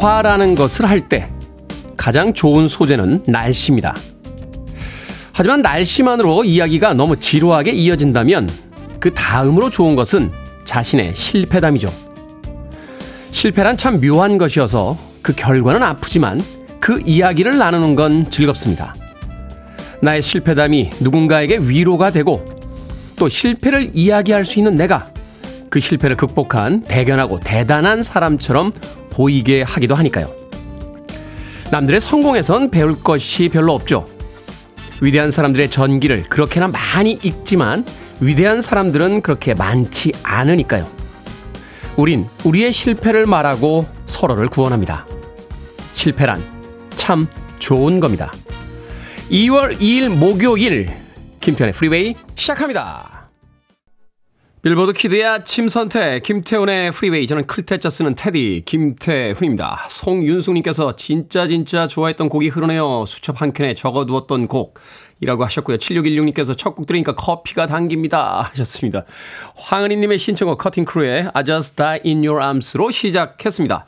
대화라는 0.00 0.54
것을 0.54 0.88
할 0.88 1.08
때 1.08 1.28
가장 1.96 2.32
좋은 2.32 2.68
소재는 2.68 3.24
날씨입니다. 3.26 3.94
하지만 5.32 5.60
날씨만으로 5.60 6.44
이야기가 6.44 6.94
너무 6.94 7.20
지루하게 7.20 7.72
이어진다면 7.72 8.48
그 8.98 9.12
다음으로 9.12 9.68
좋은 9.68 9.96
것은 9.96 10.30
자신의 10.64 11.14
실패담이죠. 11.14 11.92
실패란 13.32 13.76
참 13.76 14.00
묘한 14.00 14.38
것이어서 14.38 14.96
그 15.20 15.34
결과는 15.34 15.82
아프지만 15.82 16.42
그 16.80 17.02
이야기를 17.04 17.58
나누는 17.58 17.94
건 17.94 18.30
즐겁습니다. 18.30 18.94
나의 20.00 20.22
실패담이 20.22 20.90
누군가에게 21.00 21.58
위로가 21.58 22.10
되고 22.10 22.48
또 23.16 23.28
실패를 23.28 23.90
이야기할 23.92 24.46
수 24.46 24.58
있는 24.58 24.76
내가 24.76 25.10
그 25.70 25.80
실패를 25.80 26.16
극복한 26.16 26.82
대견하고 26.82 27.40
대단한 27.40 28.02
사람처럼 28.02 28.72
보이게 29.10 29.62
하기도 29.62 29.94
하니까요. 29.94 30.34
남들의 31.70 32.00
성공에선 32.00 32.70
배울 32.70 33.00
것이 33.00 33.48
별로 33.48 33.74
없죠. 33.74 34.08
위대한 35.00 35.30
사람들의 35.30 35.70
전기를 35.70 36.24
그렇게나 36.24 36.68
많이 36.68 37.12
읽지만 37.22 37.86
위대한 38.20 38.60
사람들은 38.60 39.22
그렇게 39.22 39.54
많지 39.54 40.12
않으니까요. 40.22 40.86
우린 41.96 42.26
우리의 42.44 42.72
실패를 42.72 43.26
말하고 43.26 43.86
서로를 44.06 44.48
구원합니다. 44.48 45.06
실패란 45.92 46.44
참 46.96 47.26
좋은 47.58 48.00
겁니다. 48.00 48.32
2월 49.30 49.78
2일 49.78 50.08
목요일 50.08 50.90
김태훈의 51.40 51.72
프리웨이 51.72 52.16
시작합니다. 52.34 53.19
빌보드 54.62 54.92
kid의 54.92 55.24
아침 55.24 55.68
선택 55.68 56.22
김태훈의 56.22 56.92
프리웨이 56.92 57.26
저는 57.26 57.46
클 57.46 57.65
태자 57.65 57.88
쓰는 57.88 58.14
테디 58.14 58.64
김태훈입니다. 58.66 59.86
송윤숙님께서 59.88 60.96
진짜 60.96 61.46
진짜 61.46 61.86
좋아했던 61.86 62.28
곡이 62.28 62.48
흐르네요. 62.48 63.06
수첩 63.06 63.40
한 63.40 63.54
켠에 63.54 63.74
적어두었던 63.74 64.48
곡 64.48 64.78
이라고 65.20 65.44
하셨고요. 65.44 65.76
7616님께서 65.76 66.56
첫 66.56 66.70
곡 66.74 66.86
들으니까 66.86 67.14
커피가 67.14 67.66
당깁니다. 67.66 68.48
하셨습니다. 68.52 69.04
황은희님의 69.56 70.18
신청곡 70.18 70.56
Cutting 70.58 70.84
Crew의 70.84 71.30
I 71.34 71.44
Just 71.44 71.76
Die 71.76 72.00
in 72.04 72.24
Your 72.24 72.42
Arms로 72.42 72.90
시작했습니다. 72.90 73.84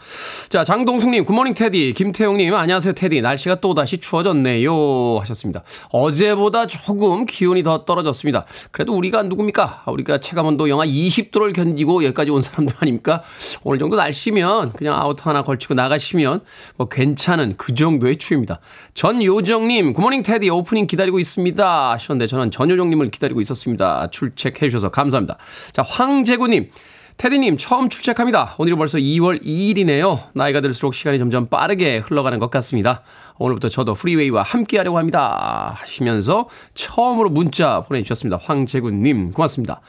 자, 0.49 0.65
장동숙님, 0.65 1.25
good 1.25 1.36
morning 1.36 1.55
테디. 1.55 1.95
김태용님, 1.95 2.55
안녕하세요 2.55 2.93
테디. 2.95 3.21
날씨가 3.21 3.61
또다시 3.61 3.99
추워졌네요. 3.99 5.19
하셨습니다. 5.21 5.63
어제보다 5.91 6.67
조금 6.67 7.25
기온이 7.25 7.63
더 7.63 7.85
떨어졌습니다. 7.85 8.45
그래도 8.73 8.95
우리가 8.95 9.23
누굽니까? 9.23 9.85
우리가 9.87 10.19
체감온도 10.19 10.69
영하 10.69 10.85
20도를 10.85 11.55
견디고 11.55 12.05
여기까지 12.05 12.31
온 12.31 12.43
사람들 12.43 12.75
아닙니까? 12.81 13.23
오늘 13.63 13.79
정도 13.79 13.97
날씨면 13.97 14.73
그냥 14.73 14.95
outer 14.99 15.31
하나 15.31 15.43
걸치고 15.43 15.75
나가시면 15.75 16.41
뭐 16.77 16.89
괜찮은 16.89 17.55
그 17.57 17.75
정도의 17.75 18.17
추위입니다. 18.17 18.61
전효정님, 18.95 19.93
good 19.95 20.05
morning 20.05 20.23
테디 20.25 20.51
오프닝 20.51 20.87
기다리고 20.87 21.19
있습니다. 21.23 21.93
하셨는데 21.93 22.27
저는 22.27 22.51
전효정님을 22.51 23.11
기다리고 23.11 23.41
있었습니다. 23.41 24.09
출첵해 24.11 24.69
주셔서 24.69 24.91
감사합니다. 24.91 25.39
자, 25.73 25.83
황재구님. 25.83 26.71
테디님, 27.19 27.57
처음 27.59 27.89
출첵합니다. 27.89 28.57
오늘이 28.59 28.75
벌써 28.75 28.99
2월 28.99 29.43
2일이네요. 29.45 30.31
나이가 30.35 30.61
들수록 30.61 30.95
시간이 30.95 31.19
점점 31.19 31.47
빠르게 31.47 31.99
흘러가는 31.99 32.39
것 32.39 32.51
같습니다. 32.51 33.03
오늘부터 33.39 33.69
저도 33.69 33.95
프리웨이와 33.95 34.43
함께 34.43 34.79
하려고 34.79 34.99
합니다. 34.99 35.75
하시면서 35.79 36.49
처음으로 36.75 37.31
문자 37.31 37.83
보내주셨습니다. 37.83 38.39
황재구님, 38.43 39.33
고맙습니다. 39.33 39.81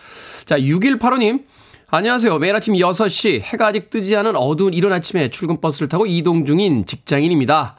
자, 0.45 0.59
6185님. 0.59 1.43
안녕하세요. 1.87 2.39
매일 2.39 2.55
아침 2.55 2.73
6시 2.73 3.41
해가 3.41 3.67
아직 3.67 3.89
뜨지 3.91 4.15
않은 4.15 4.35
어두운 4.35 4.73
이른 4.73 4.91
아침에 4.91 5.29
출근 5.29 5.61
버스를 5.61 5.87
타고 5.87 6.07
이동 6.07 6.45
중인 6.45 6.85
직장인입니다. 6.87 7.77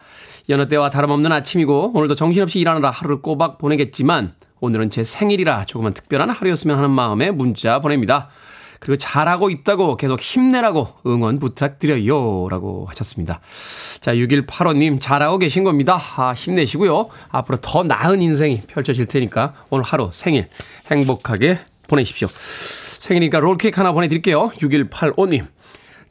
여느 0.49 0.69
때와 0.69 0.91
다름없는 0.91 1.33
아침이고 1.33 1.93
오늘도 1.95 2.15
정신없이 2.17 2.61
일하느라 2.61 2.91
하루를 2.91 3.23
꼬박 3.23 3.59
보내겠지만 3.59 4.35
오늘은 4.61 4.91
제 4.91 5.03
생일이라 5.03 5.65
조금은 5.65 5.95
특별한 5.95 6.31
하루였으면 6.31 6.77
하는 6.77 6.91
마음에 6.91 7.31
문자 7.31 7.81
보냅니다. 7.81 8.29
그리고 8.79 8.97
잘하고 8.99 9.49
있다고 9.49 9.97
계속 9.97 10.21
힘내라고 10.21 10.89
응원 11.07 11.39
부탁드려요. 11.39 12.49
라고 12.51 12.85
하셨습니다. 12.91 13.41
자, 14.01 14.15
6185님 14.15 15.01
잘하고 15.01 15.39
계신 15.39 15.65
겁니다. 15.65 15.99
아, 16.17 16.35
힘내시고요. 16.35 17.09
앞으로 17.31 17.59
더 17.63 17.83
나은 17.83 18.21
인생이 18.21 18.63
펼쳐질 18.67 19.07
테니까 19.07 19.55
오늘 19.71 19.85
하루 19.85 20.11
생일 20.13 20.49
행복하게 20.91 21.61
보내십시오. 21.89 22.29
생일이니까 23.01 23.41
롤케이크 23.41 23.81
하나 23.81 23.93
보내드릴게요. 23.93 24.51
6185님. 24.51 25.47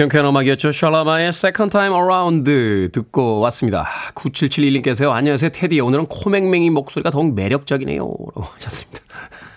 경쾌한 0.00 0.26
음악이었죠. 0.28 0.72
샬라마의 0.72 1.28
Second 1.28 1.70
Time 1.70 1.94
Around 1.94 2.88
듣고 2.90 3.40
왔습니다. 3.40 3.86
9771님께서요. 4.14 5.10
안녕하세요. 5.10 5.50
테디. 5.50 5.78
오늘은 5.80 6.06
코맹맹이 6.06 6.70
목소리가 6.70 7.10
더욱 7.10 7.34
매력적이네요. 7.34 7.98
라고 8.00 8.42
하셨습니다. 8.54 9.00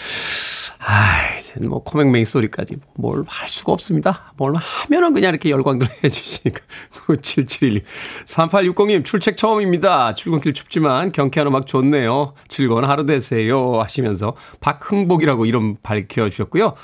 아, 0.84 1.36
이제 1.38 1.52
뭐 1.60 1.82
코맹맹이 1.82 2.25
소리까지 2.25 2.76
뭘 2.94 3.22
할 3.28 3.50
수가 3.50 3.72
없습니다. 3.72 4.32
뭘 4.38 4.55
하면은 4.56 5.12
그냥 5.12 5.28
이렇게 5.28 5.50
열광들 5.50 5.87
해주시니까. 6.02 6.61
9771님. 7.08 7.82
3860님 8.25 9.05
출첵 9.05 9.37
처음입니다. 9.37 10.14
출근길 10.14 10.55
춥지만 10.55 11.12
경쾌한 11.12 11.49
음악 11.49 11.66
좋네요. 11.66 12.32
즐거운 12.49 12.87
하루 12.87 13.05
되세요. 13.05 13.78
하시면서 13.82 14.37
박흥복이라고 14.61 15.44
이름 15.44 15.76
밝혀주셨고요. 15.82 16.76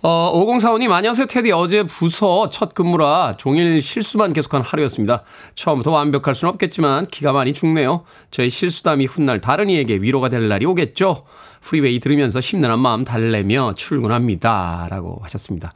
어, 0.00 0.32
5045님, 0.46 0.92
안녕하세요, 0.92 1.26
테디. 1.26 1.50
어제 1.50 1.82
부서 1.82 2.48
첫 2.50 2.72
근무라 2.72 3.34
종일 3.36 3.82
실수만 3.82 4.32
계속한 4.32 4.62
하루였습니다. 4.62 5.24
처음부터 5.56 5.90
완벽할 5.90 6.36
수는 6.36 6.52
없겠지만 6.52 7.06
기가 7.06 7.32
많이 7.32 7.52
죽네요. 7.52 8.04
저의 8.30 8.48
실수담이 8.48 9.06
훗날 9.06 9.40
다른 9.40 9.68
이에게 9.68 9.96
위로가 9.96 10.28
될 10.28 10.46
날이 10.46 10.66
오겠죠. 10.66 11.24
프리웨이 11.62 11.98
들으면서 11.98 12.40
심란한 12.40 12.78
마음 12.78 13.02
달래며 13.02 13.74
출근합니다. 13.76 14.86
라고 14.88 15.18
하셨습니다. 15.22 15.74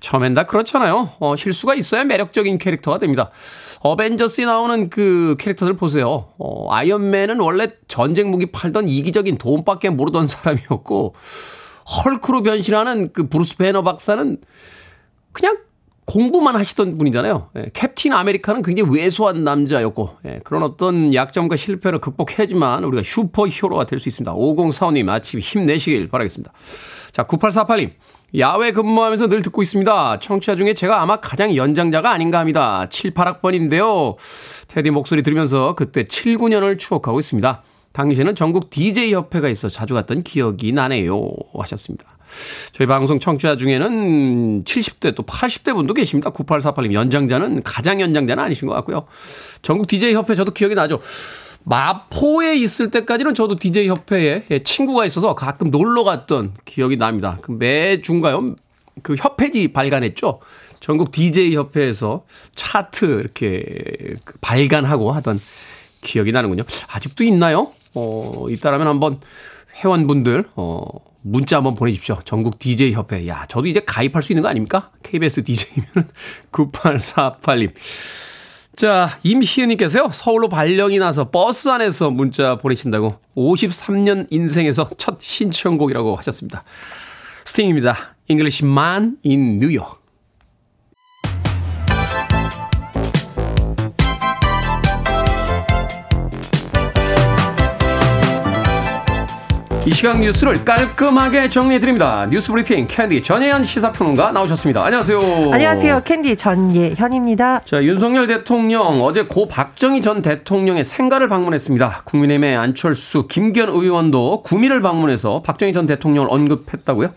처음엔 0.00 0.34
다 0.34 0.42
그렇잖아요. 0.42 1.12
어, 1.18 1.34
실수가 1.34 1.74
있어야 1.74 2.04
매력적인 2.04 2.58
캐릭터가 2.58 2.98
됩니다. 2.98 3.30
어벤져스에 3.80 4.44
나오는 4.44 4.90
그 4.90 5.36
캐릭터들 5.38 5.78
보세요. 5.78 6.28
어, 6.38 6.70
아이언맨은 6.70 7.40
원래 7.40 7.68
전쟁 7.88 8.30
무기 8.30 8.52
팔던 8.52 8.90
이기적인 8.90 9.38
돈밖에 9.38 9.88
모르던 9.88 10.26
사람이었고, 10.28 11.14
헐크로 11.92 12.42
변신하는 12.42 13.12
그 13.12 13.28
브루스 13.28 13.56
배너 13.58 13.82
박사는 13.82 14.38
그냥 15.32 15.58
공부만 16.04 16.56
하시던 16.56 16.98
분이잖아요. 16.98 17.50
예, 17.56 17.70
캡틴 17.72 18.12
아메리카는 18.12 18.62
굉장히 18.62 18.90
왜소한 18.90 19.44
남자였고 19.44 20.16
예, 20.26 20.40
그런 20.42 20.62
어떤 20.64 21.14
약점과 21.14 21.56
실패를 21.56 22.00
극복해야지만 22.00 22.82
우리가 22.84 23.02
슈퍼 23.04 23.46
히어로가 23.46 23.84
될 23.86 23.98
수 24.00 24.08
있습니다. 24.08 24.34
5045님 24.34 25.08
아침 25.08 25.38
힘내시길 25.40 26.08
바라겠습니다. 26.08 26.52
자, 27.12 27.22
9848님. 27.24 27.92
야외 28.38 28.72
근무하면서 28.72 29.28
늘 29.28 29.42
듣고 29.42 29.62
있습니다. 29.62 30.18
청취자 30.18 30.56
중에 30.56 30.72
제가 30.74 31.02
아마 31.02 31.16
가장 31.20 31.54
연장자가 31.54 32.10
아닌가 32.10 32.38
합니다. 32.38 32.86
7, 32.90 33.12
8학번인데요. 33.12 34.16
테디 34.68 34.90
목소리 34.90 35.22
들으면서 35.22 35.74
그때 35.74 36.04
7, 36.04 36.38
9년을 36.38 36.78
추억하고 36.78 37.20
있습니다. 37.20 37.62
당시에는 37.92 38.34
전국 38.34 38.70
DJ 38.70 39.12
협회가 39.12 39.48
있어 39.48 39.68
자주 39.68 39.94
갔던 39.94 40.22
기억이 40.22 40.72
나네요. 40.72 41.28
하셨습니다. 41.58 42.04
저희 42.72 42.86
방송 42.86 43.18
청취자 43.18 43.56
중에는 43.56 44.64
70대 44.64 45.14
또 45.14 45.22
80대 45.22 45.74
분도 45.74 45.92
계십니다. 45.94 46.30
9848님 46.30 46.94
연장자는 46.94 47.62
가장 47.62 48.00
연장자는 48.00 48.42
아니신 48.42 48.68
것 48.68 48.74
같고요. 48.74 49.06
전국 49.60 49.86
DJ 49.86 50.14
협회 50.14 50.34
저도 50.34 50.52
기억이 50.52 50.74
나죠. 50.74 51.00
마포에 51.64 52.56
있을 52.56 52.90
때까지는 52.90 53.34
저도 53.34 53.56
DJ 53.56 53.88
협회에 53.88 54.62
친구가 54.64 55.06
있어서 55.06 55.34
가끔 55.34 55.70
놀러 55.70 56.04
갔던 56.04 56.54
기억이 56.64 56.96
납니다. 56.96 57.38
그 57.40 57.52
매주인가요? 57.52 58.56
그 59.02 59.14
협회지 59.14 59.68
발간했죠. 59.68 60.40
전국 60.80 61.12
DJ 61.12 61.54
협회에서 61.54 62.24
차트 62.56 63.20
이렇게 63.20 63.62
그 64.24 64.38
발간하고 64.40 65.12
하던 65.12 65.40
기억이 66.00 66.32
나는군요. 66.32 66.64
아직도 66.88 67.22
있나요? 67.24 67.72
어, 67.94 68.46
있다라면 68.48 68.86
한번 68.86 69.20
회원분들, 69.82 70.50
어, 70.56 70.82
문자 71.22 71.56
한번 71.56 71.74
보내주십시오. 71.74 72.18
전국 72.24 72.58
DJ 72.58 72.92
협회. 72.92 73.26
야, 73.28 73.46
저도 73.48 73.68
이제 73.68 73.80
가입할 73.80 74.22
수 74.22 74.32
있는 74.32 74.42
거 74.42 74.48
아닙니까? 74.48 74.90
KBS 75.02 75.44
DJ면 75.44 76.08
9848님. 76.50 77.72
자, 78.74 79.18
임희은님께서요, 79.22 80.10
서울로 80.12 80.48
발령이 80.48 80.98
나서 80.98 81.30
버스 81.30 81.68
안에서 81.68 82.10
문자 82.10 82.56
보내신다고 82.56 83.14
53년 83.36 84.26
인생에서 84.30 84.88
첫 84.96 85.20
신청곡이라고 85.20 86.16
하셨습니다. 86.16 86.64
스팅입니다. 87.44 88.16
In 89.24 89.58
New 89.60 89.78
York. 89.78 90.01
이 99.84 99.90
시각 99.90 100.20
뉴스를 100.20 100.64
깔끔하게 100.64 101.48
정리해드립니다. 101.48 102.28
뉴스 102.30 102.52
브리핑 102.52 102.86
캔디 102.86 103.20
전예현 103.24 103.64
시사평론가 103.64 104.30
나오셨습니다. 104.30 104.84
안녕하세요. 104.84 105.18
안녕하세요. 105.52 106.02
캔디 106.04 106.36
전예현입니다. 106.36 107.62
자, 107.64 107.82
윤석열 107.82 108.28
대통령 108.28 109.02
어제 109.02 109.24
고 109.24 109.48
박정희 109.48 110.00
전 110.00 110.22
대통령의 110.22 110.84
생가를 110.84 111.28
방문했습니다. 111.28 112.02
국민의힘의 112.04 112.56
안철수, 112.56 113.26
김기현 113.26 113.70
의원도 113.70 114.42
구미를 114.42 114.82
방문해서 114.82 115.42
박정희 115.42 115.72
전 115.72 115.88
대통령을 115.88 116.28
언급했다고요? 116.30 117.10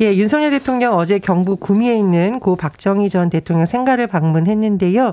예, 0.00 0.14
윤석열 0.14 0.50
대통령 0.52 0.94
어제 0.94 1.18
경북 1.18 1.60
구미에 1.60 1.98
있는 1.98 2.40
고 2.40 2.56
박정희 2.56 3.10
전 3.10 3.28
대통령 3.28 3.66
생가를 3.66 4.06
방문했는데요. 4.06 5.12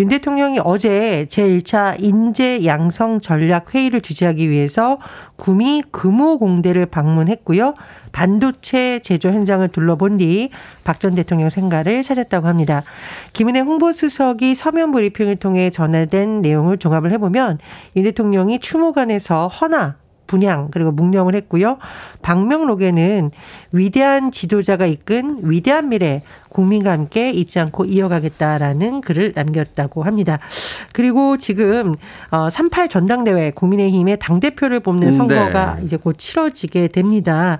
윤 0.00 0.08
대통령이 0.08 0.58
어제 0.64 1.26
제1차 1.30 1.94
인재 2.00 2.64
양성 2.64 3.20
전략 3.20 3.72
회의를 3.72 4.00
주재하기 4.00 4.50
위해서 4.50 4.98
구미 5.40 5.82
금호 5.90 6.38
공대를 6.38 6.86
방문했고요. 6.86 7.74
반도체 8.12 9.00
제조 9.00 9.30
현장을 9.30 9.66
둘러본 9.68 10.18
뒤 10.18 10.50
박 10.84 11.00
전 11.00 11.14
대통령 11.14 11.48
생가를 11.48 12.02
찾았다고 12.02 12.46
합니다. 12.46 12.82
김은혜 13.32 13.60
홍보수석이 13.60 14.54
서면 14.54 14.90
브리핑을 14.90 15.36
통해 15.36 15.70
전해된 15.70 16.42
내용을 16.42 16.76
종합을 16.76 17.10
해보면 17.12 17.58
윤 17.96 18.04
대통령이 18.04 18.58
추모관에서 18.60 19.48
허나 19.48 19.96
분양 20.30 20.68
그리고 20.70 20.92
묵념을 20.92 21.34
했고요. 21.34 21.78
방명록에는 22.22 23.32
위대한 23.72 24.30
지도자가 24.30 24.86
이끈 24.86 25.40
위대한 25.42 25.88
미래 25.88 26.22
국민과 26.48 26.92
함께 26.92 27.32
잊지 27.32 27.58
않고 27.58 27.84
이어가겠다라는 27.84 29.00
글을 29.00 29.32
남겼다고 29.34 30.04
합니다. 30.04 30.38
그리고 30.92 31.36
지금 31.36 31.96
어38 32.30 32.88
전당대회 32.88 33.50
국민의힘의 33.50 34.18
당 34.20 34.38
대표를 34.38 34.78
뽑는 34.78 35.10
선거가 35.10 35.76
네. 35.76 35.84
이제 35.84 35.96
곧 35.96 36.16
치러지게 36.16 36.88
됩니다. 36.88 37.58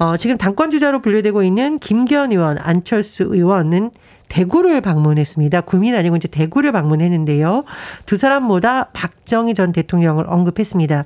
어 0.00 0.16
지금 0.16 0.36
당권 0.36 0.70
주자로 0.70 1.02
분류되고 1.02 1.44
있는 1.44 1.78
김기현 1.78 2.32
의원, 2.32 2.58
안철수 2.58 3.22
의원은 3.22 3.90
대구를 4.30 4.80
방문했습니다. 4.80 5.60
구민 5.62 5.94
아니고 5.94 6.16
이제 6.16 6.28
대구를 6.28 6.72
방문했는데요. 6.72 7.64
두 8.06 8.16
사람보다 8.16 8.84
박정희 8.92 9.52
전 9.52 9.72
대통령을 9.72 10.24
언급했습니다. 10.26 11.04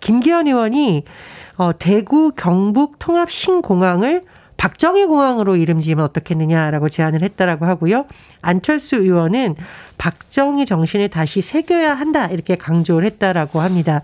김기현 0.00 0.46
의원이 0.46 1.02
어, 1.56 1.72
대구 1.76 2.32
경북 2.36 2.98
통합 2.98 3.30
신공항을 3.30 4.24
박정희 4.58 5.06
공항으로 5.06 5.56
이름 5.56 5.80
지으면 5.80 6.04
어떻겠느냐라고 6.04 6.88
제안을 6.88 7.22
했다라고 7.22 7.66
하고요. 7.66 8.06
안철수 8.42 8.96
의원은 8.96 9.54
박정희 9.98 10.66
정신을 10.66 11.08
다시 11.08 11.40
새겨야 11.40 11.94
한다 11.94 12.26
이렇게 12.26 12.56
강조를 12.56 13.06
했다라고 13.06 13.60
합니다. 13.60 14.02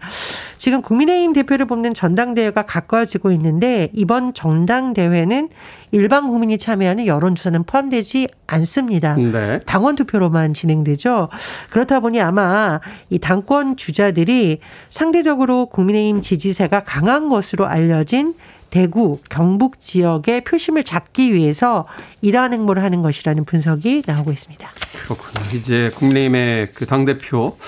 지금 0.59 0.81
국민의힘 0.81 1.33
대표를 1.33 1.67
뽑는 1.67 1.94
전당대회가 1.94 2.62
가까워지고 2.62 3.33
있는데 3.33 3.89
이번 3.93 4.33
전당대회는 4.33 5.49
일반 5.91 6.29
국민이 6.29 6.56
참여하는 6.56 7.06
여론조사는 7.06 7.65
포함되지 7.65 8.29
않습니다. 8.47 9.17
네. 9.17 9.61
당원 9.67 9.97
투표로만 9.97 10.55
진행되죠. 10.55 11.29
그렇다 11.71 12.00
보니 12.00 12.21
아마 12.21 12.81
이 13.11 13.19
당권 13.19 13.77
주자들이 13.77 14.61
상대적으로 14.89 15.67
국민의힘 15.67 16.21
지지세가 16.21 16.85
강한 16.85 17.29
것으로 17.29 17.67
알려진 17.67 18.35
대구, 18.72 19.20
경북 19.28 19.80
지역의 19.80 20.44
표심을 20.44 20.82
잡기 20.82 21.34
위해서 21.34 21.86
이러한 22.22 22.54
행보를 22.54 22.82
하는 22.82 23.02
것이라는 23.02 23.44
분석이 23.44 24.04
나오고 24.06 24.32
있습니다. 24.32 24.72
그렇군요. 25.04 25.58
이제 25.58 25.92
국민의힘의 25.94 26.72
그 26.72 26.86
당대표 26.86 27.58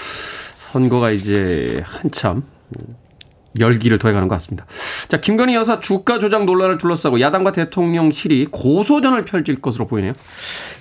선거가 0.55 1.11
이제 1.11 1.83
한참 1.85 2.43
열기를 3.61 3.99
더해가는 3.99 4.29
것 4.29 4.35
같습니다. 4.37 4.67
자, 5.09 5.21
김건희 5.21 5.55
여사 5.55 5.81
주가 5.81 6.19
조작 6.19 6.45
논란을 6.45 6.79
둘러싸고 6.79 7.21
야당과 7.21 7.53
대통령실이 7.53 8.49
고소전을 8.51 9.25
펼칠 9.25 9.61
것으로 9.61 9.87
보이네요. 9.87 10.13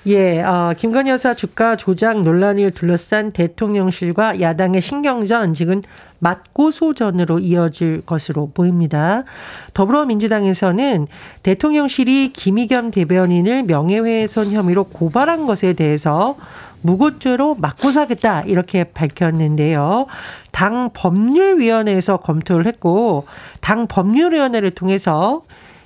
예, 0.07 0.41
어, 0.41 0.73
김건희 0.77 1.11
여사 1.11 1.33
주가 1.33 1.75
조작 1.75 2.21
논란을 2.21 2.71
둘러싼 2.71 3.31
대통령실과 3.31 4.41
야당의 4.41 4.81
신경전 4.81 5.53
지금 5.53 5.81
맞고소전으로 6.19 7.39
이어질 7.39 8.01
것으로 8.05 8.51
보입니다. 8.53 9.23
더불어민주당에서는 9.73 11.07
대통령실이 11.43 12.31
김의겸 12.33 12.91
대변인을 12.91 13.63
명예훼손 13.63 14.51
혐의로 14.51 14.85
고발한 14.85 15.45
것에 15.45 15.73
대해서 15.73 16.37
무고죄로 16.83 17.55
맞고 17.55 17.91
사겠다 17.91 18.41
이렇게 18.41 18.83
밝혔는데요. 18.83 20.05
당 20.51 20.91
법률위원회에서 20.93 22.17
검토를 22.17 22.67
했고 22.67 23.25
당 23.61 23.87
법률위원회를 23.87 24.71
통해서 24.71 25.41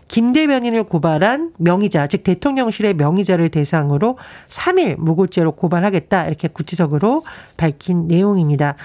김 0.07 0.31
대변인을 0.31 0.85
고발한 0.85 1.51
명의자, 1.57 2.07
즉 2.07 2.23
대통령실의 2.23 2.93
명의자를 2.93 3.49
대상으로 3.49 4.17
3일 4.47 4.95
무고죄로 4.97 5.53
고발하겠다 5.53 6.27
이렇게 6.27 6.47
구체적으로 6.47 7.23
밝힌 7.57 8.07
내용입니다. 8.07 8.75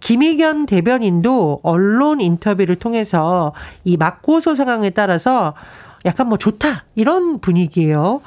김의겸 0.00 0.66
대변인도 0.66 1.60
언론 1.62 2.20
인터뷰를 2.20 2.76
통해서 2.76 3.54
이 3.84 3.96
맞고소 3.96 4.54
상황에 4.54 4.90
따라서 4.90 5.54
약간 6.04 6.28
뭐 6.28 6.38
좋다 6.38 6.84
이런 6.94 7.40
분위기예요. 7.40 8.20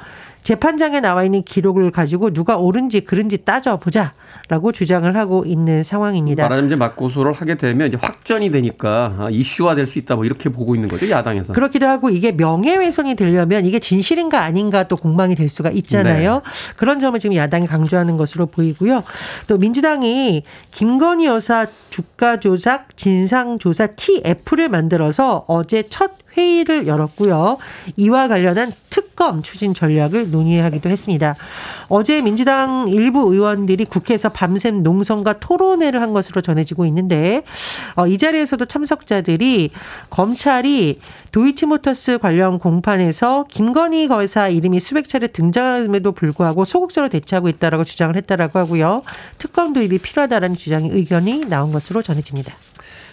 재판장에 0.50 0.98
나와 0.98 1.22
있는 1.22 1.44
기록을 1.44 1.92
가지고 1.92 2.32
누가 2.32 2.56
옳은지 2.56 3.02
그른지 3.02 3.44
따져보자라고 3.44 4.72
주장을 4.72 5.16
하고 5.16 5.44
있는 5.46 5.84
상황입니다. 5.84 6.42
말하자면 6.42 6.68
이제 6.68 6.74
맞고소를 6.74 7.32
하게 7.32 7.56
되면 7.56 7.86
이제 7.86 7.96
확전이 8.02 8.50
되니까 8.50 9.14
아, 9.16 9.28
이슈화 9.30 9.76
될 9.76 9.86
수 9.86 10.00
있다 10.00 10.16
뭐 10.16 10.24
이렇게 10.24 10.48
보고 10.48 10.74
있는 10.74 10.88
거죠 10.88 11.08
야당에서. 11.08 11.52
그렇기도 11.52 11.86
하고 11.86 12.10
이게 12.10 12.32
명예훼손이 12.32 13.14
되려면 13.14 13.64
이게 13.64 13.78
진실인가 13.78 14.42
아닌가 14.42 14.88
또 14.88 14.96
공방이 14.96 15.36
될 15.36 15.48
수가 15.48 15.70
있잖아요. 15.70 16.34
네. 16.34 16.74
그런 16.76 16.98
점을 16.98 17.16
지금 17.20 17.36
야당이 17.36 17.68
강조하는 17.68 18.16
것으로 18.16 18.46
보이고요. 18.46 19.04
또 19.46 19.56
민주당이 19.56 20.42
김건희 20.72 21.26
여사 21.26 21.66
주가 21.90 22.38
조작 22.38 22.96
진상 22.96 23.60
조사 23.60 23.86
TF를 23.86 24.68
만들어서 24.68 25.44
어제 25.46 25.84
첫 25.88 26.19
회의를 26.36 26.86
열었고요. 26.86 27.58
이와 27.96 28.28
관련한 28.28 28.72
특검 28.88 29.42
추진 29.42 29.74
전략을 29.74 30.30
논의하기도 30.30 30.88
했습니다. 30.88 31.36
어제 31.88 32.20
민주당 32.22 32.86
일부 32.88 33.32
의원들이 33.32 33.84
국회에서 33.84 34.30
밤샘 34.30 34.82
농성과 34.82 35.34
토론회를 35.40 36.02
한 36.02 36.12
것으로 36.12 36.40
전해지고 36.40 36.86
있는데 36.86 37.42
어, 37.96 38.06
이 38.06 38.18
자리에서도 38.18 38.64
참석자들이 38.64 39.70
검찰이 40.10 41.00
도이치모터스 41.32 42.18
관련 42.18 42.58
공판에서 42.58 43.46
김건희 43.48 44.08
거사 44.08 44.48
이름이 44.48 44.80
수백 44.80 45.08
차례 45.08 45.28
등장함에도 45.28 46.12
불구하고 46.12 46.64
소극적으로 46.64 47.08
대처하고 47.08 47.48
있다라고 47.48 47.84
주장을 47.84 48.14
했다라고 48.16 48.58
하고요. 48.58 49.02
특검 49.38 49.72
도입이 49.72 49.98
필요하다라는 49.98 50.56
주장의 50.56 50.90
의견이 50.90 51.40
나온 51.46 51.72
것으로 51.72 52.02
전해집니다. 52.02 52.54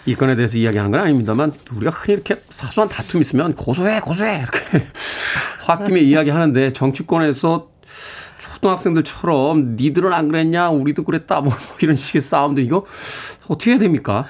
이 0.08 0.14
건에 0.14 0.34
대해서 0.36 0.56
이야기하는 0.56 0.90
건 0.90 1.02
아닙니다만 1.02 1.52
우리가 1.76 1.90
흔히 1.90 2.14
이렇게 2.14 2.40
사소한 2.48 2.88
다툼 2.88 3.20
있으면 3.20 3.54
고소해 3.54 4.00
고소해 4.00 4.38
이렇게 4.38 4.86
홧김에 5.68 6.00
이야기하는데 6.00 6.72
정치권에서 6.72 7.68
초등학생들처럼 8.38 9.76
니들은 9.76 10.14
안 10.14 10.28
그랬냐 10.28 10.70
우리도 10.70 11.04
그랬다 11.04 11.42
뭐 11.42 11.52
이런 11.82 11.94
식의 11.94 12.22
싸움들 12.22 12.64
이거 12.64 12.86
어떻게 13.48 13.72
해야 13.72 13.78
됩니까? 13.78 14.24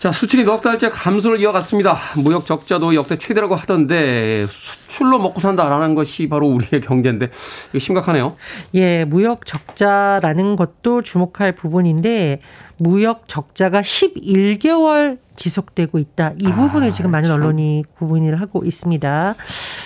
자, 0.00 0.12
수출이 0.12 0.44
넉 0.44 0.62
달째 0.62 0.88
감소를 0.88 1.42
이어갔습니다. 1.42 1.94
무역 2.24 2.46
적자도 2.46 2.94
역대 2.94 3.18
최대라고 3.18 3.54
하던데 3.54 4.46
수출로 4.48 5.18
먹고 5.18 5.42
산다라는 5.42 5.94
것이 5.94 6.26
바로 6.26 6.46
우리의 6.46 6.80
경제인데 6.80 7.28
이거 7.68 7.78
심각하네요. 7.78 8.34
예, 8.76 9.04
무역 9.04 9.44
적자라는 9.44 10.56
것도 10.56 11.02
주목할 11.02 11.52
부분인데 11.52 12.40
무역 12.78 13.28
적자가 13.28 13.82
11개월 13.82 15.18
지속되고 15.36 15.98
있다. 15.98 16.32
이 16.38 16.46
아, 16.46 16.54
부분을 16.54 16.88
아, 16.88 16.90
지금 16.90 17.10
많은 17.10 17.30
언론이 17.30 17.84
구분을 17.98 18.40
하고 18.40 18.64
있습니다. 18.64 19.34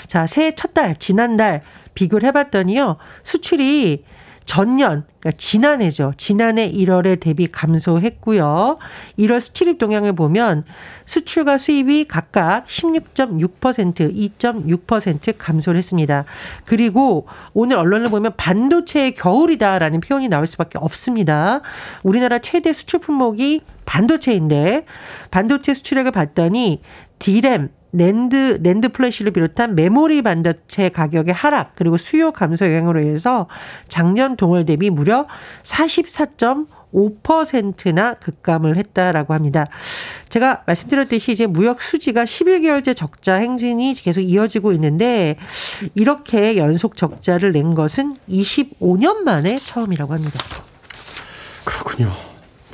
자, 0.06 0.26
새해 0.28 0.54
첫 0.54 0.74
달, 0.74 0.94
지난달 0.96 1.62
비교를 1.94 2.28
해봤더니요. 2.28 2.98
수출이 3.24 4.04
전년, 4.44 5.04
그러니까 5.20 5.38
지난해죠. 5.38 6.12
지난해 6.16 6.70
1월에 6.70 7.18
대비 7.18 7.46
감소했고요. 7.46 8.76
1월 9.18 9.40
수출입 9.40 9.78
동향을 9.78 10.14
보면 10.14 10.64
수출과 11.06 11.58
수입이 11.58 12.06
각각 12.06 12.66
16.6%, 12.66 14.14
2.6% 14.38 15.34
감소를 15.38 15.78
했습니다. 15.78 16.24
그리고 16.64 17.26
오늘 17.54 17.78
언론을 17.78 18.10
보면 18.10 18.32
반도체의 18.36 19.14
겨울이다라는 19.14 20.00
표현이 20.00 20.28
나올 20.28 20.46
수밖에 20.46 20.78
없습니다. 20.78 21.60
우리나라 22.02 22.38
최대 22.38 22.72
수출 22.72 23.00
품목이 23.00 23.62
반도체인데 23.86 24.84
반도체 25.30 25.74
수출액을 25.74 26.12
봤더니 26.12 26.82
디램, 27.18 27.70
낸드 27.94 28.58
낸드 28.60 28.88
플래시를 28.88 29.30
비롯한 29.30 29.76
메모리 29.76 30.22
반도체 30.22 30.88
가격의 30.88 31.32
하락 31.32 31.76
그리고 31.76 31.96
수요 31.96 32.32
감소 32.32 32.66
영향으로 32.66 33.00
인해서 33.00 33.46
작년 33.86 34.34
동월 34.36 34.64
대비 34.64 34.90
무려 34.90 35.28
44.5%나 35.62 38.14
급감을 38.14 38.76
했다라고 38.76 39.32
합니다. 39.32 39.64
제가 40.28 40.64
말씀드렸듯이 40.66 41.30
이제 41.30 41.46
무역 41.46 41.80
수지가 41.80 42.24
11개월째 42.24 42.96
적자 42.96 43.36
행진이 43.36 43.94
계속 43.94 44.22
이어지고 44.22 44.72
있는데 44.72 45.36
이렇게 45.94 46.56
연속 46.56 46.96
적자를 46.96 47.52
낸 47.52 47.76
것은 47.76 48.16
25년 48.28 49.18
만에 49.18 49.60
처음이라고 49.60 50.14
합니다. 50.14 50.40
그렇군요. 51.62 52.12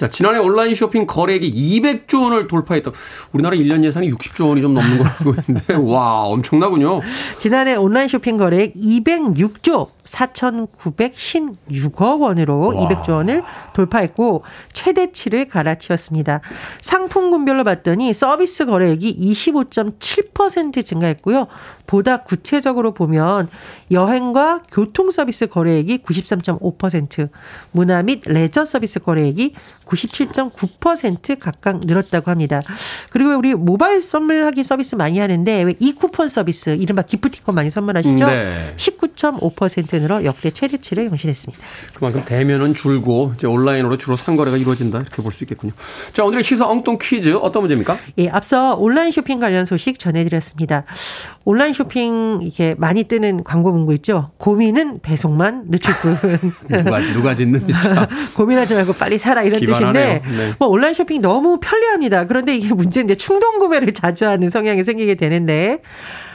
자, 0.00 0.08
지난해 0.08 0.38
온라인 0.38 0.74
쇼핑 0.74 1.06
거래액이 1.06 1.52
200조 1.52 2.22
원을 2.22 2.48
돌파했다. 2.48 2.90
우리나라 3.32 3.54
1년 3.54 3.84
예산이 3.84 4.10
60조 4.10 4.48
원이 4.48 4.62
좀 4.62 4.72
넘는 4.72 4.96
걸로 4.96 5.10
알고 5.10 5.34
있는데, 5.46 5.74
와, 5.74 6.22
엄청나군요. 6.22 7.02
지난해 7.36 7.74
온라인 7.74 8.08
쇼핑 8.08 8.38
거래액 8.38 8.72
206조 8.76 9.88
4,916억 10.04 12.20
원으로 12.20 12.68
와. 12.68 12.74
200조 12.74 13.14
원을 13.14 13.42
돌파했고, 13.74 14.44
최대치를 14.72 15.48
갈아치웠습니다. 15.48 16.40
상품군별로 16.80 17.64
봤더니 17.64 18.12
서비스 18.12 18.66
거래액이 18.66 19.18
25.7% 19.18 20.84
증가했고요. 20.86 21.48
보다 21.86 22.18
구체적으로 22.18 22.94
보면 22.94 23.48
여행과 23.90 24.62
교통 24.70 25.10
서비스 25.10 25.48
거래액이 25.48 25.98
93.5%, 25.98 27.28
문화 27.72 28.00
및 28.04 28.22
레저 28.26 28.64
서비스 28.64 29.00
거래액이 29.00 29.54
97.9% 29.86 31.40
각각 31.40 31.80
늘었다고 31.84 32.30
합니다. 32.30 32.60
그리고 33.10 33.36
우리 33.36 33.54
모바일 33.54 34.00
선물하기 34.00 34.62
서비스 34.62 34.94
많이 34.94 35.18
하는데 35.18 35.64
왜 35.64 35.74
이 35.80 35.94
쿠폰 35.94 36.28
서비스 36.28 36.70
이른바 36.70 37.02
기프티콘 37.02 37.54
많이 37.54 37.70
선물하시죠? 37.70 38.26
네. 38.26 38.74
19.5% 38.76 39.99
늘어 40.00 40.24
역대 40.24 40.50
최대치를 40.50 41.08
경신했습니다. 41.08 41.62
그만큼 41.94 42.22
대면은 42.24 42.74
줄고 42.74 43.32
이제 43.36 43.46
온라인으로 43.46 43.96
주로 43.96 44.16
상거래가 44.16 44.56
이루어진다 44.56 44.98
이렇게 45.00 45.22
볼 45.22 45.30
수 45.32 45.44
있겠군요. 45.44 45.72
자 46.12 46.24
오늘의 46.24 46.42
시사 46.42 46.66
엉뚱 46.66 46.98
퀴즈 47.00 47.34
어떤 47.34 47.62
문제입니까? 47.62 47.96
예, 48.18 48.28
앞서 48.28 48.74
온라인 48.74 49.12
쇼핑 49.12 49.38
관련 49.40 49.64
소식 49.64 49.98
전해드렸습니다. 49.98 50.84
온라인 51.44 51.72
쇼핑 51.72 52.40
이게 52.42 52.74
많이 52.78 53.04
뜨는 53.04 53.44
광고 53.44 53.72
문구 53.72 53.94
있죠. 53.94 54.30
고민은 54.38 55.00
배송만 55.02 55.64
늦출 55.70 55.94
뿐. 55.98 56.16
누가 56.68 57.00
누가 57.12 57.34
짓는 57.34 57.66
고민하지 58.34 58.74
말고 58.74 58.94
빨리 58.94 59.18
사라 59.18 59.42
이런 59.42 59.60
뜻인데 59.60 60.22
네. 60.24 60.52
뭐 60.58 60.68
온라인 60.68 60.94
쇼핑 60.94 61.20
너무 61.22 61.58
편리합니다. 61.60 62.26
그런데 62.26 62.56
이게 62.56 62.72
문제인데 62.74 63.14
충동 63.16 63.58
구매를 63.58 63.92
자주 63.94 64.26
하는 64.26 64.50
성향이 64.50 64.82
생기게 64.84 65.14
되는데 65.14 65.80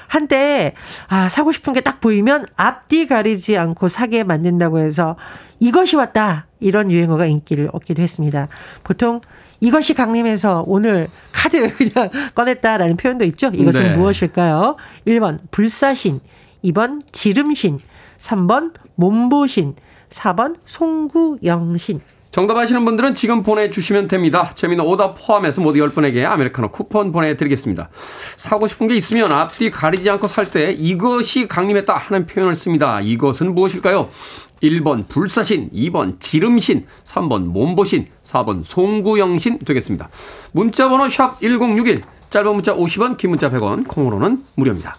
한때 0.07 0.74
아 1.07 1.29
사고 1.29 1.51
싶은 1.51 1.74
게 1.74 1.81
딱 1.85 2.01
보이면 2.01 2.47
앞뒤 2.57 3.05
가리지 3.07 3.57
않고 3.57 3.89
사게 3.89 4.24
만든다고 4.24 4.79
해서 4.79 5.15
이것이 5.59 5.95
왔다 5.95 6.47
이런 6.59 6.89
유행어가 6.91 7.27
인기를 7.27 7.69
얻기도 7.71 8.01
했습니다. 8.01 8.47
보통 8.83 9.21
이것이 9.59 9.93
강림해서 9.93 10.63
오늘 10.67 11.07
카드 11.31 11.71
그냥 11.77 12.09
꺼냈다라는 12.33 12.97
표현도 12.97 13.24
있죠. 13.25 13.51
이것은 13.53 13.83
네. 13.83 13.95
무엇일까요? 13.95 14.75
1번 15.07 15.38
불사신, 15.51 16.19
2번 16.63 17.01
지름신, 17.12 17.79
3번 18.19 18.74
몸보신, 18.95 19.75
4번 20.09 20.55
송구영신. 20.65 22.01
정답 22.36 22.58
아시는 22.58 22.84
분들은 22.84 23.15
지금 23.15 23.44
보내주시면 23.44 24.10
됩니다. 24.10 24.51
재미는 24.56 24.84
오답 24.84 25.15
포함해서 25.18 25.62
모두 25.62 25.80
10분에게 25.80 26.25
아메리카노 26.25 26.70
쿠폰 26.70 27.13
보내드리겠습니다. 27.13 27.88
사고 28.36 28.68
싶은 28.68 28.89
게 28.89 28.96
있으면 28.98 29.32
앞뒤 29.32 29.72
가리지 29.72 30.10
않고 30.10 30.27
살 30.27 30.46
때 30.51 30.72
이것이 30.72 31.48
강림했다 31.48 31.96
하는 31.96 32.27
표현을 32.27 32.54
씁니다. 32.56 33.00
이것은 33.00 33.56
무엇일까요? 33.56 34.10
1번 34.62 35.08
불사신, 35.08 35.70
2번 35.74 36.20
지름신, 36.20 36.86
3번 37.06 37.46
몸보신, 37.46 38.08
4번 38.24 38.65
송구영신 38.65 39.60
되겠습니다. 39.60 40.10
문자번호 40.51 41.08
샵 41.08 41.39
1061, 41.39 42.01
짧은 42.32 42.54
문자 42.54 42.75
50원, 42.75 43.15
긴 43.15 43.30
문자 43.30 43.50
100원, 43.50 43.88
콩으로는 43.88 44.44
무료입니다. 44.56 44.98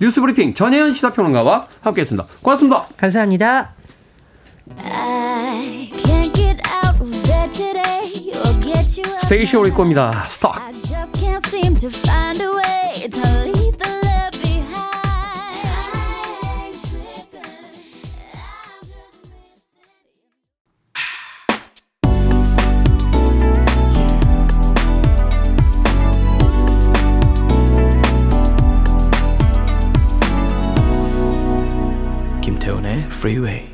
뉴스 0.00 0.20
브리핑 0.20 0.54
전예현 0.54 0.92
시사평론가와 0.92 1.68
함께했습니다. 1.82 2.26
고맙습니다. 2.42 2.88
감사합니다. 2.96 3.74
스테이시 9.20 9.56
오리 9.56 9.70
겁니다. 9.70 10.26
스톱. 10.28 10.54
김태훈의 32.42 33.06
Freeway. 33.10 33.73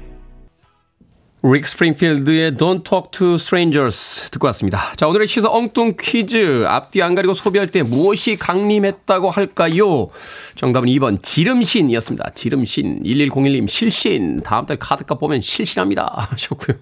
릭 1.43 1.67
스프링필드의 1.67 2.53
Don't 2.53 2.85
Talk 2.85 3.11
to 3.13 3.35
Strangers 3.37 4.29
듣고 4.31 4.47
왔습니다. 4.49 4.93
자, 4.97 5.09
오늘의 5.09 5.27
시사 5.27 5.49
엉뚱 5.51 5.95
퀴즈. 5.99 6.67
앞뒤 6.67 7.01
안 7.01 7.15
가리고 7.15 7.33
소비할 7.33 7.67
때 7.67 7.83
무엇이 7.83 8.37
강림했다고 8.37 9.31
할까요? 9.31 10.11
정답은 10.57 10.91
2번 10.91 11.23
지름신이었습니다. 11.23 12.33
지름신. 12.35 13.05
1101님 13.05 13.69
실신. 13.69 14.43
다음 14.43 14.67
달 14.67 14.77
카드값 14.77 15.19
보면 15.19 15.41
실신합니다. 15.41 16.13
하셨고요. 16.31 16.77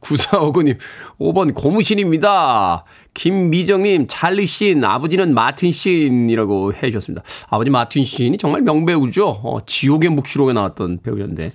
9459님 0.00 0.78
5번 1.20 1.54
고무신입니다. 1.54 2.84
김미정님 3.14 4.06
찰리신. 4.08 4.82
아버지는 4.82 5.34
마틴신이라고 5.34 6.74
해주셨습니다. 6.74 7.22
아버지 7.48 7.70
마틴신이 7.70 8.38
정말 8.38 8.62
명배우죠. 8.62 9.28
어, 9.28 9.58
지옥의 9.64 10.10
묵시록에 10.10 10.52
나왔던 10.52 10.98
배우였는데. 11.04 11.52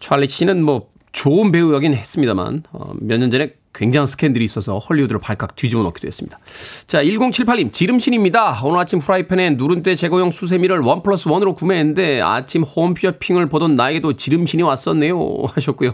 찰리 0.00 0.26
씨는 0.26 0.64
뭐 0.64 0.88
좋은 1.18 1.50
배우였긴 1.50 1.94
했습니다만 1.94 2.62
어, 2.70 2.92
몇년 3.00 3.32
전에 3.32 3.54
굉장한 3.74 4.06
스캔들이 4.06 4.44
있어서 4.44 4.78
헐리우드를 4.78 5.20
발칵 5.20 5.56
뒤집어 5.56 5.82
놓기도 5.82 6.06
했습니다. 6.06 6.38
자, 6.86 7.02
1078님, 7.02 7.72
지름신입니다. 7.72 8.60
오늘 8.64 8.78
아침 8.78 9.00
프라이팬에 9.00 9.50
누른때 9.50 9.96
제거용 9.96 10.30
수세미를 10.30 10.78
원 10.78 11.02
플러스 11.02 11.28
원으로 11.28 11.56
구매했는데 11.56 12.20
아침 12.20 12.62
홈쇼핑을 12.62 13.48
보던 13.48 13.74
나에게도 13.74 14.12
지름신이 14.12 14.62
왔었네요. 14.62 15.18
하셨고요. 15.54 15.90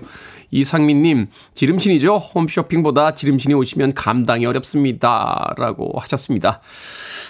이상민님, 0.50 1.28
지름신이죠. 1.54 2.16
홈쇼핑보다 2.16 3.14
지름신이 3.14 3.54
오시면 3.54 3.94
감당이 3.94 4.44
어렵습니다. 4.44 5.54
라고 5.56 5.90
하셨습니다. 6.00 6.60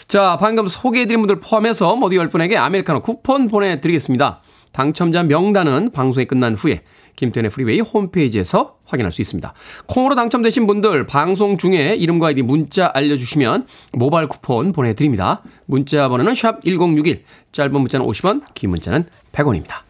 자, 0.09 0.37
방금 0.41 0.67
소개해드린 0.67 1.21
분들 1.21 1.39
포함해서 1.39 1.95
모두 1.95 2.17
10분에게 2.17 2.57
아메리카노 2.57 3.03
쿠폰 3.03 3.47
보내드리겠습니다. 3.47 4.41
당첨자 4.75 5.23
명단은 5.23 5.93
방송이 5.93 6.27
끝난 6.27 6.55
후에 6.55 6.83
김태훈의 7.15 7.51
프리웨이 7.53 7.79
홈페이지에서 7.79 8.79
확인할 8.85 9.13
수 9.13 9.21
있습니다. 9.23 9.55
콩으로 9.87 10.17
당첨되신 10.17 10.67
분들 10.67 11.07
방송 11.07 11.57
중에 11.57 11.95
이름과 11.95 12.27
아이디 12.27 12.43
문자 12.43 12.91
알려주시면 12.93 13.69
모바일 13.93 14.27
쿠폰 14.27 14.73
보내드립니다. 14.73 15.43
문자 15.67 16.09
번호는 16.09 16.35
샵 16.35 16.61
1061, 16.65 17.23
짧은 17.53 17.73
문자는 17.73 18.05
50원, 18.05 18.43
긴 18.55 18.71
문자는 18.71 19.07
100원입니다. 19.31 19.85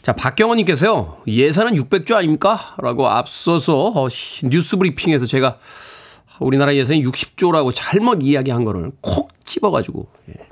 자, 0.00 0.12
박경원님께서요, 0.12 1.22
예산은 1.26 1.74
600조 1.74 2.14
아닙니까? 2.14 2.76
라고 2.78 3.08
앞서서 3.08 3.88
어, 3.88 4.08
뉴스 4.44 4.76
브리핑에서 4.76 5.26
제가 5.26 5.58
우리나라 6.38 6.72
예산이 6.76 7.04
60조라고 7.04 7.72
잘못 7.74 8.22
이야기한 8.22 8.62
거를 8.62 8.92
콕 9.00 9.32
집어가지고, 9.44 10.06
예. 10.30 10.48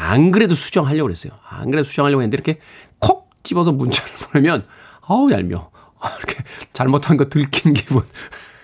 안 0.00 0.30
그래도 0.30 0.54
수정하려고 0.54 1.08
그랬어요. 1.08 1.32
안 1.46 1.70
그래도 1.70 1.84
수정하려고 1.86 2.22
했는데 2.22 2.34
이렇게 2.34 2.58
콕 2.98 3.28
집어서 3.42 3.70
문자를 3.70 4.10
보내면, 4.32 4.64
아우, 5.02 5.30
얄미워. 5.30 5.70
이렇게 6.18 6.42
잘못한 6.72 7.18
거 7.18 7.28
들킨 7.28 7.74
기분. 7.74 8.02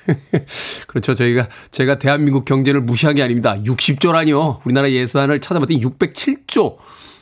그렇죠. 0.86 1.14
저희가, 1.14 1.48
제가 1.72 1.98
대한민국 1.98 2.46
경제를 2.46 2.80
무시한 2.80 3.14
게 3.14 3.22
아닙니다. 3.22 3.54
60조라니요. 3.62 4.64
우리나라 4.64 4.90
예산을 4.90 5.40
찾아봤더니 5.40 5.82
607조. 5.82 6.78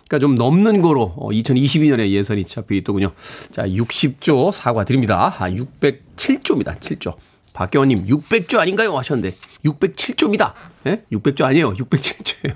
그러니까 0.06 0.18
좀 0.20 0.36
넘는 0.36 0.80
거로 0.80 1.16
2022년에 1.18 2.00
어, 2.00 2.08
예산이 2.08 2.44
잡혀 2.44 2.76
있더군요. 2.76 3.12
자, 3.50 3.66
60조 3.66 4.52
사과드립니다. 4.52 5.34
아, 5.38 5.50
607조입니다. 5.50 6.78
7조. 6.78 7.16
박경원님 7.52 8.06
600조 8.06 8.58
아닌가요? 8.58 8.96
하셨는데 8.96 9.36
607조입니다. 9.64 10.52
예? 10.86 11.02
600조 11.10 11.44
아니에요. 11.44 11.74
607조예요. 11.74 12.54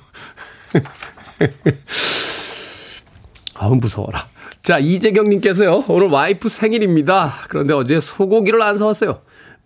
아우 3.54 3.74
무서워라. 3.74 4.26
자 4.62 4.78
이재경님께서요. 4.78 5.84
오늘 5.88 6.08
와이프 6.08 6.48
생일입니다. 6.48 7.34
그런데 7.48 7.74
어제 7.74 8.00
소고기를 8.00 8.62
안 8.62 8.78
사왔어요. 8.78 9.22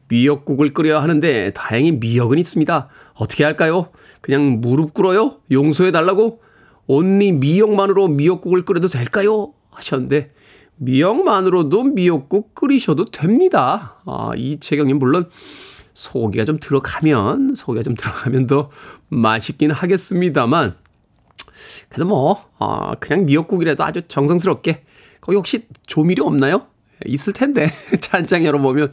미역국을 0.08 0.74
끓여야 0.74 1.02
하는데 1.02 1.52
다행히 1.52 1.92
미역은 1.92 2.38
있습니다. 2.38 2.88
어떻게 3.14 3.44
할까요? 3.44 3.88
그냥 4.20 4.60
무릎 4.60 4.94
꿇어요? 4.94 5.38
용서해 5.50 5.90
달라고? 5.90 6.40
온리 6.86 7.32
미역만으로 7.32 8.08
미역국을 8.08 8.62
끓여도 8.62 8.88
될까요? 8.88 9.52
하셨는데 9.70 10.32
미역만으로도 10.76 11.84
미역국 11.84 12.54
끓이셔도 12.54 13.06
됩니다. 13.06 13.96
아, 14.04 14.32
이채경님 14.36 14.98
물론 14.98 15.28
소고기가 15.94 16.44
좀 16.44 16.58
들어가면 16.58 17.54
소고기가 17.54 17.82
좀 17.82 17.94
들어가면 17.94 18.46
더 18.46 18.70
맛있긴 19.08 19.70
하겠습니다만 19.70 20.74
그래도 21.88 22.09
뭐 22.09 22.49
어, 22.59 22.92
그냥 23.00 23.25
미역국이라도 23.25 23.85
아주 23.85 24.02
정성스럽게. 24.09 24.82
거기 25.21 25.37
혹시 25.37 25.66
조미료 25.87 26.26
없나요? 26.26 26.66
있을 27.06 27.32
텐데. 27.32 27.71
찬장 28.00 28.44
열어보면 28.44 28.92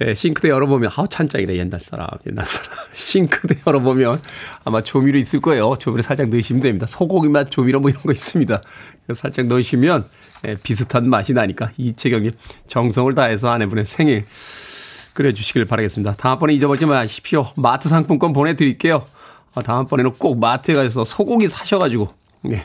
예, 0.00 0.14
싱크대 0.14 0.48
열어보면 0.48 0.90
아우 0.94 1.08
찬장이래 1.08 1.56
옛날 1.56 1.80
사람 1.80 2.06
옛날 2.28 2.44
사람. 2.44 2.70
싱크대 2.92 3.62
열어보면 3.66 4.20
아마 4.64 4.82
조미료 4.82 5.18
있을 5.18 5.40
거예요. 5.40 5.74
조미료 5.78 6.02
살짝 6.02 6.28
넣으시면 6.28 6.62
됩니다. 6.62 6.86
소고기 6.86 7.28
맛 7.28 7.50
조미료 7.50 7.80
뭐 7.80 7.90
이런 7.90 8.02
거 8.02 8.12
있습니다. 8.12 8.60
살짝 9.12 9.46
넣으시면 9.46 10.08
예, 10.46 10.56
비슷한 10.62 11.08
맛이 11.08 11.32
나니까 11.32 11.72
이채경님 11.76 12.32
정성을 12.68 13.14
다해서 13.14 13.50
아내분의 13.50 13.84
생일 13.84 14.24
그려주시길 15.14 15.66
바라겠습니다. 15.66 16.14
다음번에 16.14 16.54
잊어버리지 16.54 16.86
마십시오. 16.86 17.52
마트 17.56 17.88
상품권 17.88 18.32
보내드릴게요 18.32 19.04
아, 19.54 19.62
다음번에는 19.62 20.12
꼭 20.14 20.38
마트에 20.38 20.74
가서 20.74 21.04
소고기 21.04 21.48
사셔가지고 21.48 22.08
네, 22.42 22.62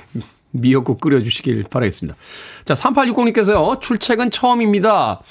미역국 0.51 1.01
끓여주시길 1.01 1.65
바라겠습니다. 1.69 2.17
자, 2.65 2.73
3860님께서요. 2.73 3.81
출첵은 3.81 4.31
처음입니다. 4.31 5.21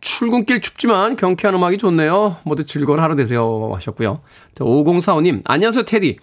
출근길 0.00 0.60
춥지만 0.60 1.16
경쾌한 1.16 1.54
음악이 1.54 1.78
좋네요. 1.78 2.36
모두 2.44 2.64
즐거운 2.64 2.98
하루 3.00 3.14
되세요. 3.14 3.72
하셨고요. 3.74 4.20
5045님, 4.56 5.42
안녕하세요, 5.44 5.84
테디. 5.84 6.18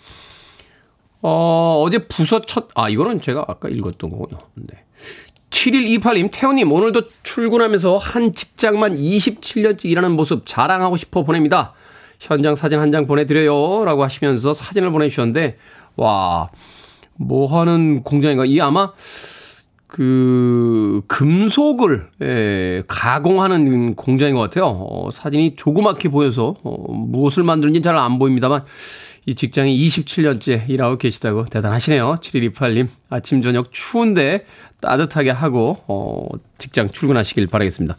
어, 1.21 1.82
어제 1.86 2.08
부서 2.08 2.41
첫, 2.41 2.67
아, 2.75 2.89
이거는 2.89 3.21
제가 3.21 3.45
아까 3.47 3.69
읽었던 3.69 4.10
거군요. 4.10 4.38
네. 4.56 4.84
7128님, 5.51 6.29
태호님, 6.32 6.71
오늘도 6.71 7.03
출근하면서 7.21 7.97
한 7.97 8.34
직장만 8.34 8.95
27년째 8.95 9.86
일하는 9.86 10.12
모습 10.12 10.45
자랑하고 10.45 10.97
싶어 10.97 11.23
보냅니다. 11.23 11.73
현장 12.23 12.55
사진 12.55 12.79
한 12.79 12.91
장 12.91 13.05
보내드려요. 13.05 13.83
라고 13.86 14.03
하시면서 14.03 14.53
사진을 14.53 14.91
보내주셨는데, 14.91 15.57
와, 15.97 16.49
뭐 17.15 17.59
하는 17.59 18.03
공장인가? 18.03 18.45
이 18.45 18.59
아마 18.62 18.91
그 19.88 21.01
금속을 21.07 22.07
예, 22.23 22.83
가공하는 22.88 23.95
공장인 23.95 24.36
것 24.36 24.41
같아요. 24.41 24.65
어, 24.67 25.09
사진이 25.12 25.55
조그맣게 25.55 26.09
보여서 26.09 26.55
어, 26.63 26.91
무엇을 26.91 27.43
만드는지 27.43 27.81
잘 27.81 27.95
안 27.97 28.17
보입니다만 28.17 28.63
이 29.27 29.36
직장에 29.36 29.71
27년째 29.71 30.67
일하고 30.69 30.97
계시다고 30.97 31.45
대단하시네요. 31.45 32.15
7128님 32.21 32.88
아침 33.12 33.41
저녁 33.43 33.71
추운데 33.71 34.45
따뜻하게 34.81 35.29
하고 35.29 35.77
어, 35.88 36.27
직장 36.57 36.89
출근하시길 36.89 37.45
바라겠습니다. 37.47 37.95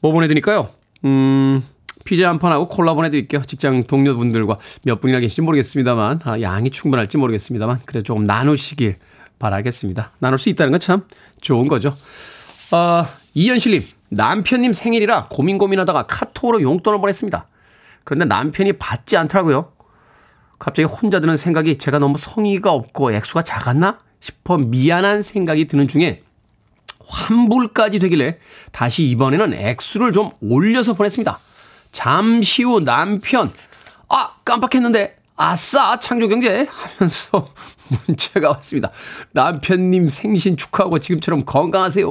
뭐 0.00 0.10
보내드릴까요? 0.12 0.70
음 1.04 1.62
피자 2.04 2.28
한 2.28 2.38
판하고 2.38 2.68
콜라 2.68 2.94
보내드릴게요. 2.94 3.42
직장 3.42 3.84
동료분들과 3.84 4.58
몇 4.84 5.00
분이나 5.00 5.20
계실지 5.20 5.42
모르겠습니다만, 5.42 6.20
아, 6.24 6.40
양이 6.40 6.70
충분할지 6.70 7.16
모르겠습니다만, 7.18 7.80
그래 7.86 8.02
조금 8.02 8.26
나누시길 8.26 8.96
바라겠습니다. 9.38 10.12
나눌 10.18 10.38
수 10.38 10.48
있다는 10.48 10.70
건 10.72 10.80
참 10.80 11.02
좋은 11.40 11.68
거죠. 11.68 11.94
아, 12.70 13.08
이현실님, 13.34 13.82
남편님 14.10 14.72
생일이라 14.72 15.28
고민 15.30 15.58
고민하다가 15.58 16.06
카톡으로 16.06 16.62
용돈을 16.62 16.98
보냈습니다. 17.00 17.46
그런데 18.04 18.24
남편이 18.24 18.74
받지 18.74 19.16
않더라고요. 19.16 19.72
갑자기 20.58 20.86
혼자 20.86 21.18
드는 21.20 21.36
생각이 21.36 21.78
제가 21.78 21.98
너무 21.98 22.18
성의가 22.18 22.72
없고 22.72 23.12
액수가 23.12 23.42
작았나 23.42 23.98
싶어 24.20 24.58
미안한 24.58 25.22
생각이 25.22 25.66
드는 25.66 25.88
중에 25.88 26.22
환불까지 27.04 27.98
되길래 27.98 28.38
다시 28.70 29.04
이번에는 29.08 29.54
액수를 29.54 30.12
좀 30.12 30.30
올려서 30.40 30.94
보냈습니다. 30.94 31.38
잠시 31.92 32.64
후 32.64 32.80
남편, 32.80 33.52
아, 34.08 34.34
깜빡했는데, 34.44 35.16
아싸, 35.36 35.98
창조경제! 35.98 36.66
하면서 36.68 37.52
문자가 38.06 38.50
왔습니다. 38.50 38.90
남편님 39.32 40.08
생신 40.08 40.56
축하하고 40.56 40.98
지금처럼 40.98 41.44
건강하세요. 41.44 42.08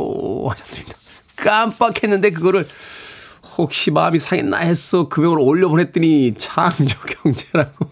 하셨습니다. 0.49 0.95
깜빡했는데, 1.35 2.29
그거를 2.31 2.67
혹시 3.57 3.91
마음이 3.91 4.19
상했나 4.19 4.57
해서 4.57 5.09
금액을 5.09 5.37
올려 5.39 5.67
보냈더니 5.67 6.35
창조경제라고. 6.37 7.89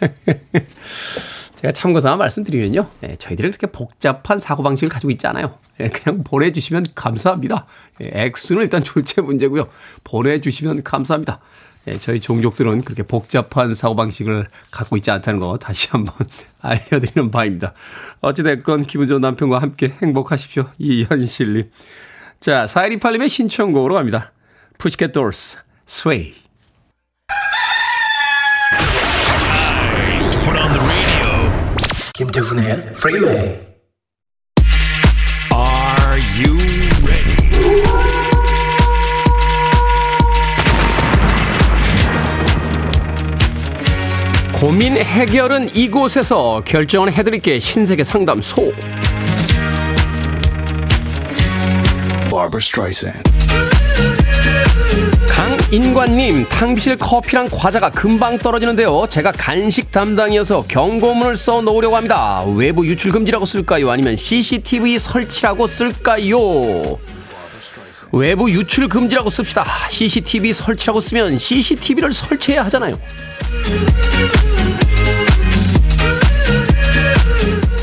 제가 1.60 1.72
참고서 1.72 2.16
말씀드리면요. 2.16 2.88
예, 3.02 3.16
저희들은 3.16 3.50
그렇게 3.50 3.66
복잡한 3.66 4.38
사고방식을 4.38 4.88
가지고 4.88 5.10
있지 5.10 5.26
않아요. 5.26 5.58
예, 5.78 5.88
그냥 5.88 6.24
보내주시면 6.24 6.86
감사합니다. 6.94 7.66
예, 8.02 8.10
액수는 8.14 8.62
일단 8.62 8.82
졸체 8.82 9.20
문제고요. 9.20 9.68
보내주시면 10.02 10.82
감사합니다. 10.84 11.40
예, 11.88 11.92
저희 11.92 12.18
종족들은 12.18 12.80
그렇게 12.80 13.02
복잡한 13.02 13.74
사고방식을 13.74 14.48
갖고 14.70 14.96
있지 14.96 15.10
않다는 15.10 15.38
거 15.38 15.58
다시 15.58 15.88
한번 15.90 16.14
알려드리는 16.62 17.30
바입니다. 17.30 17.74
어찌됐건 18.22 18.84
기분 18.84 19.06
좋은 19.06 19.20
남편과 19.20 19.58
함께 19.58 19.92
행복하십시오. 20.02 20.70
이현실님. 20.78 21.70
자, 22.40 22.64
4128님의 22.64 23.28
신청곡으로 23.28 23.96
갑니다. 23.96 24.32
푸시캣 24.78 25.12
돌스, 25.12 25.58
Sway. 25.84 26.32
김태훈의 32.20 32.92
프리웨이 32.92 33.58
Are 35.54 36.20
you 36.36 36.58
ready? 37.02 37.50
고민 44.52 44.98
해결은 44.98 45.74
이곳에서 45.74 46.62
결정을 46.66 47.10
해드릴게 47.14 47.58
신세계 47.58 48.04
상담소. 48.04 48.70
Barbara 52.28 52.60
Streisand. 52.60 53.22
강 53.48 53.79
인관님, 55.72 56.48
탕비실 56.48 56.96
커피랑 56.96 57.48
과자가 57.48 57.90
금방 57.90 58.36
떨어지는데요. 58.36 59.04
제가 59.08 59.30
간식 59.30 59.92
담당이어서 59.92 60.64
경고문을 60.66 61.36
써 61.36 61.60
놓으려고 61.60 61.94
합니다. 61.94 62.42
외부 62.56 62.84
유출 62.84 63.12
금지라고 63.12 63.46
쓸까요? 63.46 63.88
아니면 63.88 64.16
CCTV 64.16 64.98
설치라고 64.98 65.68
쓸까요? 65.68 66.98
외부 68.10 68.50
유출 68.50 68.88
금지라고 68.88 69.30
씁시다. 69.30 69.64
CCTV 69.88 70.52
설치라고 70.52 71.00
쓰면 71.00 71.38
CCTV를 71.38 72.12
설치해야 72.12 72.64
하잖아요. 72.64 72.96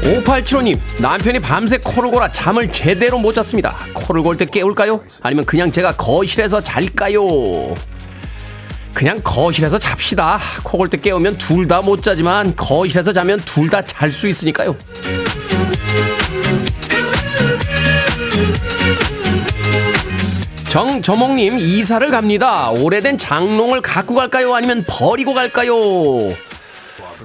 5875님, 0.08 0.80
남편이 1.02 1.40
밤새 1.42 1.78
코를 1.84 2.10
골아 2.12 2.32
잠을 2.32 2.72
제대로 2.72 3.20
못 3.20 3.34
잤습니다. 3.34 3.76
코를 3.94 4.22
골 4.24 4.38
때 4.38 4.46
깨울까요? 4.46 5.02
아니면 5.22 5.44
그냥 5.46 5.70
제가 5.72 5.98
거실에서 5.98 6.62
잘까요? 6.62 7.76
그냥 8.94 9.20
거실에서 9.24 9.78
잡시다. 9.78 10.40
코 10.64 10.78
골 10.78 10.90
때 10.90 10.98
깨우면 10.98 11.38
둘 11.38 11.68
다 11.68 11.82
못 11.82 12.02
자지만 12.04 12.56
거실에서 12.56 13.12
자면 13.12 13.40
둘 13.44 13.70
다 13.70 13.82
잘 13.82 14.10
수 14.12 14.28
있으니까요. 14.30 14.76
정저몽님 20.70 21.58
이사를 21.60 22.10
갑니다. 22.12 22.70
오래된 22.72 23.18
장롱을 23.18 23.82
갖고 23.82 24.16
갈까요? 24.16 24.54
아니면 24.54 24.84
버리고 24.88 25.34
갈까요? 25.34 25.74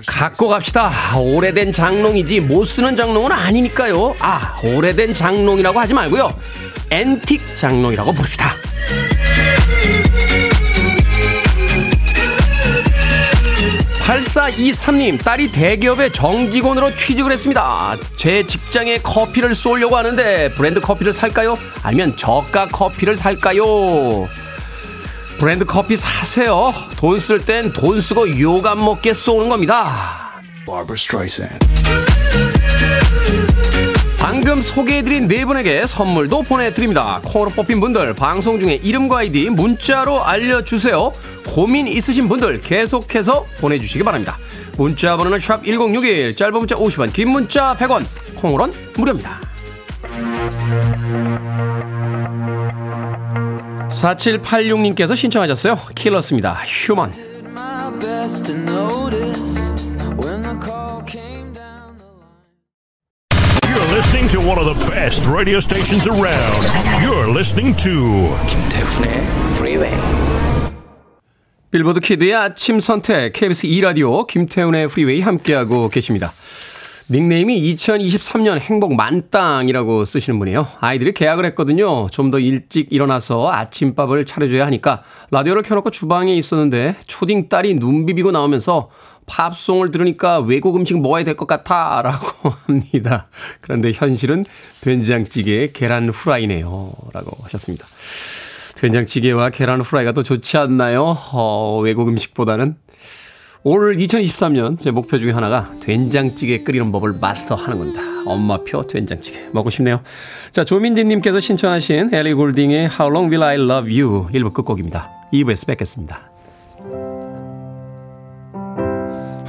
갖고 0.07 0.48
갑시다. 0.48 0.90
오래된 1.18 1.72
장롱이지 1.72 2.40
못 2.40 2.64
쓰는 2.64 2.96
장롱은 2.96 3.31
아니니까요. 3.31 4.14
아 4.20 4.57
오래된 4.64 5.12
장롱이라고 5.12 5.78
하지 5.78 5.94
말고요. 5.94 6.31
앤틱 6.90 7.57
장롱이라고 7.57 8.12
부릅시다. 8.12 8.57
8423님, 14.02 15.22
딸이 15.22 15.52
대기업의 15.52 16.12
정직원으로 16.12 16.94
취직을 16.94 17.31
했습니다. 17.31 17.96
제 18.16 18.44
직장에 18.44 18.98
커피를 18.98 19.55
쏠려고 19.55 19.96
하는데 19.96 20.52
브랜드 20.55 20.81
커피를 20.81 21.12
살까요? 21.12 21.57
아니면 21.83 22.16
저가 22.16 22.68
커피를 22.68 23.14
살까요? 23.16 24.28
브랜드 25.42 25.64
커피 25.64 25.96
사세요. 25.96 26.72
돈 26.96 27.18
쓸 27.18 27.44
땐 27.44 27.72
돈 27.72 28.00
쓰고 28.00 28.38
욕 28.38 28.64
안 28.64 28.78
먹게 28.78 29.12
쏘는 29.12 29.48
겁니다. 29.48 30.40
방금 34.20 34.62
소개해드린 34.62 35.26
네 35.26 35.44
분에게 35.44 35.85
선물도 35.88 36.42
보내드립니다. 36.42 37.20
콩으로 37.24 37.50
뽑힌 37.50 37.81
분들 37.81 38.14
방송 38.14 38.61
중에 38.61 38.74
이름과 38.85 39.18
아이디 39.18 39.50
문자로 39.50 40.22
알려주세요. 40.22 41.11
고민 41.48 41.88
있으신 41.88 42.28
분들 42.28 42.61
계속해서 42.61 43.44
보내주시기 43.59 44.05
바랍니다. 44.05 44.38
문자 44.78 45.16
번호는 45.16 45.40
샵 45.40 45.64
1061, 45.64 46.37
짧은 46.37 46.52
문자 46.52 46.76
50원, 46.76 47.12
긴 47.12 47.31
문자 47.31 47.74
100원, 47.76 48.05
콩으로는 48.37 48.72
무료입니다. 48.96 49.40
4786님께서 53.92 55.14
신청하셨어요. 55.14 55.78
킬러스입니다. 55.94 56.55
Human. 56.66 57.12
You're 63.72 63.90
listening 63.94 64.28
to 64.31 64.40
one 64.40 64.59
of 64.59 64.64
the 64.64 64.74
best 64.90 65.24
radio 65.26 65.59
stations 65.59 66.09
around. 66.09 66.62
You're 67.05 67.28
listening 67.28 67.76
to 67.83 68.28
김태훈의 68.48 69.22
Freeway. 69.57 69.92
빌보드 71.70 72.00
키드의 72.00 72.35
아침 72.35 72.81
선택 72.81 73.33
KBS 73.33 73.66
2 73.66 73.81
라디오 73.81 74.26
김태훈의 74.26 74.88
프리웨이 74.88 75.22
함께하고 75.22 75.88
계십니다. 75.88 76.35
닉네임이 77.10 77.74
2023년 77.74 78.58
행복 78.60 78.94
만땅이라고 78.94 80.04
쓰시는 80.04 80.38
분이에요. 80.38 80.66
아이들이 80.80 81.12
개학을 81.12 81.44
했거든요. 81.46 82.08
좀 82.10 82.30
더 82.32 82.38
일찍 82.38 82.86
일어나서 82.90 83.50
아침밥을 83.52 84.24
차려줘야 84.24 84.64
하니까 84.66 85.02
라디오를 85.30 85.62
켜놓고 85.62 85.90
주방에 85.90 86.34
있었는데 86.34 86.96
초딩 87.06 87.50
딸이 87.50 87.78
눈 87.78 88.06
비비고 88.06 88.30
나오면서 88.30 88.88
팝송을 89.26 89.90
들으니까 89.90 90.38
외국 90.40 90.76
음식 90.76 90.98
먹어야 91.00 91.24
될 91.24 91.36
것 91.36 91.46
같아 91.46 92.00
라고 92.02 92.50
합니다. 92.66 93.28
그런데 93.60 93.92
현실은 93.92 94.46
된장찌개에 94.80 95.72
계란 95.74 96.08
후라이네요. 96.08 96.92
라고 97.12 97.36
하셨습니다. 97.42 97.86
된장찌개와 98.76 99.50
계란 99.50 99.80
후라이가 99.82 100.12
더 100.12 100.22
좋지 100.22 100.56
않나요? 100.56 101.16
어, 101.32 101.80
외국 101.82 102.08
음식보다는 102.08 102.76
올 103.64 103.96
2023년 103.96 104.77
제 104.77 104.90
목표 104.90 105.18
중에 105.18 105.31
하나가 105.31 105.70
된장찌개 105.81 106.64
끓이는 106.64 106.90
법을 106.90 107.14
마스터하는 107.20 107.79
겁니다. 107.79 108.03
엄마표 108.27 108.83
된장찌개 108.83 109.38
먹고 109.53 109.70
싶네요. 109.70 110.01
자 110.51 110.64
조민진님께서 110.64 111.38
신청하신 111.38 112.12
엘리 112.12 112.35
골딩의 112.35 112.88
How 112.88 113.11
Long 113.11 113.33
Will 113.33 113.42
I 113.42 113.55
Love 113.57 114.01
You 114.01 114.29
1부 114.33 114.53
끝곡입니다. 114.53 115.11
2부에서 115.33 115.68
뵙겠습니다. 115.68 116.22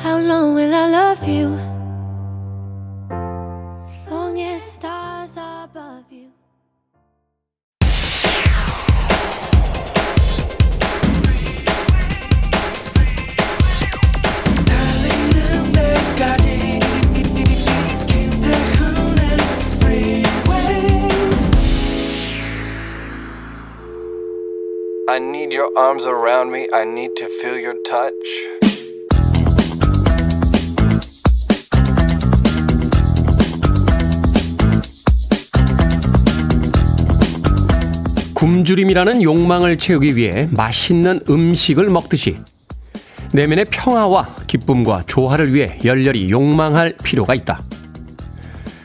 How 0.04 0.24
long 0.24 0.56
will 0.56 0.74
I 0.74 0.94
love 0.94 1.28
you? 1.28 1.73
I 25.14 25.20
need 25.20 25.54
your 25.54 25.70
arms 25.78 26.08
around 26.08 26.52
me. 26.52 26.68
I 26.74 26.82
need 26.82 27.14
to 27.18 27.28
feel 27.28 27.64
your 27.64 27.78
touch. 27.84 28.14
굶주림이라는 38.34 39.22
욕망을 39.22 39.78
채우기 39.78 40.16
위해 40.16 40.48
맛있는 40.50 41.20
음식을 41.30 41.92
먹듯이 41.92 42.38
내면의 43.34 43.66
평화와 43.70 44.36
기쁨과 44.48 45.04
조화를 45.06 45.54
위해 45.54 45.78
열렬히 45.86 46.32
욕망할 46.32 46.96
필요가 47.04 47.36
있다. 47.36 47.62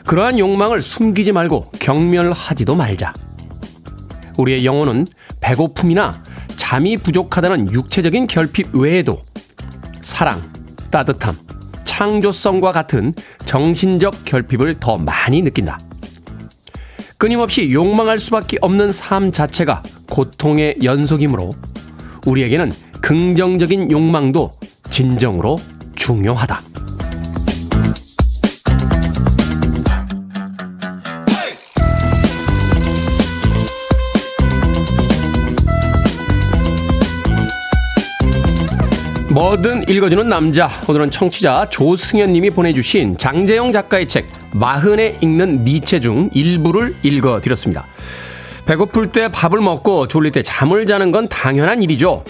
그러한 0.05 0.37
욕망을 0.37 0.83
숨기지 0.83 1.31
말고 1.31 1.71
경멸하지도 1.79 2.75
말자. 2.75 3.13
우리의 4.37 4.63
영혼은 4.63 5.07
배고픔이나 5.49 6.13
잠이 6.57 6.97
부족하다는 6.97 7.71
육체적인 7.71 8.27
결핍 8.27 8.75
외에도 8.75 9.23
사랑, 10.01 10.43
따뜻함, 10.91 11.37
창조성과 11.85 12.71
같은 12.71 13.13
정신적 13.45 14.25
결핍을 14.25 14.79
더 14.79 14.97
많이 14.97 15.41
느낀다. 15.41 15.79
끊임없이 17.17 17.71
욕망할 17.73 18.19
수밖에 18.19 18.57
없는 18.61 18.91
삶 18.91 19.31
자체가 19.31 19.81
고통의 20.11 20.77
연속이므로 20.83 21.49
우리에게는 22.27 22.71
긍정적인 23.01 23.91
욕망도 23.91 24.51
진정으로 24.91 25.57
중요하다. 25.95 26.68
뭐든 39.39 39.87
읽어주는 39.87 40.27
남자. 40.27 40.69
오늘은 40.89 41.11
청취자 41.11 41.69
조승현 41.69 42.33
님이 42.33 42.49
보내주신 42.49 43.17
장재영 43.17 43.71
작가의 43.71 44.09
책, 44.09 44.27
마흔에 44.51 45.17
읽는 45.21 45.63
니체 45.63 46.01
중 46.01 46.29
일부를 46.33 46.97
읽어드렸습니다. 47.03 47.87
배고플 48.65 49.11
때 49.11 49.29
밥을 49.29 49.61
먹고 49.61 50.09
졸릴 50.09 50.33
때 50.33 50.43
잠을 50.43 50.85
자는 50.85 51.13
건 51.13 51.29
당연한 51.29 51.81
일이죠. 51.81 52.25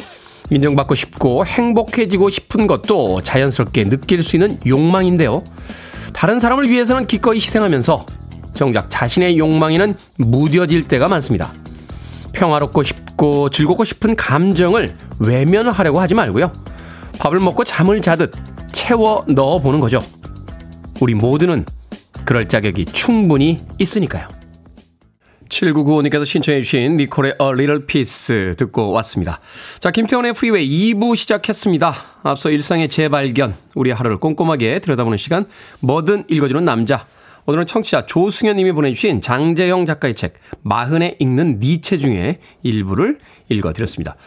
인정받고 0.52 0.94
싶고 0.94 1.48
행복해지고 1.48 2.30
싶은 2.30 2.68
것도 2.68 3.22
자연스럽게 3.24 3.90
느낄 3.90 4.22
수 4.22 4.36
있는 4.36 4.60
욕망인데요. 4.68 5.44
다른 6.14 6.38
사람을 6.40 6.70
위해서는 6.70 7.08
기꺼이 7.08 7.38
희생하면서 7.38 8.06
정작 8.54 8.88
자신의 8.92 9.40
욕망에는 9.40 9.96
무뎌질 10.18 10.84
때가 10.84 11.08
많습니다. 11.08 11.54
평화롭고 12.34 12.84
싶고 12.84 13.50
즐겁고 13.50 13.84
싶은 13.84 14.16
감정을 14.16 14.96
외면하려고 15.18 16.00
하지 16.00 16.14
말고요. 16.14 16.52
밥을 17.20 17.40
먹고 17.40 17.64
잠을 17.64 18.02
자듯 18.02 18.34
채워 18.72 19.26
넣어 19.28 19.60
보는 19.60 19.80
거죠. 19.80 20.04
우리 21.02 21.14
모두는 21.14 21.66
그럴 22.26 22.48
자격이 22.48 22.86
충분히 22.86 23.60
있으니까요. 23.78 24.30
7995님께서 25.50 26.26
신청해주신 26.26 26.98
니콜의 26.98 27.36
A 27.42 27.48
Little 27.48 27.86
Peace 27.86 28.54
듣고 28.56 28.92
왔습니다. 28.92 29.40
자, 29.80 29.92
김태훈의 29.92 30.34
프리웨이 30.34 30.94
2부 30.94 31.16
시작했습니다. 31.16 31.96
앞서 32.24 32.52
일상의 32.52 32.88
재발견, 32.88 33.56
우리 33.76 33.92
하루를 33.92 34.18
꼼꼼하게 34.20 34.80
들여다보는 34.80 35.18
시간, 35.18 35.46
뭐든 35.80 36.26
읽어주는 36.30 36.64
남자. 36.64 37.06
오늘은 37.50 37.66
청취자 37.66 38.06
조승현 38.06 38.58
님이 38.58 38.72
보내주신 38.72 39.22
장재영 39.22 39.88
작가의 39.88 40.14
책, 40.14 40.36
마흔에 40.62 41.16
읽는 41.18 41.58
니체 41.60 41.98
중에 41.98 42.38
일부를 42.62 43.18
읽어드렸습니다. 43.50 44.18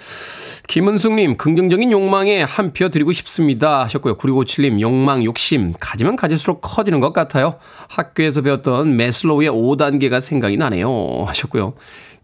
김은숙님, 0.67 1.37
긍정적인 1.37 1.93
욕망에 1.93 2.43
한 2.43 2.73
표 2.73 2.89
드리고 2.89 3.13
싶습니다. 3.13 3.85
하셨고요. 3.85 4.17
9657님, 4.17 4.81
욕망, 4.81 5.23
욕심, 5.23 5.73
가지면 5.79 6.17
가질수록 6.17 6.63
커지는 6.63 6.99
것 6.99 7.13
같아요. 7.13 7.61
학교에서 7.87 8.43
배웠던 8.43 8.97
메슬로우의 8.97 9.51
5단계가 9.51 10.21
생각이 10.21 10.57
나네요. 10.57 11.23
하셨고요. 11.25 11.75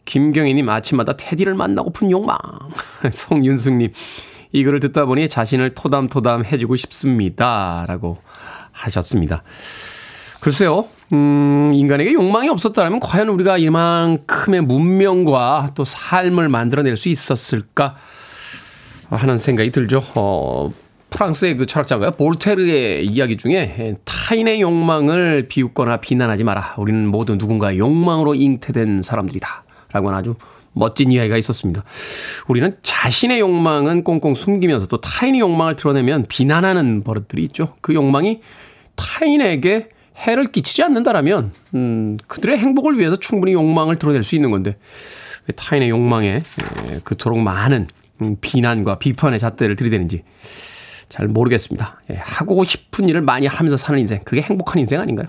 김경희님, 0.05 0.69
아침마다 0.69 1.17
테디를 1.17 1.55
만나고픈 1.55 2.11
욕망. 2.11 2.37
송윤숙님, 3.13 3.93
이 4.51 4.65
글을 4.65 4.81
듣다 4.81 5.05
보니 5.07 5.29
자신을 5.29 5.77
토담토담 5.77 6.45
해주고 6.45 6.75
싶습니다. 6.75 7.85
라고 7.87 8.19
하셨습니다. 8.73 9.45
글쎄요, 10.40 10.87
음, 11.12 11.70
인간에게 11.74 12.12
욕망이 12.12 12.48
없었다면 12.48 13.01
과연 13.01 13.29
우리가 13.29 13.59
이만큼의 13.59 14.61
문명과 14.62 15.72
또 15.74 15.85
삶을 15.85 16.48
만들어낼 16.48 16.96
수 16.96 17.09
있었을까 17.09 17.96
하는 19.11 19.38
생각이 19.38 19.70
들죠. 19.70 20.03
어, 20.14 20.72
프랑스의 21.11 21.57
그 21.57 21.66
철학자가 21.66 22.11
볼테르의 22.12 23.07
이야기 23.07 23.37
중에 23.37 23.94
타인의 24.05 24.61
욕망을 24.61 25.48
비웃거나 25.48 25.98
비난하지 25.98 26.44
마라. 26.44 26.74
우리는 26.77 27.07
모두 27.09 27.37
누군가의 27.37 27.79
욕망으로 27.79 28.35
잉태된 28.35 29.03
사람들이다. 29.03 29.64
라고 29.92 30.09
하는 30.09 30.18
아주 30.18 30.35
멋진 30.74 31.11
이야기가 31.11 31.38
있었습니다. 31.38 31.83
우리는 32.46 32.77
자신의 32.83 33.40
욕망은 33.40 34.05
꽁꽁 34.05 34.35
숨기면서 34.35 34.87
또 34.87 35.01
타인의 35.01 35.40
욕망을 35.40 35.77
드러내면 35.77 36.27
비난하는 36.29 37.03
버릇들이 37.03 37.42
있죠. 37.44 37.74
그 37.81 37.94
욕망이 37.94 38.40
타인에게 38.94 39.88
해를 40.19 40.47
끼치지 40.47 40.83
않는다라면 40.83 41.53
음, 41.75 42.17
그들의 42.27 42.59
행복을 42.59 42.99
위해서 42.99 43.17
충분히 43.17 43.53
욕망을 43.53 43.97
드러낼 43.97 44.25
수 44.25 44.35
있는 44.35 44.51
건데 44.51 44.77
왜 45.47 45.55
타인의 45.55 45.91
욕망에 45.91 46.37
에, 46.37 47.01
그토록 47.05 47.39
많은 47.39 47.87
음, 48.23 48.37
비난과 48.41 48.99
비판의 48.99 49.39
잣대를 49.39 49.77
들이대는지 49.77 50.25
잘 51.09 51.27
모르겠습니다. 51.27 52.03
예, 52.11 52.17
하고 52.17 52.65
싶은 52.65 53.09
일을 53.09 53.23
많이 53.23 53.47
하면서 53.47 53.77
사는 53.77 53.99
인생 53.99 54.21
그게 54.25 54.43
행복한 54.43 54.79
인생 54.81 55.01
아닌가요? 55.01 55.29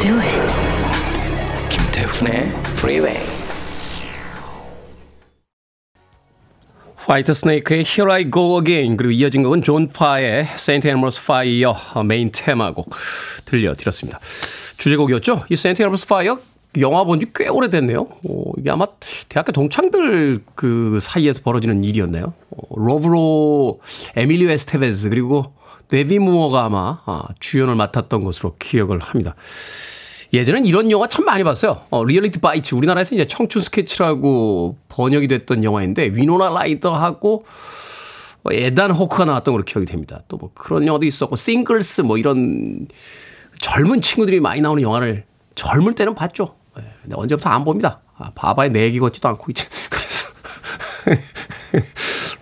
Do 0.00 0.18
it. 0.18 1.68
김태훈의 1.68 2.48
Freeway. 2.78 3.20
화이트 6.96 7.34
스네이크의 7.34 7.84
Here 7.86 8.12
I 8.12 8.30
Go 8.30 8.58
Again 8.60 8.96
그리고 8.96 9.10
이어진 9.12 9.42
곡은 9.42 9.62
존 9.62 9.88
파의 9.88 10.46
Saint 10.54 10.86
Elmo's 10.88 11.20
Fire 11.20 11.74
메인 12.06 12.30
테마곡 12.32 12.90
들려드렸습니다. 13.46 14.20
주제곡이었죠. 14.76 15.44
이 15.50 15.54
Saint 15.54 15.82
Elmo's 15.82 16.04
Fire 16.04 16.36
영화 16.78 17.02
본 17.02 17.18
지 17.18 17.26
꽤 17.34 17.48
오래됐네요. 17.48 18.00
어, 18.02 18.52
이게 18.58 18.70
아마 18.70 18.86
대학교 19.28 19.50
동창들 19.50 20.44
그 20.54 20.98
사이에서 21.02 21.42
벌어지는 21.42 21.82
일이었나요? 21.82 22.32
어, 22.50 22.74
로브 22.76 23.50
로 23.50 23.80
에밀리오 24.14 24.50
에스테베스 24.50 25.08
그리고 25.08 25.52
데미 25.88 26.20
무어가 26.20 26.66
아마 26.66 27.00
아, 27.06 27.24
주연을 27.40 27.74
맡았던 27.74 28.22
것으로 28.22 28.54
기억을 28.60 29.00
합니다. 29.00 29.34
예전엔 30.32 30.64
이런 30.66 30.90
영화 30.90 31.08
참 31.08 31.24
많이 31.24 31.42
봤어요. 31.42 31.82
어, 31.90 32.04
Reality 32.04 32.38
Bites. 32.40 32.74
우리나라에서 32.74 33.14
이제 33.14 33.26
청춘 33.26 33.62
스케치라고 33.62 34.76
번역이 34.88 35.26
됐던 35.28 35.64
영화인데, 35.64 36.06
위노나 36.14 36.50
라이더하고 36.50 37.44
뭐 38.42 38.52
에단 38.52 38.90
호크가 38.92 39.24
나왔던 39.26 39.52
걸로 39.52 39.64
기억이 39.64 39.86
됩니다. 39.86 40.22
또 40.28 40.36
뭐 40.38 40.50
그런 40.54 40.86
영화도 40.86 41.04
있었고, 41.04 41.34
Singles 41.36 42.02
뭐 42.02 42.16
이런 42.16 42.86
젊은 43.58 44.00
친구들이 44.00 44.40
많이 44.40 44.60
나오는 44.60 44.82
영화를 44.82 45.24
젊을 45.56 45.94
때는 45.94 46.14
봤죠. 46.14 46.54
예, 46.78 46.84
근데 47.02 47.16
언제부터 47.16 47.50
안 47.50 47.64
봅니다. 47.64 48.00
아, 48.16 48.30
봐봐야 48.34 48.68
내 48.68 48.80
얘기 48.80 49.00
같지도 49.00 49.28
않고 49.28 49.50
이제. 49.50 49.66
그래서. 49.90 50.30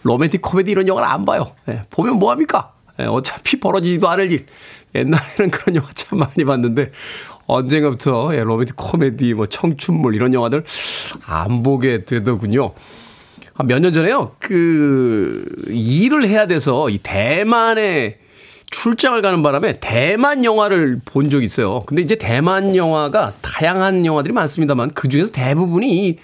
로맨틱 0.03 0.43
코미디 0.43 0.71
이런 0.71 0.87
영화를 0.87 1.09
안 1.09 1.25
봐요. 1.25 1.55
예, 1.69 1.83
보면 1.91 2.17
뭐 2.19 2.31
합니까? 2.31 2.73
예, 3.01 3.05
어차피 3.05 3.59
벌어지지도 3.59 4.09
않을 4.09 4.31
일. 4.31 4.47
옛날에는 4.95 5.51
그런 5.51 5.77
영화 5.77 5.89
참 5.95 6.19
많이 6.19 6.45
봤는데, 6.45 6.91
언젠가부터 7.49 8.35
예, 8.35 8.45
로맨틱 8.45 8.77
코미디, 8.77 9.35
뭐 9.35 9.47
청춘물 9.47 10.15
이런 10.15 10.33
영화들 10.35 10.65
안 11.27 11.63
보게 11.65 12.05
되더군요. 12.05 12.73
몇 13.65 13.81
년 13.81 13.93
전에요. 13.93 14.37
그 14.39 15.45
일을 15.69 16.29
해야 16.29 16.47
돼서 16.47 16.89
이 16.91 16.99
대만에 16.99 18.19
출장을 18.71 19.21
가는 19.23 19.43
바람에 19.43 19.81
대만 19.81 20.45
영화를 20.45 21.01
본 21.05 21.31
적이 21.31 21.47
있어요. 21.47 21.83
근데 21.87 22.03
이제 22.03 22.17
대만 22.17 22.77
영화가 22.77 23.33
다양한 23.41 24.05
영화들이 24.07 24.33
많습니다만 24.35 24.91
그 24.91 25.09
중에서 25.09 25.33
대부분이 25.33 26.19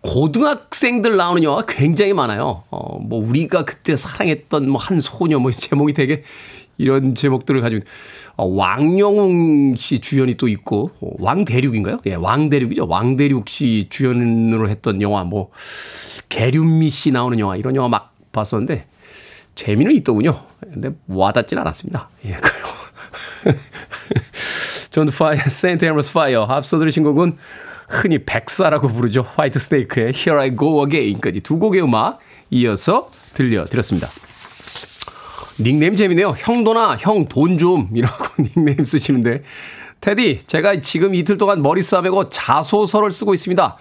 고등학생들 0.00 1.16
나오는 1.16 1.42
영화가 1.42 1.66
굉장히 1.68 2.12
많아요. 2.14 2.64
어, 2.70 2.98
뭐 2.98 3.24
우리가 3.24 3.64
그때 3.64 3.96
사랑했던 3.96 4.68
뭐 4.68 4.80
한 4.80 4.98
소녀 4.98 5.38
뭐 5.38 5.50
제목이 5.52 5.92
되게 5.92 6.22
이런 6.78 7.14
제목들을 7.14 7.60
가지고 7.60 7.84
어, 7.84 7.88
왕영웅 8.44 9.76
씨 9.76 10.00
주연이 10.00 10.36
또 10.36 10.48
있고 10.48 10.90
어, 11.00 11.10
왕대륙인가요? 11.18 12.00
예, 12.06 12.14
왕대륙이죠. 12.14 12.86
왕대륙 12.86 13.48
씨 13.48 13.86
주연으로 13.90 14.68
했던 14.68 15.02
영화 15.02 15.24
뭐 15.24 15.50
계륜미 16.28 16.90
씨 16.90 17.10
나오는 17.10 17.38
영화 17.38 17.56
이런 17.56 17.76
영화 17.76 17.88
막 17.88 18.14
봤었는데 18.32 18.86
재미는 19.54 19.92
있더군요. 19.96 20.40
근데 20.60 20.90
와닿진 21.08 21.58
않았습니다. 21.58 22.08
예, 22.26 22.36
그리고 22.40 23.58
존 24.90 25.08
파, 25.08 25.42
St. 25.48 25.84
Elmo's 25.84 26.12
Fire 26.12 26.44
앞서 26.44 26.78
들으신 26.78 27.02
곡은 27.02 27.36
흔히 27.88 28.24
백사라고 28.24 28.88
부르죠. 28.88 29.26
화이트스네이크의 29.36 30.12
Here 30.14 30.40
I 30.40 30.56
Go 30.56 30.84
Again까지 30.86 31.40
두 31.40 31.58
곡의 31.58 31.82
음악 31.82 32.20
이어서 32.50 33.10
들려드렸습니다. 33.34 34.08
닉네임 35.62 35.96
재미네요. 35.96 36.34
형도나 36.38 36.96
형 36.98 37.26
돈 37.26 37.58
좀이라고 37.58 38.42
닉네임 38.56 38.84
쓰시는데 38.84 39.42
테디 40.00 40.40
제가 40.46 40.80
지금 40.80 41.14
이틀 41.14 41.36
동안 41.36 41.62
머리 41.62 41.82
싸매고 41.82 42.30
자소서를 42.30 43.10
쓰고 43.10 43.34
있습니다. 43.34 43.76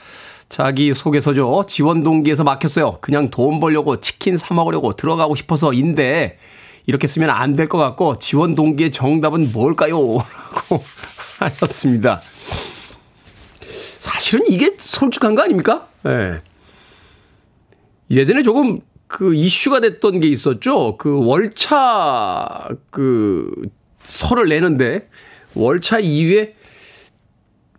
자기 0.50 0.94
소개서죠. 0.94 1.65
지원 1.68 2.04
동기에서 2.04 2.44
막혔어요. 2.44 2.98
그냥 3.02 3.30
돈 3.30 3.60
벌려고 3.60 4.02
치킨 4.02 4.36
사 4.36 4.54
먹으려고 4.54 4.96
들어가고 4.96 5.36
싶어서인데 5.36 6.38
이렇게 6.88 7.06
쓰면 7.08 7.30
안 7.30 7.56
될 7.56 7.68
것 7.68 7.78
같고 7.78 8.18
지원 8.18 8.56
동기의 8.56 8.92
정답은 8.92 9.52
뭘까요? 9.54 9.98
라고 10.44 10.84
하셨습니다. 11.39 12.20
사실은 14.00 14.46
이게 14.50 14.76
솔직한 14.78 15.36
거 15.36 15.44
아닙니까? 15.44 15.88
예. 16.06 16.10
네. 16.10 16.42
예전에 18.12 18.42
조금 18.42 18.80
그 19.10 19.34
이슈가 19.34 19.80
됐던 19.80 20.19
게 20.19 20.28
있었죠. 20.28 20.95
그 20.98 21.26
월차 21.26 22.69
그 22.91 23.52
설을 24.04 24.50
내는데 24.50 25.10
월차 25.56 25.98
이후에 25.98 26.56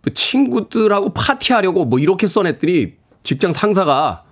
뭐 0.03 0.13
친구들하고 0.13 1.13
파티하려고 1.13 1.85
뭐 1.85 1.99
이렇게 1.99 2.27
써냈더니 2.27 2.95
직장 3.23 3.53
상사가 3.53 4.25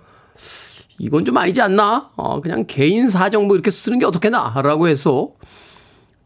이건 0.98 1.24
좀 1.24 1.38
아니지 1.38 1.62
않나? 1.62 2.10
어, 2.16 2.42
그냥 2.42 2.66
개인 2.66 3.08
사정 3.08 3.46
뭐 3.46 3.56
이렇게 3.56 3.70
쓰는 3.70 3.98
게 3.98 4.04
어떻게나? 4.04 4.60
라고 4.62 4.86
해서 4.86 5.30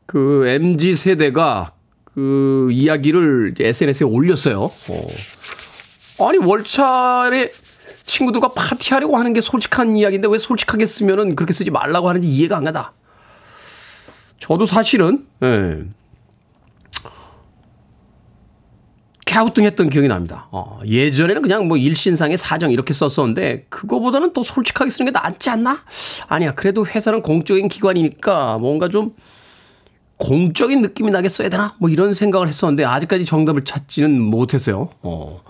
그 0.07 0.45
MZ 0.49 0.97
세대가 0.97 1.73
그 2.03 2.69
이야기를 2.73 3.55
SNS에 3.61 4.05
올렸어요. 4.05 4.63
어. 4.63 6.29
아니, 6.29 6.39
월차에 6.39 7.53
친구들과 8.05 8.49
파티하려고 8.49 9.17
하는 9.17 9.33
게 9.33 9.41
솔직한 9.41 9.97
이야기인데 9.97 10.29
왜 10.29 10.39
솔직하게 10.39 10.87
쓰면은 10.87 11.37
그렇게 11.37 11.53
쓰지 11.53 11.71
말라고 11.71 12.09
하는지 12.09 12.29
이해가 12.29 12.57
안 12.57 12.65
가다. 12.65 12.93
저도 14.39 14.67
사실은, 14.67 15.27
예. 15.43 15.85
갸우뚱했던 19.27 19.91
기억이 19.91 20.07
납니다. 20.07 20.47
어, 20.53 20.79
예전에는 20.87 21.43
그냥 21.43 21.67
뭐 21.67 21.77
일신상의 21.77 22.39
사정 22.39 22.71
이렇게 22.71 22.93
썼었는데 22.93 23.67
그거보다는 23.69 24.33
또 24.33 24.43
솔직하게 24.45 24.91
쓰는 24.91 25.13
게 25.13 25.19
낫지 25.19 25.51
않나? 25.51 25.81
아니야. 26.29 26.53
그래도 26.55 26.87
회사는 26.87 27.23
공적인 27.23 27.69
기관이니까 27.69 28.59
뭔가 28.59 28.89
좀 28.89 29.15
공적인 30.19 30.83
느낌이 30.83 31.11
나게 31.11 31.29
써야 31.29 31.49
되나? 31.49 31.75
뭐 31.81 31.91
이런 31.91 32.13
생각을 32.13 32.47
했었는데 32.47 32.85
아직까지 32.85 33.25
정답을 33.25 33.65
찾지는 33.65 34.21
못했어요. 34.21 34.91
어. 35.03 35.43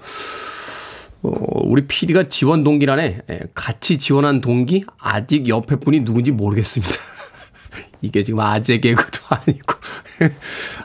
어, 1.25 1.31
우리 1.65 1.87
PD가 1.87 2.29
지원 2.29 2.65
동기란에 2.65 3.21
예, 3.31 3.41
같이 3.55 3.99
지원한 3.99 4.43
동기 4.43 4.85
아직 4.99 5.49
옆에 5.49 5.77
분이 5.77 6.05
누군지 6.05 6.31
모르겠습니다. 6.31 6.93
이게 8.03 8.23
지금 8.23 8.41
아재 8.41 8.79
개그도 8.79 9.21
아니고 9.31 9.75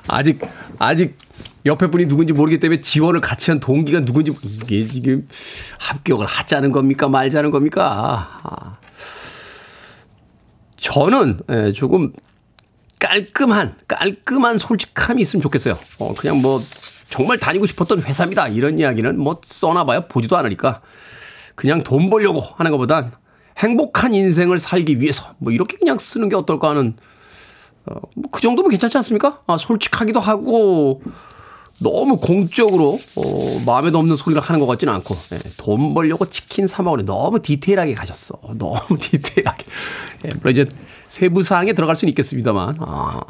아직 0.07 0.39
아직 0.79 1.17
옆에 1.65 1.87
분이 1.87 2.07
누군지 2.07 2.31
모르기 2.31 2.59
때문에 2.59 2.79
지원을 2.79 3.19
같이 3.19 3.51
한 3.51 3.59
동기가 3.59 4.05
누군지 4.05 4.33
이게 4.43 4.87
지금 4.87 5.27
합격을 5.77 6.25
하자는 6.25 6.71
겁니까 6.71 7.09
말자는 7.09 7.51
겁니까? 7.51 8.39
아. 8.43 8.77
저는 10.77 11.41
예, 11.51 11.73
조금 11.73 12.13
깔끔한, 12.99 13.75
깔끔한 13.87 14.57
솔직함이 14.57 15.21
있으면 15.21 15.41
좋겠어요. 15.41 15.77
어, 15.99 16.13
그냥 16.15 16.41
뭐, 16.41 16.61
정말 17.09 17.37
다니고 17.37 17.65
싶었던 17.65 18.03
회사입니다. 18.03 18.47
이런 18.47 18.79
이야기는 18.79 19.19
뭐 19.19 19.39
써놔봐야 19.43 20.07
보지도 20.07 20.37
않으니까 20.37 20.81
그냥 21.55 21.83
돈 21.83 22.09
벌려고 22.09 22.39
하는 22.39 22.71
것보단 22.71 23.11
행복한 23.57 24.13
인생을 24.13 24.59
살기 24.59 25.01
위해서 25.01 25.33
뭐 25.39 25.51
이렇게 25.51 25.77
그냥 25.77 25.97
쓰는 25.97 26.29
게 26.29 26.35
어떨까 26.35 26.69
하는 26.69 26.95
어, 27.85 27.95
뭐 28.15 28.29
그 28.31 28.41
정도면 28.41 28.69
괜찮지 28.71 28.97
않습니까? 28.97 29.41
아, 29.47 29.57
솔직하기도 29.57 30.19
하고 30.19 31.01
너무 31.81 32.17
공적으로 32.17 32.99
어, 33.15 33.59
마음에도 33.65 33.99
없는 33.99 34.15
소리를 34.15 34.41
하는 34.41 34.59
것 34.59 34.67
같지는 34.67 34.93
않고 34.95 35.15
예, 35.33 35.39
돈 35.57 35.93
벌려고 35.93 36.27
치킨 36.29 36.67
사 36.67 36.83
먹으니 36.83 37.03
너무 37.05 37.41
디테일하게 37.41 37.93
가셨어. 37.95 38.39
너무 38.57 38.79
디테일하게. 38.99 39.65
예, 40.25 40.29
물론 40.39 40.51
이제 40.51 40.65
세부 41.07 41.41
사항에 41.41 41.73
들어갈 41.73 41.95
수는 41.95 42.09
있겠습니다만 42.11 42.77
아, 42.79 43.21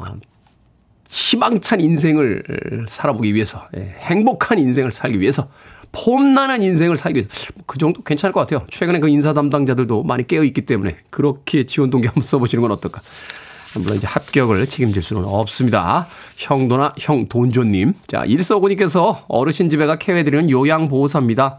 희망찬 1.10 1.80
인생을 1.80 2.86
살아보기 2.88 3.34
위해서 3.34 3.66
예, 3.76 3.94
행복한 3.98 4.58
인생을 4.58 4.92
살기 4.92 5.20
위해서 5.20 5.48
폼나는 5.92 6.62
인생을 6.62 6.96
살기 6.96 7.16
위해서 7.18 7.28
그 7.66 7.78
정도 7.78 8.02
괜찮을 8.02 8.32
것 8.32 8.40
같아요. 8.40 8.64
최근에 8.70 9.00
그 9.00 9.08
인사 9.08 9.34
담당자들도 9.34 10.04
많이 10.04 10.24
깨어 10.26 10.44
있기 10.44 10.62
때문에 10.62 10.98
그렇게 11.10 11.66
지원 11.66 11.90
동기 11.90 12.06
한번 12.06 12.22
써보시는 12.22 12.62
건 12.62 12.70
어떨까? 12.70 13.00
물론 13.74 13.96
이제 13.96 14.06
합격을 14.06 14.66
책임질 14.66 15.02
수는 15.02 15.24
없습니다. 15.24 16.06
형도나 16.36 16.94
형돈조님. 16.98 17.94
자, 18.06 18.24
일서고님께서 18.24 19.24
어르신 19.28 19.68
집에가 19.68 19.96
케어해드리는 19.96 20.48
요양보호사입니다. 20.50 21.58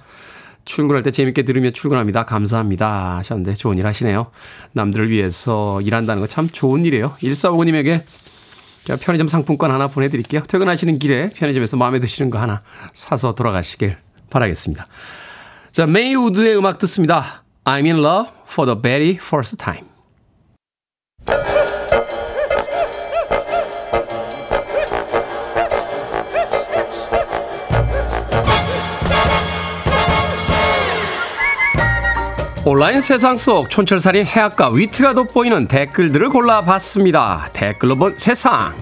출근할 0.63 1.03
때 1.03 1.11
재밌게 1.11 1.43
들으며 1.43 1.71
출근합니다. 1.71 2.23
감사합니다. 2.25 3.17
하셨는데 3.17 3.55
좋은 3.55 3.77
일 3.77 3.85
하시네요. 3.87 4.27
남들을 4.73 5.09
위해서 5.09 5.81
일한다는 5.81 6.21
거 6.21 6.27
참 6.27 6.49
좋은 6.49 6.85
일이에요. 6.85 7.15
일사오고님에게 7.21 8.03
편의점 8.85 9.27
상품권 9.27 9.71
하나 9.71 9.87
보내드릴게요. 9.87 10.41
퇴근하시는 10.41 10.99
길에 10.99 11.29
편의점에서 11.29 11.77
마음에 11.77 11.99
드시는 11.99 12.29
거 12.29 12.39
하나 12.39 12.61
사서 12.93 13.33
돌아가시길 13.33 13.97
바라겠습니다. 14.29 14.87
자, 15.71 15.85
메이 15.85 16.15
우드의 16.15 16.57
음악 16.57 16.77
듣습니다. 16.79 17.43
I'm 17.63 17.85
in 17.85 17.99
love 17.99 18.31
for 18.49 18.65
the 18.65 18.81
very 18.81 19.11
first 19.15 19.57
time. 19.57 19.85
온라인 32.63 33.01
세상 33.01 33.37
속 33.37 33.71
촌철살인 33.71 34.23
해악과 34.23 34.69
위트가 34.69 35.15
돋보이는 35.15 35.67
댓글들을 35.67 36.29
골라봤습니다. 36.29 37.49
댓글로 37.53 37.95
본 37.95 38.13
세상. 38.19 38.75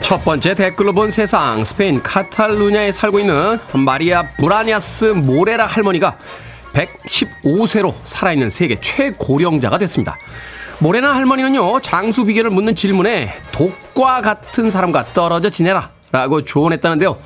첫 0.00 0.24
번째 0.24 0.54
댓글로 0.54 0.94
본 0.94 1.10
세상. 1.10 1.62
스페인 1.66 2.02
카탈루냐에 2.02 2.92
살고 2.92 3.18
있는 3.20 3.58
마리아 3.74 4.22
브라냐스 4.38 5.04
모레라 5.04 5.66
할머니가 5.66 6.16
115세로 6.72 7.94
살아있는 8.04 8.48
세계 8.48 8.80
최고령자가 8.80 9.76
됐습니다. 9.76 10.16
모레나 10.82 11.14
할머니는요, 11.14 11.80
장수 11.80 12.24
비결을 12.24 12.50
묻는 12.50 12.74
질문에 12.74 13.32
독과 13.52 14.20
같은 14.20 14.68
사람과 14.68 15.04
떨어져 15.14 15.48
지내라. 15.48 15.90
라고 16.10 16.44
조언했다는데요. 16.44 17.16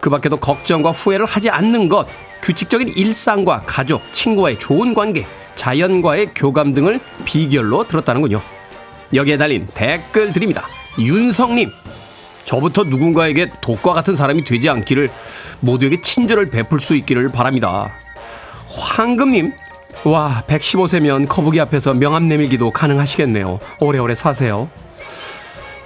그 0.00 0.10
밖에도 0.10 0.36
걱정과 0.36 0.90
후회를 0.90 1.24
하지 1.24 1.48
않는 1.48 1.88
것, 1.88 2.08
규칙적인 2.42 2.88
일상과 2.88 3.62
가족, 3.64 4.02
친구와의 4.12 4.58
좋은 4.58 4.94
관계, 4.94 5.24
자연과의 5.54 6.32
교감 6.34 6.74
등을 6.74 6.98
비결로 7.24 7.86
들었다는군요. 7.86 8.42
여기에 9.14 9.36
달린 9.36 9.68
댓글 9.72 10.32
드립니다. 10.32 10.66
윤성님, 10.98 11.70
저부터 12.44 12.82
누군가에게 12.82 13.48
독과 13.60 13.92
같은 13.92 14.16
사람이 14.16 14.42
되지 14.42 14.68
않기를 14.68 15.08
모두에게 15.60 16.00
친절을 16.00 16.50
베풀 16.50 16.80
수 16.80 16.96
있기를 16.96 17.30
바랍니다. 17.30 17.92
황금님, 18.66 19.52
와, 20.04 20.42
115세면 20.46 21.28
거북이 21.28 21.60
앞에서 21.60 21.94
명함 21.94 22.28
내밀기도 22.28 22.70
가능하시겠네요. 22.70 23.58
오래오래 23.80 24.14
사세요. 24.14 24.68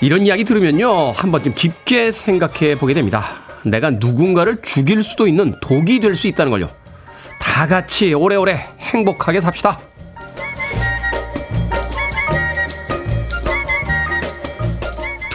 이런 0.01 0.27
이야기 0.27 0.45
들으면요. 0.45 1.13
한 1.13 1.31
번쯤 1.31 1.55
깊게 1.55 2.11
생각해 2.11 2.77
보게 2.77 2.95
됩니다. 2.95 3.25
내가 3.65 3.91
누군가를 3.91 4.59
죽일 4.63 5.03
수도 5.03 5.27
있는 5.27 5.55
독이 5.61 6.01
될 6.01 6.15
수 6.15 6.27
있다는 6.27 6.51
걸요. 6.51 6.69
다 7.41 7.67
같이 7.67 8.13
오래오래 8.15 8.67
행복하게 8.81 9.41
삽시다. 9.41 9.79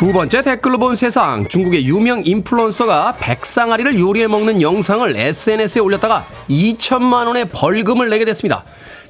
두 0.03 0.11
번째 0.11 0.41
댓글로 0.41 0.79
본 0.79 0.97
세상 0.97 1.47
중국의 1.47 1.85
유명 1.85 2.23
인플루언서가 2.25 3.15
백상아리를 3.21 3.97
요리해 3.97 4.27
먹는 4.27 4.61
영상을 4.61 5.15
SNS에 5.15 5.79
올렸다가 5.79 6.27
2천만 6.49 7.27
원의 7.27 7.47
벌금을 7.47 8.09
내게 8.09 8.25
됐습니다. 8.25 8.65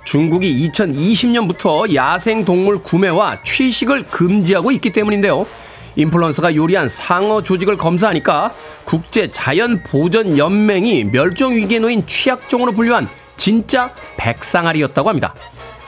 중국이 0.05 0.69
2020년부터 0.69 1.91
야생 1.95 2.45
동물 2.45 2.77
구매와 2.77 3.41
취식을 3.41 4.03
금지하고 4.03 4.71
있기 4.73 4.91
때문인데요. 4.91 5.47
인플루언서가 5.95 6.53
요리한 6.53 6.87
상어 6.87 7.41
조직을 7.41 7.75
검사하니까 7.75 8.53
국제 8.85 9.29
자연 9.29 9.81
보전 9.81 10.37
연맹이 10.37 11.05
멸종 11.05 11.55
위기에 11.55 11.79
놓인 11.79 12.05
취약종으로 12.05 12.73
분류한 12.73 13.09
진짜 13.35 13.91
백상아리였다고 14.17 15.09
합니다. 15.09 15.33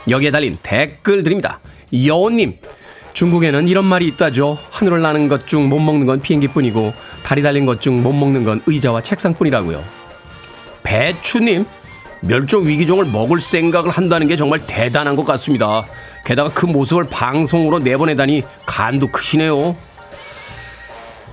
여기에 0.09 0.31
달린 0.31 0.57
댓글 0.63 1.21
드립니다. 1.21 1.59
여원님, 1.93 2.57
중국에는 3.15 3.67
이런 3.69 3.86
말이 3.86 4.06
있다죠. 4.08 4.58
하늘을 4.71 5.01
나는 5.01 5.28
것 5.30 5.45
중 5.47 5.69
못 5.69 5.80
먹는 5.80 6.06
건 6.06 6.21
비행기뿐이고 6.21 6.93
다리 7.23 7.41
달린 7.41 7.65
것 7.65 7.80
중 7.80 8.04
못 8.04 8.12
먹는 8.12 8.43
건 8.43 8.62
의자와 8.67 9.01
책상뿐이라고요. 9.01 9.84
배추님, 10.84 11.65
멸종 12.21 12.67
위기종을 12.67 13.06
먹을 13.06 13.39
생각을 13.39 13.89
한다는 13.89 14.28
게 14.28 14.36
정말 14.36 14.60
대단한 14.67 15.15
것 15.15 15.25
같습니다. 15.25 15.86
게다가 16.25 16.49
그 16.54 16.65
모습을 16.65 17.06
방송으로 17.10 17.80
내보내다니 17.80 18.43
간도 18.65 19.08
크시네요. 19.08 19.75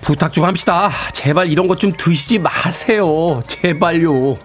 부탁 0.01 0.33
좀 0.33 0.45
합시다. 0.45 0.89
제발 1.13 1.49
이런 1.49 1.67
것 1.69 1.77
좀 1.77 1.93
드시지 1.97 2.39
마세요. 2.39 3.43
제발요. 3.49 4.37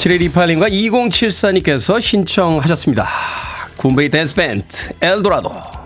7128님과 0.00 0.70
2074님께서 0.70 2.00
신청하셨습니다. 2.00 3.06
군베이 3.76 4.08
댄스밴드 4.08 4.94
엘도라도 5.00 5.79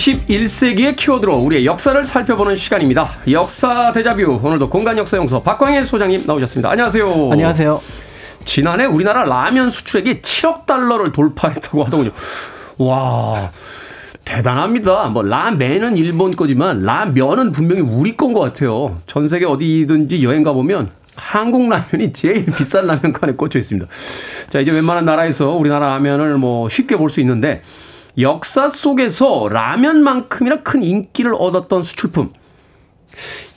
21세기의 0.00 0.96
키워드로 0.96 1.36
우리의 1.36 1.66
역사를 1.66 2.02
살펴보는 2.02 2.56
시간입니다. 2.56 3.06
역사 3.30 3.92
대자뷰 3.92 4.40
오늘도 4.42 4.70
공간 4.70 4.96
역사 4.96 5.18
연구소 5.18 5.42
박광일 5.42 5.84
소장님 5.84 6.24
나오셨습니다. 6.26 6.70
안녕하세요. 6.70 7.28
안녕하세요. 7.32 7.82
지난해 8.46 8.86
우리나라 8.86 9.24
라면 9.24 9.68
수출액이 9.68 10.22
7억 10.22 10.64
달러를 10.64 11.12
돌파했다고 11.12 11.84
하더군요. 11.84 12.10
와. 12.78 13.50
대단합니다. 14.24 15.08
뭐 15.08 15.22
라멘은 15.22 15.96
일본 15.98 16.30
거지만 16.34 16.82
라면은 16.82 17.52
분명히 17.52 17.82
우리 17.82 18.16
건 18.16 18.32
것 18.32 18.40
같아요. 18.40 19.00
전 19.06 19.28
세계 19.28 19.44
어디든지 19.44 20.24
여행 20.24 20.42
가 20.42 20.52
보면 20.52 20.90
한국 21.16 21.68
라면이 21.68 22.14
제일 22.14 22.46
비싼 22.46 22.86
라면 22.86 23.12
칸에 23.12 23.32
꽂혀 23.32 23.58
있습니다. 23.58 23.86
자, 24.48 24.60
이제 24.60 24.70
웬만한 24.70 25.04
나라에서 25.04 25.50
우리나라 25.50 25.88
라면을 25.88 26.38
뭐 26.38 26.70
쉽게 26.70 26.96
볼 26.96 27.10
수 27.10 27.20
있는데 27.20 27.60
역사 28.20 28.68
속에서 28.68 29.48
라면만큼이나 29.50 30.62
큰 30.62 30.82
인기를 30.82 31.34
얻었던 31.34 31.82
수출품 31.82 32.32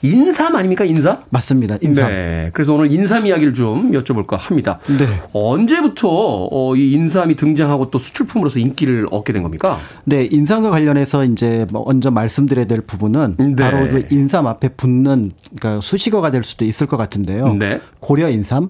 인삼 0.02 0.56
아닙니까 0.56 0.84
인삼? 0.84 1.22
맞습니다. 1.30 1.78
인삼. 1.80 2.10
네. 2.10 2.50
그래서 2.52 2.74
오늘 2.74 2.90
인삼 2.90 3.24
이야기를 3.26 3.54
좀 3.54 3.92
여쭤볼까 3.92 4.36
합니다. 4.36 4.80
네. 4.86 5.06
언제부터 5.32 6.48
어, 6.50 6.76
이 6.76 6.92
인삼이 6.92 7.36
등장하고 7.36 7.90
또 7.90 7.98
수출품으로서 7.98 8.58
인기를 8.58 9.06
얻게 9.10 9.32
된 9.32 9.42
겁니까? 9.42 9.78
네, 10.04 10.28
인삼과 10.30 10.70
관련해서 10.70 11.24
이제 11.24 11.66
뭐 11.70 11.84
먼저 11.86 12.10
말씀드려야 12.10 12.66
될 12.66 12.80
부분은 12.80 13.36
네. 13.38 13.54
바로 13.56 13.88
그 13.88 14.06
인삼 14.10 14.46
앞에 14.46 14.70
붙는 14.70 15.32
그러니까 15.56 15.80
수식어가 15.80 16.30
될 16.30 16.42
수도 16.42 16.64
있을 16.64 16.86
것 16.86 16.96
같은데요. 16.96 17.54
네. 17.54 17.80
고려 18.00 18.28
인삼. 18.28 18.68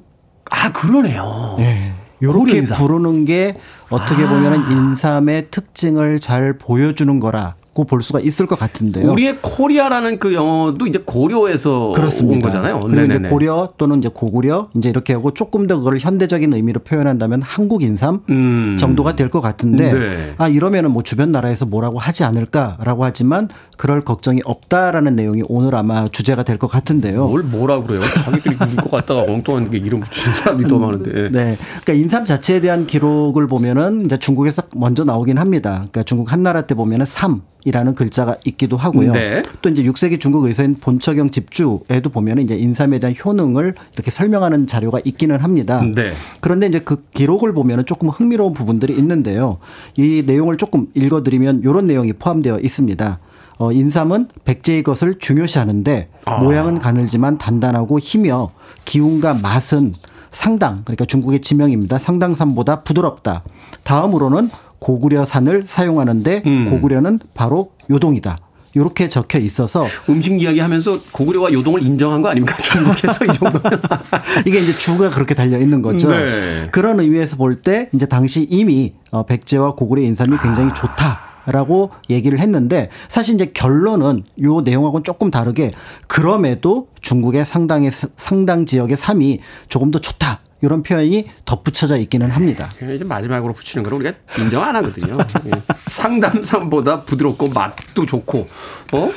아 0.51 0.71
그러네요. 0.73 1.57
네. 1.59 1.93
요렇게. 2.25 2.63
부르는 2.65 3.25
게 3.25 3.55
어떻게 3.91 4.25
아. 4.25 4.29
보면은 4.29 4.71
인삼의 4.71 5.49
특징을 5.51 6.21
잘 6.21 6.59
보여주는 6.59 7.21
거라고 7.21 7.64
볼 7.83 8.01
수가 8.03 8.21
있을 8.21 8.47
것 8.47 8.57
같은데요. 8.57 9.11
우리의 9.11 9.39
코리아라는 9.43 10.21
그 10.21 10.33
영어도 10.33 10.87
이제 10.87 11.03
고려에서 11.05 11.91
그렇습니다. 11.93 12.37
온 12.37 12.43
거잖아요. 12.43 12.81
그리고 12.89 13.13
이제. 13.15 13.29
고려 13.29 13.73
또는 13.77 13.99
이제 13.99 14.09
고구려 14.15 14.69
이제 14.77 14.89
이렇게 14.89 15.13
하고 15.15 15.33
조금 15.35 15.67
더 15.67 15.79
그걸 15.79 15.99
현대적인 15.99 16.55
의미로 16.55 16.79
표현한다면 16.81 17.43
한국 17.43 17.83
인삼 17.83 18.21
음. 18.31 18.77
정도가 18.79 19.17
될 19.17 19.25
것 19.29 19.41
같은데 19.41 19.93
네. 19.93 20.35
아 20.37 20.47
이러면은 20.49 20.93
뭐 20.93 21.03
주변 21.03 21.33
나라에서 21.33 21.67
뭐라고 21.67 21.99
하지 21.99 22.23
않을까라고 22.23 23.05
하지만 23.05 23.49
그럴 23.77 24.05
걱정이 24.05 24.43
없다라는 24.45 25.17
내용이 25.17 25.43
오늘 25.49 25.75
아마 25.75 26.07
주제가 26.07 26.45
될 26.45 26.59
것 26.59 26.69
같은데요. 26.69 27.27
뭘 27.27 27.43
뭐라 27.43 27.83
그래요? 27.83 28.01
자기들이 28.25 28.55
묻고 28.55 28.91
갔다가 28.91 29.23
엉뚱한 29.27 29.71
게 29.73 29.79
이름 29.79 30.01
붙이는 30.01 30.35
사람들이 30.37 30.69
더 30.69 30.79
많은데. 30.79 31.31
네. 31.31 31.57
그러니까 31.83 31.93
인삼 31.95 32.27
자체에 32.27 32.61
대한 32.61 32.87
기록을 32.87 33.49
보면은 33.49 34.05
이제 34.05 34.19
중국에서 34.19 34.63
먼저 34.77 35.03
나오긴 35.03 35.39
합니다. 35.39 35.73
그러니까 35.79 36.03
중국 36.05 36.31
한나라 36.33 36.63
때 36.63 36.75
보면은 36.77 37.07
삼 37.07 37.43
이라는 37.65 37.95
글자가 37.95 38.37
있기도 38.45 38.77
하고요. 38.77 39.13
네. 39.13 39.43
또 39.63 39.69
이제 39.71 39.83
6세기 39.83 40.21
중국 40.21 40.45
의사인 40.45 40.77
본처경 40.77 41.31
집주에도 41.31 42.11
보면은 42.11 42.43
이제 42.43 42.55
인삼에 42.55 42.99
대한 42.99 43.15
효능을 43.23 43.75
이렇게 43.95 44.11
설명하는 44.11 44.67
자료가 44.67 45.01
있기는 45.05 45.39
합니다. 45.39 45.83
네. 45.83 46.13
그런데 46.41 46.67
이제 46.67 46.79
그 46.79 47.05
기록을 47.15 47.55
보면은 47.55 47.87
조금 47.87 48.09
흥미로운 48.09 48.53
부분들이 48.53 48.95
있는데요. 48.97 49.59
이 49.97 50.23
내용을 50.27 50.57
조금 50.59 50.89
읽어드리면 50.95 51.63
이런 51.65 51.87
내용이 51.87 52.13
포함되어 52.13 52.61
있습니다. 52.61 53.19
어, 53.59 53.73
인삼은 53.73 54.29
백제의 54.45 54.83
것을 54.83 55.19
중요시하는데 55.19 56.09
모양은 56.41 56.79
가늘지만 56.79 57.39
단단하고 57.39 58.01
희며 58.01 58.51
기운과 58.85 59.35
맛은 59.35 59.95
상당 60.35 60.83
그러니까 60.85 61.05
중국의 61.07 61.41
지명입니다. 61.41 61.99
상당산보다 61.99 62.83
부드럽다. 62.83 63.43
다음으로는 63.85 64.51
고구려산을 64.81 65.63
사용하는데 65.67 66.43
음. 66.45 66.71
고구려는 66.71 67.21
바로 67.35 67.71
요동이다. 67.91 68.37
이렇게 68.77 69.09
적혀 69.09 69.39
있어서 69.39 69.87
음식 70.09 70.33
이야기 70.41 70.59
하면서 70.59 70.99
고구려와 71.13 71.53
요동을 71.53 71.83
인정한 71.85 72.21
거 72.23 72.29
아닙니까? 72.29 72.57
중국에서 72.61 73.25
이 73.25 73.29
정도면. 73.29 73.81
이게 74.45 74.59
이제 74.59 74.77
주가 74.77 75.11
그렇게 75.11 75.35
달려 75.35 75.59
있는 75.59 75.81
거죠. 75.81 76.11
네. 76.11 76.67
그런 76.73 76.99
의미에서 76.99 77.37
볼 77.37 77.63
때 77.63 77.89
이제 77.93 78.05
당시 78.07 78.43
이미 78.51 78.95
어, 79.13 79.25
백제와 79.25 79.77
고구려 79.77 80.03
인삼이 80.03 80.37
굉장히 80.43 80.75
좋다. 80.75 81.21
라고 81.47 81.91
얘기를 82.11 82.39
했는데 82.39 82.89
사실 83.09 83.35
이제 83.35 83.47
결론은 83.47 84.25
요 84.43 84.61
내용하고는 84.61 85.05
조금 85.05 85.31
다르게 85.31 85.71
그럼에도 86.07 86.89
중국의 87.01 87.45
상당의 87.45 87.91
상당 88.15 88.67
지역의 88.67 88.97
삶이 88.97 89.41
조금 89.69 89.91
더 89.91 90.01
좋다. 90.01 90.41
이런 90.63 90.83
표현이 90.83 91.27
덧붙여져 91.45 91.99
있기는 91.99 92.31
합니다. 92.31 92.71
이제 92.95 93.05
마지막으로 93.05 93.53
붙이는 93.53 93.85
거를 93.85 93.99
우리가 93.99 94.17
인정 94.39 94.63
안 94.63 94.75
하거든요. 94.77 95.19
예. 95.47 95.51
상담삼보다 95.89 97.03
부드럽고 97.03 97.49
맛도 97.49 98.07
좋고, 98.07 98.49
어? 98.93 99.11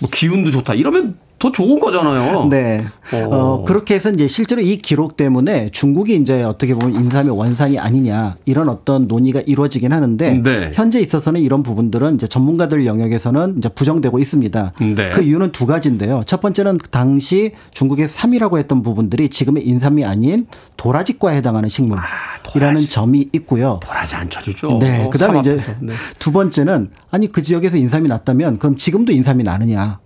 뭐 0.00 0.10
기운도 0.12 0.50
좋다. 0.50 0.74
이러면 0.74 1.16
더 1.42 1.50
좋은 1.50 1.80
거잖아요. 1.80 2.46
네. 2.50 2.84
어. 3.12 3.16
어, 3.16 3.64
그렇게 3.64 3.96
해서 3.96 4.10
이제 4.10 4.28
실제로 4.28 4.62
이 4.62 4.76
기록 4.76 5.16
때문에 5.16 5.70
중국이 5.70 6.14
이제 6.14 6.44
어떻게 6.44 6.72
보면 6.72 6.94
인삼의 7.02 7.36
원산이 7.36 7.80
아니냐 7.80 8.36
이런 8.44 8.68
어떤 8.68 9.08
논의가 9.08 9.40
이루어지긴 9.40 9.92
하는데 9.92 10.34
네. 10.34 10.70
현재 10.72 11.00
있어서는 11.00 11.40
이런 11.40 11.64
부분들은 11.64 12.14
이제 12.14 12.28
전문가들 12.28 12.86
영역에서는 12.86 13.58
이제 13.58 13.68
부정되고 13.68 14.20
있습니다. 14.20 14.72
네. 14.94 15.10
그 15.10 15.22
이유는 15.22 15.50
두 15.50 15.66
가지인데요. 15.66 16.22
첫 16.26 16.40
번째는 16.40 16.78
당시 16.92 17.50
중국의 17.72 18.06
삼이라고 18.06 18.58
했던 18.58 18.84
부분들이 18.84 19.28
지금의 19.28 19.66
인삼이 19.66 20.04
아닌 20.04 20.46
도라지과에 20.76 21.38
해당하는 21.38 21.68
식물이라는 21.68 22.88
점이 22.88 23.30
있고요. 23.32 23.80
도라지 23.82 24.14
안 24.14 24.30
쳐주죠. 24.30 24.78
네. 24.78 25.08
그다음에 25.10 25.40
이제. 25.40 25.56
네. 25.80 25.92
두 26.20 26.30
번째는 26.30 26.90
아니 27.10 27.32
그 27.32 27.42
지역에서 27.42 27.78
인삼이 27.78 28.06
났다면 28.06 28.60
그럼 28.60 28.76
지금도 28.76 29.10
인삼이 29.10 29.42
나느냐 29.42 29.98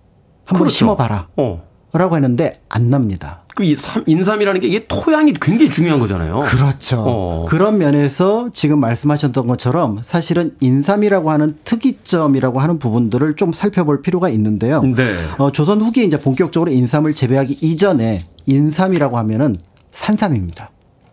한번 0.47 0.61
그렇죠. 0.61 0.71
심어봐라. 0.71 1.29
어. 1.37 1.63
라고 1.93 2.15
했는데 2.17 2.61
안 2.69 2.89
납니다. 2.89 3.43
그 3.55 3.65
인삼이라는 4.07 4.61
게 4.61 4.67
이게 4.69 4.87
토양이 4.87 5.33
굉장히 5.33 5.71
중요한 5.71 5.99
거잖아요. 5.99 6.41
그렇죠. 6.41 7.03
어. 7.07 7.45
그런 7.49 7.79
면에서 7.79 8.51
지금 8.53 8.81
말씀하셨던 8.81 9.47
것처럼 9.47 10.01
사실은 10.03 10.55
인삼이라고 10.61 11.31
하는 11.31 11.57
특이점이라고 11.65 12.61
하는 12.61 12.79
부분들을 12.79 13.35
좀 13.35 13.55
살펴볼 13.55 14.03
필요가 14.03 14.29
있는데요. 14.29 14.83
네. 14.83 15.17
어, 15.39 15.53
조선 15.53 15.81
후기에 15.81 16.05
이제 16.05 16.21
본격적으로 16.21 16.71
인삼을 16.71 17.15
재배하기 17.15 17.59
이전에 17.63 18.25
인삼이라고 18.45 19.17
하면은 19.17 19.57
산삼입니다. 19.93 20.69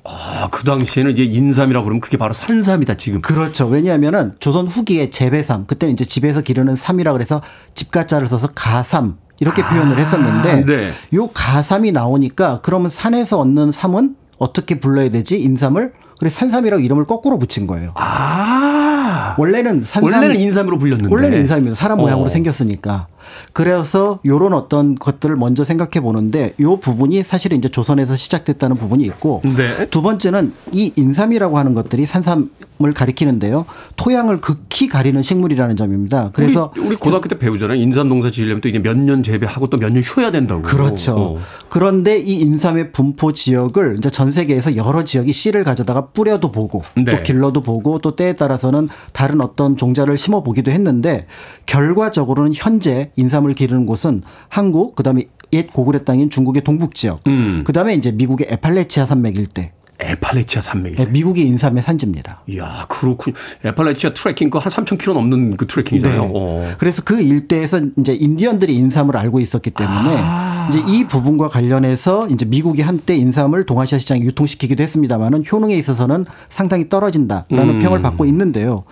아, 0.05 0.49
그 0.51 0.63
당시에는 0.65 1.11
이제 1.13 1.23
인삼이라고 1.23 1.83
그러면 1.85 2.01
그게 2.01 2.17
바로 2.17 2.33
산삼이다, 2.33 2.95
지금. 2.97 3.21
그렇죠. 3.21 3.67
왜냐하면은 3.67 4.33
조선 4.39 4.67
후기에 4.67 5.09
재배삼, 5.09 5.65
그때는 5.65 5.93
이제 5.93 6.03
집에서 6.03 6.41
기르는 6.41 6.75
삼이라 6.75 7.13
그래서 7.13 7.41
집가자를 7.73 8.27
써서 8.27 8.49
가삼 8.53 9.17
이렇게 9.39 9.63
표현을 9.63 9.97
했었는데 9.97 10.65
네. 10.65 10.91
요 11.13 11.27
가삼이 11.27 11.91
나오니까 11.91 12.59
그러면 12.63 12.89
산에서 12.89 13.39
얻는 13.39 13.71
삼은 13.71 14.15
어떻게 14.37 14.79
불러야 14.79 15.09
되지? 15.09 15.41
인삼을 15.41 15.93
그래 16.19 16.29
산삼이라고 16.29 16.81
이름을 16.81 17.05
거꾸로 17.05 17.39
붙인 17.39 17.65
거예요. 17.65 17.91
아. 17.95 19.35
원래는 19.37 19.83
산삼 19.85 20.03
원래는 20.03 20.35
인삼으로 20.35 20.77
불렸는데. 20.77 21.13
원래는 21.13 21.39
인삼입니다. 21.41 21.75
사람 21.75 21.97
모양으로 21.97 22.27
어. 22.27 22.29
생겼으니까. 22.29 23.07
그래서 23.53 24.19
요런 24.25 24.53
어떤 24.53 24.95
것들을 24.95 25.35
먼저 25.35 25.63
생각해 25.63 26.01
보는데 26.01 26.53
요 26.59 26.77
부분이 26.77 27.23
사실은 27.23 27.57
이제 27.57 27.69
조선에서 27.69 28.15
시작됐다는 28.15 28.77
부분이 28.77 29.03
있고 29.05 29.41
네. 29.43 29.87
두 29.89 30.01
번째는 30.01 30.53
이 30.71 30.91
인삼이라고 30.95 31.57
하는 31.57 31.73
것들이 31.73 32.05
산삼 32.05 32.49
을 32.83 32.93
가리키는데요. 32.93 33.65
토양을 33.95 34.41
극히 34.41 34.87
가리는 34.89 35.21
식물이라는 35.21 35.75
점입니다. 35.77 36.31
그래서 36.33 36.71
우리, 36.75 36.87
우리 36.87 36.95
고등학교 36.95 37.29
때 37.29 37.37
배우잖아요. 37.39 37.79
인삼 37.81 38.09
농사 38.09 38.29
지으려면 38.31 38.61
또 38.61 38.67
이제 38.69 38.79
몇년 38.79 39.23
재배하고 39.23 39.67
또 39.67 39.77
몇 39.77 39.91
년 39.91 40.01
쉬어야 40.03 40.31
된다고. 40.31 40.61
그렇죠. 40.63 41.15
어. 41.17 41.39
그런데 41.69 42.17
이 42.19 42.39
인삼의 42.41 42.91
분포 42.91 43.31
지역을 43.33 43.95
이제 43.99 44.09
전 44.09 44.31
세계에서 44.31 44.75
여러 44.75 45.03
지역이 45.03 45.31
씨를 45.31 45.63
가져다가 45.63 46.07
뿌려도 46.07 46.51
보고 46.51 46.83
네. 46.95 47.05
또 47.05 47.23
길러도 47.23 47.61
보고 47.61 47.99
또 47.99 48.15
때에 48.15 48.33
따라서는 48.33 48.89
다른 49.13 49.39
어떤 49.41 49.77
종자를 49.77 50.17
심어 50.17 50.43
보기도 50.43 50.71
했는데 50.71 51.25
결과적으로는 51.65 52.51
현재 52.55 53.11
인삼을 53.15 53.53
기르는 53.55 53.85
곳은 53.85 54.23
한국 54.49 54.95
그다음에 54.95 55.25
옛 55.53 55.67
고구려 55.71 55.99
땅인 55.99 56.29
중국의 56.29 56.63
동북 56.63 56.95
지역 56.95 57.21
음. 57.27 57.63
그다음에 57.65 57.93
이제 57.95 58.11
미국의 58.11 58.47
에팔레치아 58.49 59.05
산맥 59.05 59.37
일대 59.37 59.71
에팔레치아 60.11 60.61
산맥이. 60.61 60.95
네, 60.95 61.05
미국이 61.05 61.41
인삼의 61.45 61.83
산지입니다. 61.83 62.41
이야, 62.47 62.85
그렇군. 62.89 63.33
에팔레치아 63.63 64.13
트레킹 64.13 64.49
거한 64.49 64.69
3,000km 64.69 65.13
넘는 65.13 65.57
그 65.57 65.67
트레킹이잖아요. 65.67 66.31
어. 66.33 66.73
그래서 66.77 67.01
그 67.03 67.21
일대에서 67.21 67.81
이제 67.97 68.13
인디언들이 68.13 68.75
인삼을 68.75 69.15
알고 69.17 69.39
있었기 69.39 69.71
때문에 69.71 70.15
아. 70.17 70.67
이제 70.69 70.81
이 70.87 71.05
부분과 71.05 71.49
관련해서 71.49 72.27
이제 72.29 72.45
미국이 72.45 72.81
한때 72.81 73.15
인삼을 73.15 73.65
동아시아 73.65 73.99
시장에 73.99 74.21
유통시키기도 74.21 74.81
했습니다만은 74.83 75.43
효능에 75.51 75.75
있어서는 75.75 76.25
상당히 76.49 76.89
떨어진다라는 76.89 77.75
음. 77.75 77.79
평을 77.79 78.01
받고 78.01 78.25
있는데요. 78.25 78.83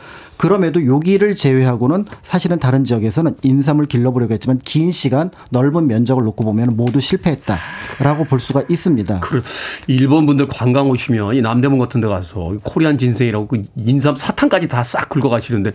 그럼에도 0.42 0.84
여기를 0.88 1.36
제외하고는 1.36 2.06
사실은 2.24 2.58
다른 2.58 2.84
지역에서는 2.84 3.36
인삼을 3.44 3.86
길러보려고 3.86 4.34
했지만 4.34 4.58
긴 4.66 4.92
시간 4.92 5.30
넓은 5.52 5.86
면적을 5.86 6.24
놓고 6.24 6.44
보면 6.44 6.76
모두 6.76 7.00
실패했다라고 7.00 8.24
볼 8.26 8.40
수가 8.40 8.64
있습니다. 8.68 9.20
그 9.20 9.44
일본 9.86 10.26
분들 10.26 10.48
관광 10.48 10.90
오시면 10.90 11.36
이 11.36 11.42
남대문 11.42 11.78
같은 11.78 12.02
데 12.02 12.08
가서 12.08 12.54
코리안 12.64 12.98
진생이라고 12.98 13.48
그 13.48 13.62
인삼 13.78 14.16
사탕까지 14.16 14.68
다 14.68 14.82
싹 14.82 15.10
긁어 15.10 15.30
가시는데 15.30 15.74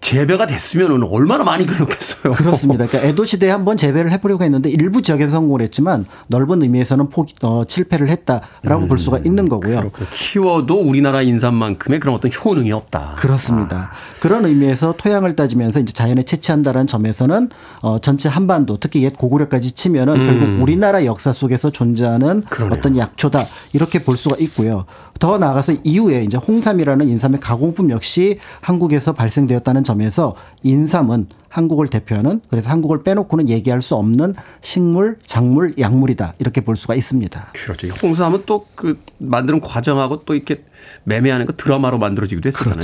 재배가 0.00 0.46
됐으면은 0.46 1.02
얼마나 1.04 1.44
많이 1.44 1.66
긁었겠어요. 1.66 2.32
그렇습니다. 2.32 2.86
그러니까 2.86 3.08
에도 3.08 3.24
시대에 3.24 3.50
한번 3.50 3.76
재배를 3.76 4.10
해보려고 4.12 4.42
했는데 4.44 4.70
일부 4.70 5.02
지역에서 5.02 5.32
성공을 5.32 5.60
했지만 5.62 6.06
넓은 6.28 6.62
의미에서는 6.62 7.10
포기, 7.10 7.34
어, 7.42 7.64
실패를 7.68 8.08
했다라고 8.08 8.86
볼 8.86 8.98
수가 8.98 9.18
있는 9.18 9.48
거고요. 9.48 9.78
그렇군요. 9.78 10.08
키워도 10.10 10.80
우리나라 10.80 11.22
인삼만큼의 11.22 12.00
그런 12.00 12.14
어떤 12.16 12.30
효능이 12.32 12.72
없다. 12.72 13.16
그렇습니다. 13.18 13.90
그런 14.20 14.46
의미에서 14.46 14.94
토양을 14.96 15.36
따지면서 15.36 15.80
이제 15.80 15.92
자연에 15.92 16.22
채취한다는 16.22 16.86
점에서는 16.86 17.50
어 17.82 17.98
전체 18.00 18.28
한반도 18.28 18.78
특히 18.78 19.04
옛 19.04 19.16
고구려까지 19.16 19.72
치면은 19.72 20.24
결국 20.24 20.62
우리나라 20.62 21.04
역사 21.04 21.32
속에서 21.32 21.70
존재하는 21.70 22.28
음. 22.28 22.42
그러네요. 22.48 22.78
어떤 22.78 22.96
약초다 22.96 23.46
이렇게 23.74 24.02
볼 24.02 24.16
수가 24.16 24.36
있고요. 24.40 24.86
더 25.20 25.38
나아가서 25.38 25.74
이후에 25.84 26.24
이제 26.24 26.36
홍삼이라는 26.36 27.08
인삼의 27.08 27.40
가공품 27.40 27.90
역시 27.90 28.40
한국에서 28.60 29.12
발생되었다는 29.12 29.84
점에서 29.84 30.34
인삼은 30.64 31.26
한국을 31.48 31.88
대표하는 31.88 32.40
그래서 32.48 32.70
한국을 32.70 33.02
빼놓고는 33.02 33.48
얘기할 33.48 33.82
수 33.82 33.96
없는 33.96 34.34
식물, 34.62 35.18
작물, 35.24 35.74
약물이다 35.78 36.34
이렇게 36.38 36.60
볼 36.60 36.76
수가 36.76 36.94
있습니다. 36.94 37.52
그렇죠. 37.54 37.86
이 37.86 37.90
홍삼은 37.90 38.42
또 38.46 38.64
그 38.80 38.98
만드는 39.18 39.60
과정하고 39.60 40.20
또 40.20 40.34
이렇게 40.34 40.64
매매하는 41.04 41.44
거 41.44 41.52
드라마로 41.52 41.98
만들어지기도 41.98 42.46
했었잖아요. 42.46 42.80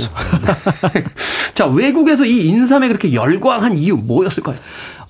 네. 0.93 1.03
자, 1.55 1.65
외국에서 1.65 2.23
이 2.23 2.45
인삼에 2.45 2.87
그렇게 2.87 3.13
열광한 3.13 3.75
이유 3.79 3.97
뭐였을까요? 3.97 4.57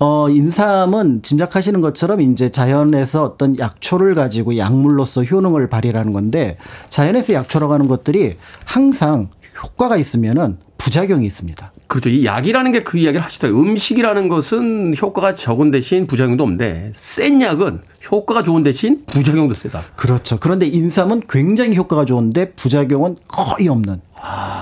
어, 0.00 0.28
인삼은 0.28 1.22
짐작하시는 1.22 1.80
것처럼 1.80 2.20
이제 2.20 2.50
자연에서 2.50 3.24
어떤 3.24 3.58
약초를 3.58 4.14
가지고 4.14 4.56
약물로서 4.56 5.24
효능을 5.24 5.68
발휘하는 5.68 6.12
건데 6.12 6.56
자연에서 6.88 7.32
약초라고 7.32 7.72
하는 7.72 7.88
것들이 7.88 8.36
항상 8.64 9.28
효과가 9.62 9.96
있으면은 9.96 10.58
부작용이 10.78 11.26
있습니다. 11.26 11.72
그렇죠. 11.88 12.08
이 12.10 12.24
약이라는 12.24 12.70
게 12.70 12.80
그 12.84 12.98
이야기를 12.98 13.24
하시더라고요. 13.24 13.60
음식이라는 13.62 14.28
것은 14.28 14.94
효과가 15.00 15.34
적은 15.34 15.72
대신 15.72 16.06
부작용도 16.06 16.44
없는데 16.44 16.92
센 16.94 17.42
약은 17.42 17.80
효과가 18.10 18.42
좋은 18.42 18.62
대신 18.62 19.04
부작용도 19.06 19.54
세다. 19.54 19.82
그렇죠. 19.96 20.38
그런데 20.40 20.66
인삼은 20.66 21.22
굉장히 21.28 21.76
효과가 21.76 22.04
좋은데 22.04 22.52
부작용은 22.52 23.16
거의 23.28 23.68
없는. 23.68 24.00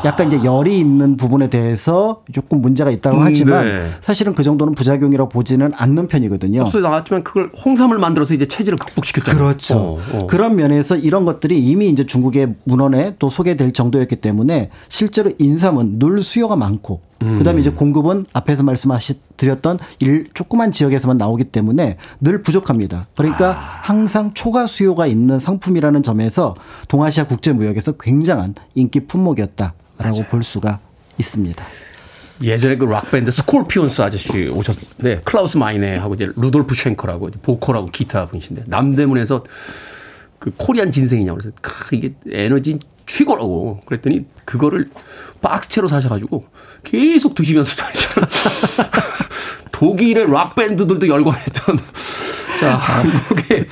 약간 0.05 0.27
이제 0.27 0.45
열이 0.45 0.79
있는 0.79 1.17
부분에 1.17 1.49
대해서 1.49 2.23
조금 2.33 2.61
문제가 2.61 2.91
있다고 2.91 3.19
음, 3.19 3.23
하지만 3.23 3.65
네. 3.65 3.91
사실은 4.01 4.35
그 4.35 4.43
정도는 4.43 4.75
부작용이라고 4.75 5.31
보지는 5.31 5.73
않는 5.75 6.09
편이거든요. 6.09 6.61
앞서 6.61 6.81
나왔지만 6.81 7.25
그걸 7.25 7.51
홍삼을 7.65 7.99
만들어서 7.99 8.35
이제 8.35 8.47
체질을 8.47 8.77
극복시켰잖아요. 8.77 9.43
그렇죠. 9.43 9.79
어, 9.79 9.99
어. 10.13 10.27
그런 10.27 10.57
면에서 10.57 10.97
이런 10.97 11.25
것들이 11.25 11.59
이미 11.59 11.89
이제 11.89 12.05
중국의 12.05 12.55
문헌에 12.65 13.17
또 13.19 13.31
소개될 13.31 13.73
정도였기 13.73 14.17
때문에 14.17 14.71
실제로 14.89 15.31
인삼은 15.39 15.99
늘 15.99 16.21
수요가 16.21 16.57
많고 16.57 17.01
음. 17.23 17.39
그다음에 17.39 17.61
이제 17.61 17.71
공급은 17.71 18.27
앞에서 18.33 18.63
말씀하시 18.63 19.21
드렸던 19.37 19.79
일 20.01 20.29
조그만 20.35 20.73
지역에서만 20.73 21.17
나오기 21.17 21.45
때문에 21.45 21.97
늘 22.21 22.43
부족합니다. 22.43 23.07
그러니까 23.17 23.53
아. 23.53 23.81
항상 23.83 24.33
초과 24.35 24.67
수요가 24.67 25.07
있는 25.07 25.39
상품이라는 25.39 26.03
점에서 26.03 26.55
동아시아 26.89 27.25
국제 27.25 27.53
무역에서 27.53 27.93
굉장한 27.93 28.55
인기 28.75 29.01
품목이었다라고 29.01 30.25
볼 30.31 30.43
수가 30.43 30.81
있습니다. 31.19 31.65
예전에 32.43 32.77
그 32.77 32.85
락밴드 32.85 33.31
스콜피온스 33.31 34.03
아저씨 34.03 34.49
오셨는데 34.49 35.23
클라우스 35.25 35.57
마이네하고 35.57 36.15
이제 36.15 36.29
루돌프 36.37 36.75
쉔커라고 36.75 37.31
보컬하고 37.43 37.87
기타 37.87 38.27
분이신데 38.27 38.65
남대문에서 38.67 39.45
그 40.39 40.53
Korean 40.57 40.93
ginseng이냐고 40.93 41.39
그래서 41.39 41.57
크, 41.63 41.97
이게 41.97 42.15
에너지 42.31 42.79
최고라고 43.07 43.83
그랬더니 43.87 44.27
그거를 44.45 44.91
박스채로 45.41 45.89
사셔가지고 45.89 46.47
계속 46.85 47.35
드시면서 47.35 47.77
다니잖아. 47.77 48.27
독일의 49.73 50.31
락 50.31 50.55
밴드들도 50.55 51.07
열광했던 51.07 51.79
자 52.61 52.77
한국의 52.77 53.67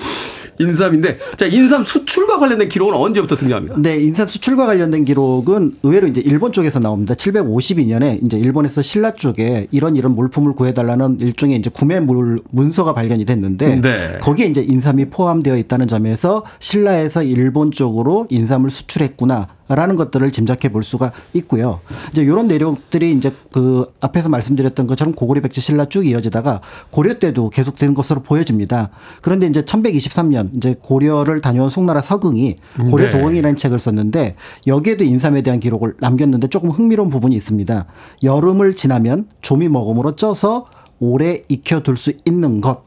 인삼인데 0.59 1.19
자 1.37 1.47
인삼 1.47 1.85
수출과 1.85 2.39
관련된 2.39 2.69
기록은 2.69 2.95
언제부터 2.95 3.37
등장합니까? 3.37 3.77
네, 3.79 3.97
인삼 3.97 4.29
수출과 4.29 4.67
관련된 4.67 5.05
기록은 5.05 5.77
의외로 5.83 6.07
이제 6.07 6.21
일본 6.21 6.53
쪽에서 6.53 6.81
나옵니다. 6.81 7.15
752년에 7.15 8.25
이제 8.25 8.39
일본에서 8.39 8.83
신라 8.83 9.13
쪽에 9.13 9.67
이런 9.71 9.97
이런 9.97 10.15
물품을 10.15 10.55
구해달라는 10.55 11.19
일종의 11.21 11.59
이제 11.59 11.71
구매 11.73 12.01
물 12.01 12.41
문서가 12.51 12.95
발견이 12.95 13.25
됐는데 13.25 13.81
네. 13.81 14.19
거기에 14.21 14.47
이제 14.47 14.63
인삼이 14.63 15.07
포함되어 15.11 15.57
있다는 15.57 15.89
점에서 15.89 16.45
신라에서 16.59 17.23
일본 17.23 17.71
쪽으로 17.71 18.27
인삼을 18.31 18.71
수출했구나. 18.71 19.49
라는 19.69 19.97
것들을 19.97 20.31
짐작해 20.31 20.71
볼 20.71 20.83
수가 20.83 21.13
있고요. 21.33 21.81
이제 22.13 22.23
이런 22.23 22.47
내용들이 22.47 23.13
이제 23.13 23.33
그 23.51 23.87
앞에서 24.01 24.29
말씀드렸던 24.29 24.87
것처럼 24.87 25.15
고구려 25.15 25.41
백제 25.41 25.61
신라 25.61 25.87
쭉 25.87 26.07
이어지다가 26.07 26.61
고려 26.91 27.19
때도 27.19 27.49
계속된 27.51 27.95
것으로 27.95 28.23
보여집니다. 28.23 28.91
그런데 29.23 29.47
이제 29.47 29.63
1123년 29.63 30.55
이제 30.57 30.77
고려를 30.81 31.41
다녀온 31.41 31.69
송나라 31.69 32.03
서긍이 32.03 32.57
고려 32.91 33.07
네. 33.07 33.11
도흥이라는 33.11 33.57
책을 33.57 33.79
썼는데 33.79 34.37
여기에도 34.67 35.05
인삼에 35.05 35.43
대한 35.43 35.61
기록을 35.61 35.95
남겼는데 35.99 36.49
조금 36.49 36.71
흥미로운 36.71 37.09
부분이 37.09 37.35
있습니다. 37.35 37.87
여름을 38.23 38.77
지나면 38.77 39.29
조미 39.41 39.69
먹음으로 39.69 40.17
쪄서 40.17 40.67
오래 40.99 41.43
익혀둘 41.49 41.97
수 41.97 42.13
있는 42.25 42.61
것. 42.61 42.85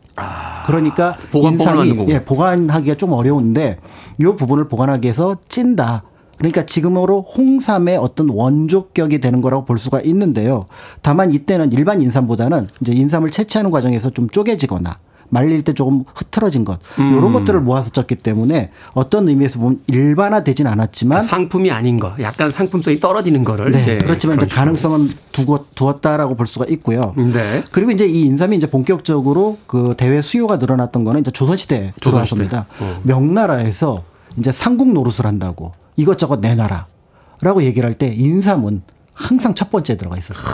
그러니까 0.65 1.17
만든 1.31 1.53
인삼이 1.53 1.89
거군요. 1.89 2.13
예, 2.13 2.23
보관하기가 2.23 2.95
좀 2.97 3.13
어려운데 3.13 3.77
이 4.19 4.23
부분을 4.23 4.67
보관하기 4.67 5.05
위해서 5.05 5.37
찐다. 5.47 6.03
그러니까 6.37 6.65
지금으로 6.65 7.21
홍삼의 7.21 7.97
어떤 7.97 8.29
원조격이 8.29 9.19
되는 9.21 9.41
거라고 9.41 9.65
볼 9.65 9.79
수가 9.79 10.01
있는데요. 10.01 10.65
다만 11.01 11.31
이때는 11.31 11.71
일반 11.71 12.01
인삼보다는 12.01 12.67
이제 12.81 12.93
인삼을 12.93 13.31
채취하는 13.31 13.71
과정에서 13.71 14.09
좀 14.11 14.29
쪼개지거나 14.29 14.97
말릴 15.29 15.63
때 15.63 15.73
조금 15.73 16.05
흐트러진 16.15 16.63
것 16.63 16.79
음. 16.99 17.17
이런 17.17 17.33
것들을 17.33 17.59
모아서 17.59 17.89
쪘기 17.89 18.23
때문에 18.23 18.71
어떤 18.93 19.27
의미에서 19.27 19.59
보면 19.59 19.81
일반화되진 19.87 20.67
않았지만 20.67 21.19
상품이 21.21 21.69
아닌 21.69 21.99
거, 21.99 22.13
약간 22.21 22.49
상품성이 22.49 23.01
떨어지는 23.01 23.43
거를 23.43 23.71
네, 23.71 23.81
이제 23.81 23.97
그렇지만 23.97 24.37
이제. 24.37 24.47
가능성은 24.47 25.09
두고 25.33 25.65
두었다라고 25.75 26.35
볼 26.35 26.47
수가 26.47 26.65
있고요. 26.69 27.13
네. 27.17 27.61
그리고 27.73 27.91
이제 27.91 28.05
이 28.05 28.21
인삼이 28.21 28.55
이제 28.55 28.69
본격적으로 28.69 29.57
그 29.67 29.95
대외 29.97 30.21
수요가 30.21 30.55
늘어났던 30.57 31.03
거는 31.03 31.19
이제 31.21 31.31
조선시대에 31.31 31.91
조선시대. 31.99 32.09
들어왔습니다. 32.09 32.65
어. 32.79 33.01
명나라에서 33.03 34.03
이제 34.37 34.53
삼국 34.53 34.93
노릇을 34.93 35.25
한다고 35.25 35.73
이것저것 35.97 36.39
내놔라 36.39 36.87
라고 37.41 37.63
얘기를 37.63 37.87
할 37.87 37.93
때 37.93 38.07
인삼은 38.07 38.81
항상 39.13 39.53
첫 39.55 39.69
번째에 39.71 39.97
들어가 39.97 40.17
있었어요. 40.17 40.53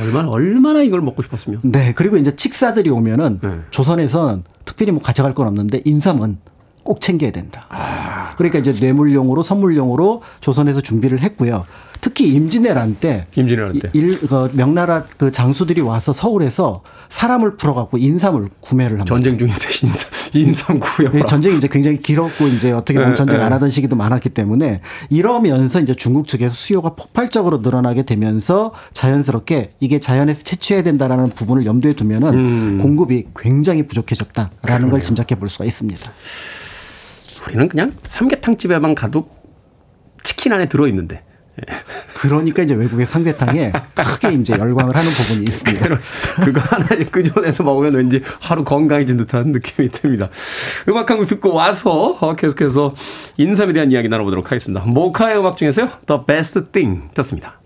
얼마나 0.00 0.28
얼마나 0.30 0.80
이걸 0.80 1.02
먹고 1.02 1.22
싶었으면. 1.22 1.60
네, 1.64 1.92
그리고 1.94 2.16
이제 2.16 2.34
칙사들이 2.34 2.88
오면은 2.90 3.38
네. 3.42 3.60
조선에서는 3.70 4.44
특별히 4.64 4.92
뭐 4.92 5.02
가져갈 5.02 5.34
건 5.34 5.46
없는데 5.46 5.82
인삼은 5.84 6.38
꼭 6.82 7.00
챙겨야 7.00 7.30
된다. 7.30 7.66
아. 7.68 8.34
그러니까 8.36 8.58
이제 8.58 8.72
뇌물용으로 8.72 9.42
선물용으로 9.42 10.22
조선에서 10.40 10.80
준비를 10.80 11.20
했고요. 11.20 11.66
특히 12.02 12.34
임진왜란 12.34 12.96
때 12.96 13.26
임진왜란 13.36 13.78
때. 13.78 13.90
일, 13.92 14.18
그 14.18 14.50
명나라 14.54 15.04
그 15.18 15.30
장수들이 15.30 15.80
와서 15.80 16.12
서울에서 16.12 16.82
사람을 17.08 17.56
풀어갖고 17.56 17.96
인삼을 17.96 18.48
구매를 18.60 18.98
합니다. 18.98 19.04
전쟁 19.04 19.38
중인데 19.38 19.64
인삼, 19.82 20.10
인삼 20.34 20.80
구해라. 20.80 21.14
예, 21.14 21.22
전쟁이 21.26 21.56
이제 21.56 21.68
굉장히 21.68 22.02
길었고 22.02 22.48
이제 22.48 22.72
어떻게 22.72 22.98
보면 22.98 23.10
네, 23.10 23.14
전쟁 23.14 23.38
네. 23.38 23.44
안 23.44 23.52
하던 23.52 23.70
시기도 23.70 23.94
많았기 23.94 24.30
때문에 24.30 24.80
이러면서 25.10 25.80
이제 25.80 25.94
중국 25.94 26.26
측에서 26.26 26.52
수요가 26.52 26.90
폭발적으로 26.96 27.58
늘어나게 27.58 28.02
되면서 28.02 28.72
자연스럽게 28.92 29.74
이게 29.78 30.00
자연에서 30.00 30.42
채취해야 30.42 30.82
된다라는 30.82 31.30
부분을 31.30 31.66
염두에 31.66 31.92
두면은 31.92 32.34
음. 32.34 32.78
공급이 32.82 33.28
굉장히 33.36 33.86
부족해졌다라는 33.86 34.90
걸 34.90 35.04
짐작해 35.04 35.36
볼 35.36 35.48
수가 35.48 35.66
있습니다. 35.66 36.12
우리는 37.46 37.68
그냥 37.68 37.92
삼계탕 38.02 38.56
집에만 38.56 38.96
가도 38.96 39.28
치킨 40.24 40.52
안에 40.52 40.68
들어 40.68 40.88
있는데. 40.88 41.22
그러니까 42.14 42.62
이제 42.62 42.74
외국의 42.74 43.04
삼계탕에 43.06 43.72
크게 43.94 44.32
이제 44.34 44.54
열광을 44.58 44.96
하는 44.96 45.10
부분이 45.10 45.44
있습니다. 45.44 45.88
그거 46.44 46.60
하나 46.60 46.86
끄집어내서 47.10 47.62
먹으면 47.64 47.94
왠지 47.94 48.22
하루 48.40 48.64
건강해진 48.64 49.16
듯한 49.18 49.48
느낌이 49.52 49.90
듭니다. 49.90 50.28
음악 50.88 51.10
한 51.10 51.18
곡 51.18 51.26
듣고 51.26 51.54
와서 51.54 52.16
어, 52.20 52.34
계속해서 52.34 52.94
인삼에 53.36 53.72
대한 53.74 53.90
이야기 53.92 54.08
나눠보도록 54.08 54.46
하겠습니다. 54.46 54.84
모카의 54.86 55.38
음악 55.38 55.56
중에서요. 55.56 55.88
The 56.06 56.22
Best 56.26 56.60
Thing 56.72 57.10
듣습니다. 57.14 57.60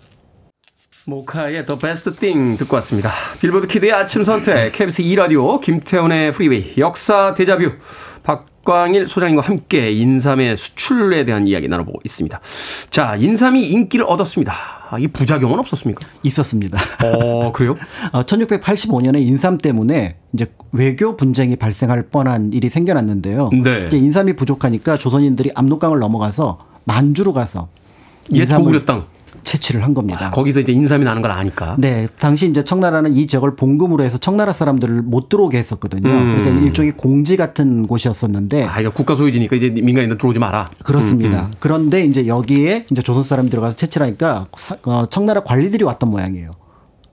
모카의 1.07 1.64
The 1.66 1.78
Best 1.78 2.11
Thing 2.18 2.59
듣고 2.59 2.74
왔습니다. 2.76 3.11
빌보드 3.41 3.68
키드의 3.68 3.93
아침 3.93 4.24
선택, 4.24 4.72
KBS 4.72 5.03
2라디오, 5.05 5.61
김태훈의 5.61 6.32
프리웨이, 6.32 6.74
역사 6.78 7.32
데자뷰, 7.34 7.72
박 8.24 8.45
광일 8.66 9.06
소장님과 9.06 9.42
함께 9.46 9.92
인삼의 9.92 10.56
수출에 10.56 11.24
대한 11.24 11.46
이야기 11.46 11.68
나눠보고 11.68 12.00
있습니다. 12.04 12.38
자, 12.90 13.16
인삼이 13.16 13.66
인기를 13.66 14.04
얻었습니다. 14.06 14.52
아, 14.90 14.98
이 14.98 15.06
부작용은 15.06 15.58
없었습니까? 15.60 16.06
있었습니다. 16.24 16.78
어, 17.04 17.52
그래요? 17.52 17.74
어, 18.12 18.24
1685년에 18.24 19.20
인삼 19.20 19.58
때문에 19.58 20.16
이제 20.34 20.52
외교 20.72 21.16
분쟁이 21.16 21.56
발생할 21.56 22.08
뻔한 22.10 22.52
일이 22.52 22.68
생겨났는데요. 22.68 23.50
네. 23.62 23.86
이제 23.86 23.96
인삼이 23.96 24.34
부족하니까 24.34 24.98
조선인들이 24.98 25.52
압록강을 25.54 25.98
넘어가서 25.98 26.58
만주로 26.84 27.32
가서 27.32 27.68
옛 28.32 28.46
고구려 28.46 28.84
땅. 28.84 29.06
채취를 29.47 29.84
한 29.84 29.94
겁니다. 29.94 30.30
거기서 30.32 30.61
이제 30.61 30.72
인삼이 30.72 31.05
나는 31.05 31.22
걸 31.22 31.30
아니까. 31.30 31.76
네, 31.78 32.09
당시 32.18 32.49
이제 32.49 32.64
청나라는 32.64 33.14
이 33.14 33.26
지역을 33.28 33.55
봉금으로 33.55 34.03
해서 34.03 34.18
청나라 34.18 34.53
사람들을 34.53 35.03
못 35.03 35.28
들어오게 35.28 35.57
했었거든요. 35.57 36.11
음. 36.11 36.32
그러니까 36.32 36.64
일종의 36.64 36.92
공지 36.97 37.36
같은 37.36 37.86
곳이었었는데 37.86 38.64
아, 38.64 38.80
이거 38.80 38.90
국가 38.90 39.14
소유지니까 39.14 39.55
이제 39.57 39.70
민간인들 39.70 40.18
들어오지 40.18 40.40
마라. 40.40 40.66
그렇습니다. 40.84 41.42
음, 41.47 41.53
그런데 41.61 42.05
이제 42.05 42.26
여기에 42.26 42.86
이제 42.90 43.03
조선 43.03 43.22
사람이 43.22 43.49
들어가서 43.49 43.76
채취를 43.76 44.07
하니까 44.07 44.49
사- 44.57 44.76
어, 44.84 45.07
청나라 45.09 45.42
관리들이 45.44 45.84
왔던 45.84 46.11
모양이에요. 46.11 46.51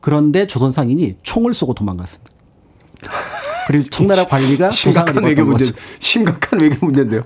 그런데 0.01 0.47
조선 0.47 0.71
상인이 0.71 1.17
총을 1.21 1.53
쏘고 1.53 1.75
도망갔습니다. 1.75 2.31
그리고 3.67 3.89
청나라 3.89 4.25
관리가 4.25 4.71
심각한 4.73 5.23
외교 5.23 5.45
문제. 5.45 5.71
심각한 5.99 6.59
외교 6.59 6.83
문제인데요. 6.85 7.21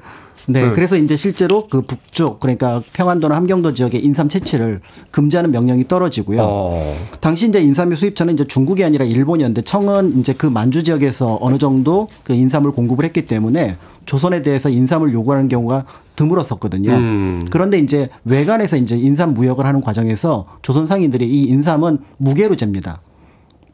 네, 0.50 0.64
네. 0.64 0.72
그래서 0.72 0.95
이제 0.98 1.16
실제로 1.16 1.68
그 1.68 1.82
북쪽 1.82 2.39
그러니까 2.39 2.82
평안도나 2.93 3.36
함경도 3.36 3.74
지역의 3.74 4.04
인삼 4.04 4.30
채취를 4.30 4.82
금지하는 5.12 5.52
명령이 5.52 5.88
떨어지고요. 5.88 6.39
어. 6.41 6.95
당시 7.20 7.50
이제 7.50 7.62
인삼의 7.62 7.98
수입처는 7.98 8.36
이제 8.36 8.45
중국이 8.45 8.84
아니라 8.84 9.06
일본이었는데 9.06 9.64
청은 9.64 10.20
이제 10.20 10.34
그 10.34 10.45
만주 10.48 10.84
지역에서 10.84 11.38
어느 11.41 11.58
정도 11.58 12.08
그 12.24 12.34
인삼을 12.34 12.72
공급을 12.72 13.04
했기 13.06 13.26
때문에 13.26 13.78
조선에 14.06 14.41
대해서 14.41 14.70
인삼을 14.70 15.12
요구하는 15.12 15.50
경우가 15.50 15.86
드물었었거든요. 16.16 16.91
음. 16.91 17.41
그런데 17.52 17.78
이제 17.78 18.10
외관에서 18.26 18.78
이제 18.78 18.95
인삼 18.98 19.34
무역을 19.34 19.66
하는 19.66 19.82
과정에서 19.82 20.45
조선 20.62 20.86
상인들이 20.86 21.28
이 21.28 21.43
인삼은 21.43 22.00
무게로 22.20 22.56
잽니다. 22.56 23.02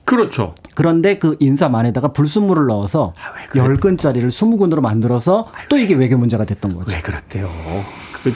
그렇죠. 0.05 0.55
그런데 0.75 1.17
그 1.17 1.37
인삼 1.39 1.75
안에다가 1.75 2.09
불순물을 2.13 2.65
넣어서 2.67 3.13
아, 3.17 3.31
왜 3.39 3.45
그래? 3.49 3.63
열 3.63 3.77
근짜리를 3.77 4.29
스무 4.31 4.57
근으로 4.57 4.81
만들어서 4.81 5.47
또 5.69 5.77
이게 5.77 5.93
외교 5.93 6.17
문제가 6.17 6.45
됐던 6.45 6.75
거죠. 6.75 6.93
왜 6.95 7.01
그랬대요? 7.01 7.49
그 8.23 8.31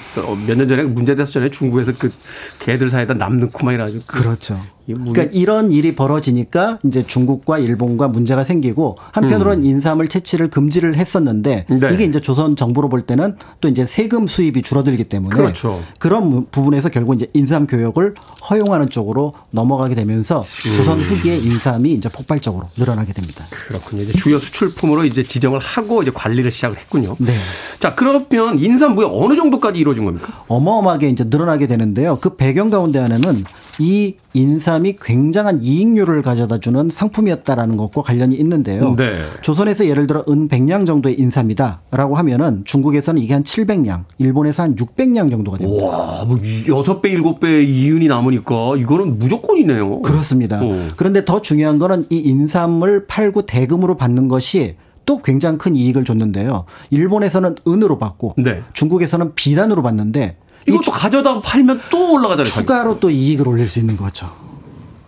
몇 0.47 0.55
년 0.57 0.67
전에 0.67 0.83
문제됐었잖아요. 0.83 1.49
중국에서 1.51 1.93
그 1.97 2.11
개들 2.59 2.89
사이에다 2.89 3.13
남 3.15 3.37
넣고 3.39 3.65
막 3.65 3.71
이래가지고. 3.73 4.03
그- 4.05 4.21
그렇죠. 4.21 4.59
그러니까 4.87 5.23
이런 5.33 5.71
일이 5.73 5.93
벌어지니까 5.95 6.79
이제 6.85 7.05
중국과 7.05 7.59
일본과 7.59 8.07
문제가 8.07 8.45
생기고 8.45 8.97
한편으로는 9.11 9.65
인삼을 9.65 10.07
채취를 10.07 10.49
금지를 10.49 10.95
했었는데 10.95 11.65
음. 11.69 11.79
네. 11.81 11.93
이게 11.93 12.05
이제 12.05 12.21
조선 12.21 12.55
정부로 12.55 12.87
볼 12.87 13.01
때는 13.01 13.35
또 13.59 13.67
이제 13.67 13.85
세금 13.85 14.27
수입이 14.27 14.61
줄어들기 14.61 15.03
때문에 15.05 15.35
그렇죠. 15.35 15.81
런 16.01 16.29
무- 16.29 16.45
부분에서 16.45 16.87
결국 16.89 17.15
이제 17.15 17.27
인삼 17.33 17.67
교역을 17.67 18.15
허용하는 18.49 18.89
쪽으로 18.89 19.33
넘어가게 19.51 19.93
되면서 19.95 20.45
음. 20.65 20.73
조선 20.73 21.01
후기에 21.01 21.35
인삼이 21.37 21.91
이제 21.91 22.07
폭발적으로 22.07 22.69
늘어나게 22.77 23.11
됩니다. 23.11 23.45
그렇군요. 23.67 24.03
이제 24.03 24.13
주요 24.13 24.39
수출품으로 24.39 25.03
이제 25.03 25.21
지정을 25.21 25.59
하고 25.59 26.01
이제 26.01 26.11
관리를 26.13 26.49
시작을 26.51 26.77
했군요. 26.77 27.15
네. 27.19 27.33
자, 27.79 27.93
그러면 27.93 28.57
인삼 28.57 28.93
무역 28.95 29.11
어느 29.13 29.35
정도까지 29.35 29.77
이루어진 29.79 30.05
겁니까? 30.05 30.45
어마어마하게 30.47 31.09
이제 31.09 31.25
늘어나게 31.27 31.67
되는데요. 31.67 32.17
그 32.21 32.37
배경 32.37 32.69
가운데 32.69 32.99
하나는 32.99 33.43
이 33.79 34.15
인삼이 34.33 34.97
굉장한 35.01 35.61
이익률을 35.61 36.21
가져다 36.21 36.59
주는 36.59 36.89
상품이었다라는 36.89 37.77
것과 37.77 38.01
관련이 38.01 38.35
있는데요. 38.35 38.95
네. 38.95 39.19
조선에서 39.41 39.85
예를 39.87 40.07
들어 40.07 40.23
은 40.27 40.47
100냥 40.47 40.85
정도의 40.85 41.19
인삼이다라고 41.19 42.15
하면은 42.15 42.63
중국에서는 42.65 43.21
이게 43.21 43.33
한 43.33 43.43
700냥, 43.43 44.03
일본에서 44.17 44.63
한 44.63 44.75
600냥 44.75 45.29
정도가 45.29 45.57
됩니다. 45.57 45.85
와, 45.85 46.25
뭐 46.25 46.39
여섯 46.67 47.01
배 47.01 47.09
일곱 47.09 47.39
배 47.39 47.63
이윤이 47.63 48.07
남으니까 48.07 48.77
이거는 48.77 49.19
무조건이네요. 49.19 50.01
그렇습니다. 50.01 50.59
어. 50.61 50.87
그런데 50.95 51.25
더 51.25 51.41
중요한 51.41 51.79
거는 51.79 52.05
이 52.09 52.17
인삼을 52.17 53.05
팔고 53.07 53.43
대금으로 53.43 53.95
받는 53.95 54.27
것이 54.27 54.75
또 55.05 55.21
굉장히 55.21 55.57
큰 55.57 55.75
이익을 55.75 56.03
줬는데요. 56.03 56.65
일본에서는 56.91 57.55
은으로 57.67 57.97
받고 57.97 58.35
네. 58.37 58.61
중국에서는 58.73 59.35
비단으로 59.35 59.81
받는데 59.81 60.35
이 60.67 60.71
이것도 60.71 60.91
가져다 60.91 61.39
팔면 61.41 61.81
또 61.89 62.13
올라가잖아요. 62.13 62.45
추가로 62.45 62.99
또 62.99 63.09
이익을 63.09 63.47
올릴 63.47 63.67
수 63.67 63.79
있는 63.79 63.95
거죠. 63.97 64.29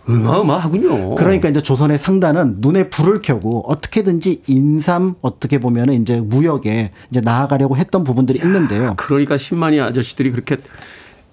어마어마하군요. 0.08 1.14
그러니까 1.14 1.48
이제 1.48 1.62
조선의 1.62 1.98
상단은 1.98 2.56
눈에 2.58 2.88
불을 2.88 3.22
켜고 3.22 3.64
어떻게든지 3.70 4.42
인삼 4.46 5.14
어떻게 5.20 5.58
보면은 5.58 6.02
이제 6.02 6.20
무역에 6.20 6.90
이제 7.10 7.20
나아가려고 7.20 7.76
했던 7.76 8.02
부분들이 8.02 8.40
있는데요. 8.42 8.94
그러니까 8.96 9.36
신만이 9.36 9.80
아저씨들이 9.80 10.32
그렇게 10.32 10.56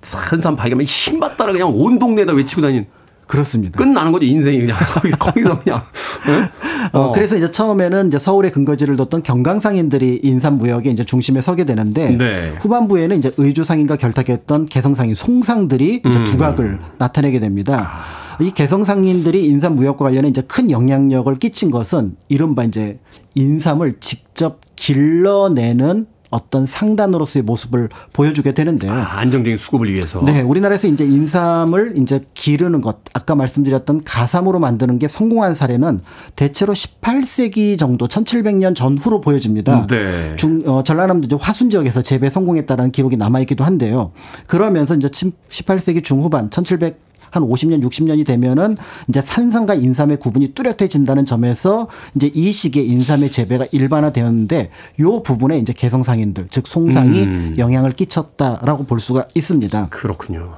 산산 0.02 0.56
발견하면 0.56 0.86
힘받다라 0.86 1.54
그냥 1.54 1.72
온 1.74 1.98
동네에다 1.98 2.34
외치고 2.34 2.62
다닌 2.62 2.86
그렇습니다. 3.28 3.78
끝나는 3.78 4.12
거죠 4.12 4.26
인생이 4.26 4.60
그냥 4.66 4.78
거기서 5.20 5.60
그냥 5.60 5.82
예? 6.30 6.50
어, 6.94 7.12
그래서 7.12 7.38
이제 7.38 7.52
처음에는 7.52 8.08
이제 8.08 8.18
서울에 8.18 8.50
근거지를 8.50 8.96
뒀던 8.98 9.24
경강상인들이 9.24 10.22
인삼 10.24 10.58
무역의 10.58 10.94
이제 10.94 11.04
중심에 11.04 11.42
서게 11.42 11.66
되는데 11.66 12.10
네. 12.12 12.54
후반부에는 12.60 13.18
이제 13.18 13.32
의주상인과 13.38 13.98
결탁했던 13.98 14.68
개성상인 14.68 15.16
송상들이 15.16 16.02
음. 16.06 16.10
이제 16.10 16.24
두각을 16.24 16.80
나타내게 16.98 17.40
됩니다. 17.40 17.92
이 18.40 18.52
개성상인들이 18.52 19.46
인삼 19.46 19.76
무역과 19.76 20.06
관련해 20.06 20.30
이제 20.30 20.42
큰 20.48 20.70
영향력을 20.72 21.34
끼친 21.40 21.72
것은 21.72 22.16
이른바 22.30 22.64
이제 22.64 23.00
인삼을 23.36 23.98
직접 24.00 24.62
길러내는 24.76 26.06
어떤 26.30 26.66
상단으로서의 26.66 27.44
모습을 27.44 27.90
보여주게 28.14 28.54
되는데요. 28.54 28.92
아, 28.92 29.20
안정적인 29.20 29.58
수급을 29.58 29.94
위해서 29.94 30.22
네, 30.24 30.42
우리나라에서 30.42 30.88
이제 30.88 31.06
인삼을 31.06 31.94
이제 31.98 32.22
기르는 32.34 32.82
것, 32.82 32.98
아까 33.14 33.36
말씀드렸던 33.36 34.04
가삼으로 34.04 34.60
만드는 34.60 35.00
게 35.00 35.08
성공한 35.08 35.54
사례는 35.54 36.02
대체로 36.36 36.74
18세기 36.74 37.78
정도, 37.78 38.08
1700년 38.08 38.76
전후로 38.76 39.22
보여집니다. 39.22 39.88
네. 39.88 40.36
중, 40.36 40.64
어, 40.66 40.84
전라남도 40.84 41.38
화순 41.38 41.70
지역에서 41.70 42.02
재배 42.02 42.30
성공했다는 42.30 42.92
기록이 42.92 43.18
남아 43.18 43.40
있기도 43.42 43.64
한데요. 43.64 44.12
그러면서 44.48 44.96
이제 44.96 45.08
18세기 45.08 46.04
중후반, 46.04 46.50
1700 46.50 47.07
한 47.32 47.44
50년, 47.44 47.84
60년이 47.84 48.26
되면은 48.26 48.78
이제 49.10 49.22
산삼과 49.22 49.76
인삼의 49.76 50.18
구분이 50.20 50.54
뚜렷해진다는 50.54 51.26
점에서 51.26 51.88
이제 52.16 52.32
이 52.34 52.52
시기에 52.52 52.84
인삼의 52.84 53.32
재배가 53.32 53.68
일반화되었는데 53.72 54.70
요 55.02 55.24
부분에 55.24 55.58
이제 55.60 55.74
개성상인들, 55.74 56.48
즉 56.50 56.68
송상이 56.68 57.24
음. 57.24 57.56
영향을 57.58 57.92
끼쳤다라고 57.92 58.86
볼 58.86 59.00
수가 59.00 59.28
있습니다. 59.34 59.88
그렇군요. 59.90 60.54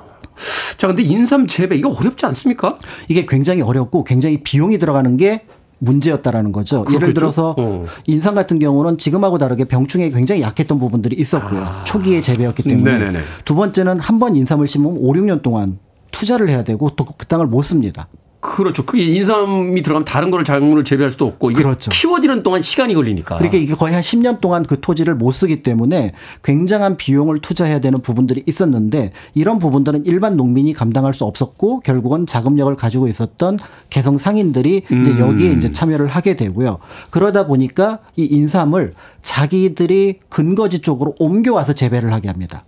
자, 0.78 0.88
근데 0.88 1.04
인삼 1.04 1.48
재배 1.48 1.76
이거 1.76 1.90
어렵지 1.90 2.26
않습니까? 2.28 2.78
이게 3.10 3.26
굉장히 3.26 3.62
어렵고 3.62 4.04
굉장히 4.06 4.42
비용이 4.42 4.78
들어가는 4.78 5.18
게 5.18 5.46
문제였다라는 5.80 6.52
거죠. 6.52 6.80
예를 6.90 7.00
그렇겠죠? 7.00 7.14
들어서 7.14 7.56
어. 7.58 7.86
인삼 8.06 8.36
같은 8.36 8.60
경우는 8.60 8.98
지금하고 8.98 9.38
다르게 9.38 9.64
병충해에 9.66 10.10
굉장히 10.10 10.42
약했던 10.42 10.78
부분들이 10.80 11.16
있었고요. 11.18 11.66
초기에 11.86 12.22
재배였기 12.22 12.64
때문에. 12.64 12.94
아. 12.94 12.98
네네네. 13.00 13.20
두 13.46 13.56
번째는 13.56 14.00
한 14.00 14.20
번 14.20 14.36
인삼을 14.36 14.68
심으면 14.68 14.98
5, 15.00 15.14
6년 15.14 15.42
동안 15.42 15.80
투자를 16.12 16.50
해야 16.50 16.64
되고 16.64 16.90
또 16.92 17.06
그 17.06 17.26
땅을 17.26 17.48
못 17.48 17.62
씁니다. 17.64 18.08
그렇죠. 18.42 18.86
그게 18.86 19.04
인삼이 19.04 19.84
들어가면 19.84 20.06
다른 20.06 20.32
거를 20.32 20.46
작물을 20.46 20.86
재배할 20.86 21.12
수도 21.12 21.26
없고 21.26 21.52
이게 21.52 21.62
그렇죠. 21.62 21.92
키워지는 21.92 22.42
동안 22.42 22.62
시간이 22.62 22.94
걸리니까. 22.94 23.36
그러니까 23.38 23.58
이게 23.58 23.74
거의 23.76 23.94
한 23.94 24.02
10년 24.02 24.40
동안 24.40 24.64
그 24.64 24.80
토지를 24.80 25.16
못 25.16 25.32
쓰기 25.32 25.62
때문에 25.62 26.14
굉장한 26.42 26.96
비용을 26.96 27.40
투자해야 27.40 27.82
되는 27.82 28.00
부분들이 28.02 28.42
있었는데 28.48 29.12
이런 29.34 29.60
부분들은 29.60 30.06
일반 30.06 30.38
농민이 30.38 30.72
감당할 30.74 31.14
수 31.14 31.26
없었고 31.26 31.82
결국은 31.82 32.26
자금력을 32.26 32.74
가지고 32.78 33.10
있었던 33.10 33.60
개성 33.90 34.18
상인들이 34.18 34.78
이제 34.78 35.12
음. 35.12 35.20
여기에 35.20 35.52
이제 35.52 35.74
참여를 35.74 36.08
하게 36.08 36.38
되고요. 36.38 36.78
그러다 37.10 37.46
보니까 37.46 38.00
이 38.16 38.24
인삼을 38.24 38.94
자기들이 39.22 40.20
근거지 40.30 40.80
쪽으로 40.80 41.14
옮겨와서 41.20 41.74
재배를 41.74 42.14
하게 42.14 42.30
합니다. 42.30 42.64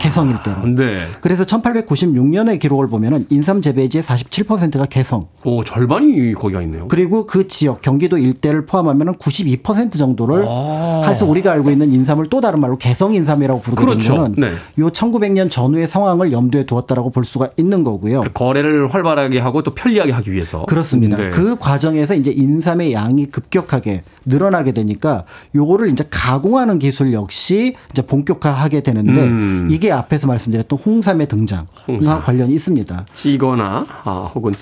개성 0.00 0.30
일대로. 0.30 0.66
네. 0.66 1.06
그래서 1.20 1.44
1896년의 1.44 2.58
기록을 2.58 2.88
보면은 2.88 3.26
인삼 3.30 3.62
재배지의 3.62 4.02
47%가 4.02 4.86
개성. 4.86 5.26
오, 5.44 5.64
절반이 5.64 6.34
거기가 6.34 6.62
있네요. 6.62 6.88
그리고 6.88 7.26
그 7.26 7.46
지역 7.48 7.82
경기도 7.82 8.18
일대를 8.18 8.66
포함하면 8.66 9.14
92% 9.16 9.96
정도를 9.96 10.44
아. 10.46 11.04
해서 11.06 11.26
우리가 11.26 11.52
알고 11.52 11.70
있는 11.70 11.92
인삼을 11.92 12.26
또 12.30 12.40
다른 12.40 12.60
말로 12.60 12.76
개성 12.76 13.14
인삼이라고 13.14 13.60
부르게 13.60 13.84
그렇죠. 13.84 14.12
된 14.12 14.16
거는 14.16 14.34
네. 14.36 14.52
요 14.78 14.90
1900년 14.90 15.50
전후의 15.50 15.88
상황을 15.88 16.32
염두에 16.32 16.64
두었다라고 16.66 17.10
볼 17.10 17.24
수가 17.24 17.48
있는 17.56 17.84
거고요. 17.84 18.22
그 18.22 18.32
거래를 18.32 18.88
활발하게 18.88 19.38
하고 19.38 19.62
또 19.62 19.72
편리하게 19.74 20.12
하기 20.12 20.32
위해서. 20.32 20.64
그렇습니다. 20.66 21.16
네. 21.16 21.30
그 21.30 21.56
과정에서 21.56 22.14
이제 22.14 22.30
인삼의 22.30 22.92
양이 22.92 23.26
급격하게 23.26 24.02
늘어나게 24.26 24.72
되니까 24.72 25.24
요거를 25.54 25.88
이제 25.90 26.04
가공하는 26.10 26.78
기술 26.78 27.12
역시 27.12 27.74
이제 27.90 28.02
본격화하게 28.02 28.80
되는데 28.82 29.22
음. 29.22 29.59
이게 29.68 29.90
앞에서 29.92 30.26
말씀드렸던 30.26 30.78
홍삼의 30.78 31.26
등장과 31.28 31.66
홍삼. 31.88 32.20
관련이 32.22 32.54
있습니다. 32.54 33.04
찌거나 33.12 33.86
아, 34.04 34.30
혹은 34.34 34.54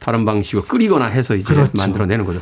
다른 0.00 0.24
방식으로 0.24 0.64
끓이거나 0.64 1.06
해서 1.06 1.34
이제 1.34 1.54
그렇죠. 1.54 1.70
만들어내는 1.76 2.24
거죠. 2.24 2.40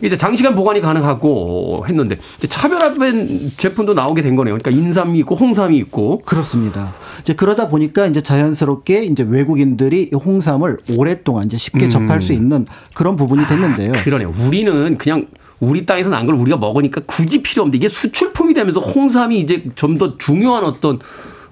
이제 0.00 0.16
장시간 0.18 0.56
보관이 0.56 0.80
가능하고 0.80 1.84
했는데 1.88 2.18
차별화된 2.48 3.52
제품도 3.56 3.94
나오게 3.94 4.22
된 4.22 4.34
거네요. 4.34 4.58
그러니까 4.58 4.70
인삼이 4.70 5.18
있고 5.20 5.36
홍삼이 5.36 5.76
있고 5.78 6.22
그렇습니다. 6.24 6.92
이제 7.20 7.34
그러다 7.34 7.68
보니까 7.68 8.06
이제 8.06 8.20
자연스럽게 8.20 9.04
이제 9.04 9.22
외국인들이 9.22 10.10
이 10.12 10.16
홍삼을 10.16 10.78
오랫동안 10.96 11.46
이제 11.46 11.56
음. 11.56 11.58
쉽게 11.58 11.88
접할 11.88 12.20
수 12.20 12.32
있는 12.32 12.66
그런 12.94 13.14
부분이 13.16 13.46
됐는데요. 13.46 13.92
그러네요. 14.04 14.34
우리는 14.44 14.98
그냥 14.98 15.26
우리 15.60 15.86
땅에서 15.86 16.10
난걸 16.10 16.34
우리가 16.34 16.56
먹으니까 16.56 17.02
굳이 17.06 17.40
필요 17.40 17.62
없는데 17.62 17.76
이게 17.78 17.88
수출품이 17.88 18.54
되면서 18.54 18.80
홍삼이 18.80 19.38
이제 19.40 19.64
좀 19.76 19.98
더 19.98 20.18
중요한 20.18 20.64
어떤 20.64 20.98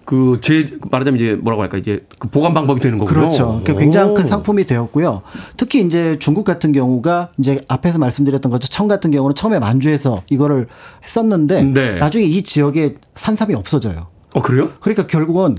그 0.04 0.38
제 0.40 0.66
말하자면 0.90 1.20
이제 1.20 1.34
뭐라고 1.40 1.62
할까 1.62 1.76
이제 1.78 2.00
그 2.18 2.28
보관 2.28 2.52
방법이 2.54 2.80
되는 2.80 2.98
거군요. 2.98 3.20
그렇죠. 3.20 3.62
그 3.64 3.76
굉장히 3.76 4.10
오. 4.10 4.14
큰 4.14 4.26
상품이 4.26 4.64
되었고요. 4.66 5.22
특히 5.56 5.80
이제 5.84 6.18
중국 6.18 6.44
같은 6.44 6.72
경우가 6.72 7.30
이제 7.38 7.60
앞에서 7.68 7.98
말씀드렸던 7.98 8.50
것처럼 8.50 8.68
청 8.70 8.88
같은 8.88 9.10
경우는 9.10 9.34
처음에 9.34 9.58
만주에서 9.58 10.22
이거를 10.30 10.66
했었는데 11.04 11.62
네. 11.62 11.98
나중에 11.98 12.24
이 12.24 12.42
지역에 12.42 12.96
산삼이 13.14 13.54
없어져요. 13.54 14.08
어 14.34 14.42
그래요? 14.42 14.70
그러니까 14.80 15.06
결국은 15.06 15.56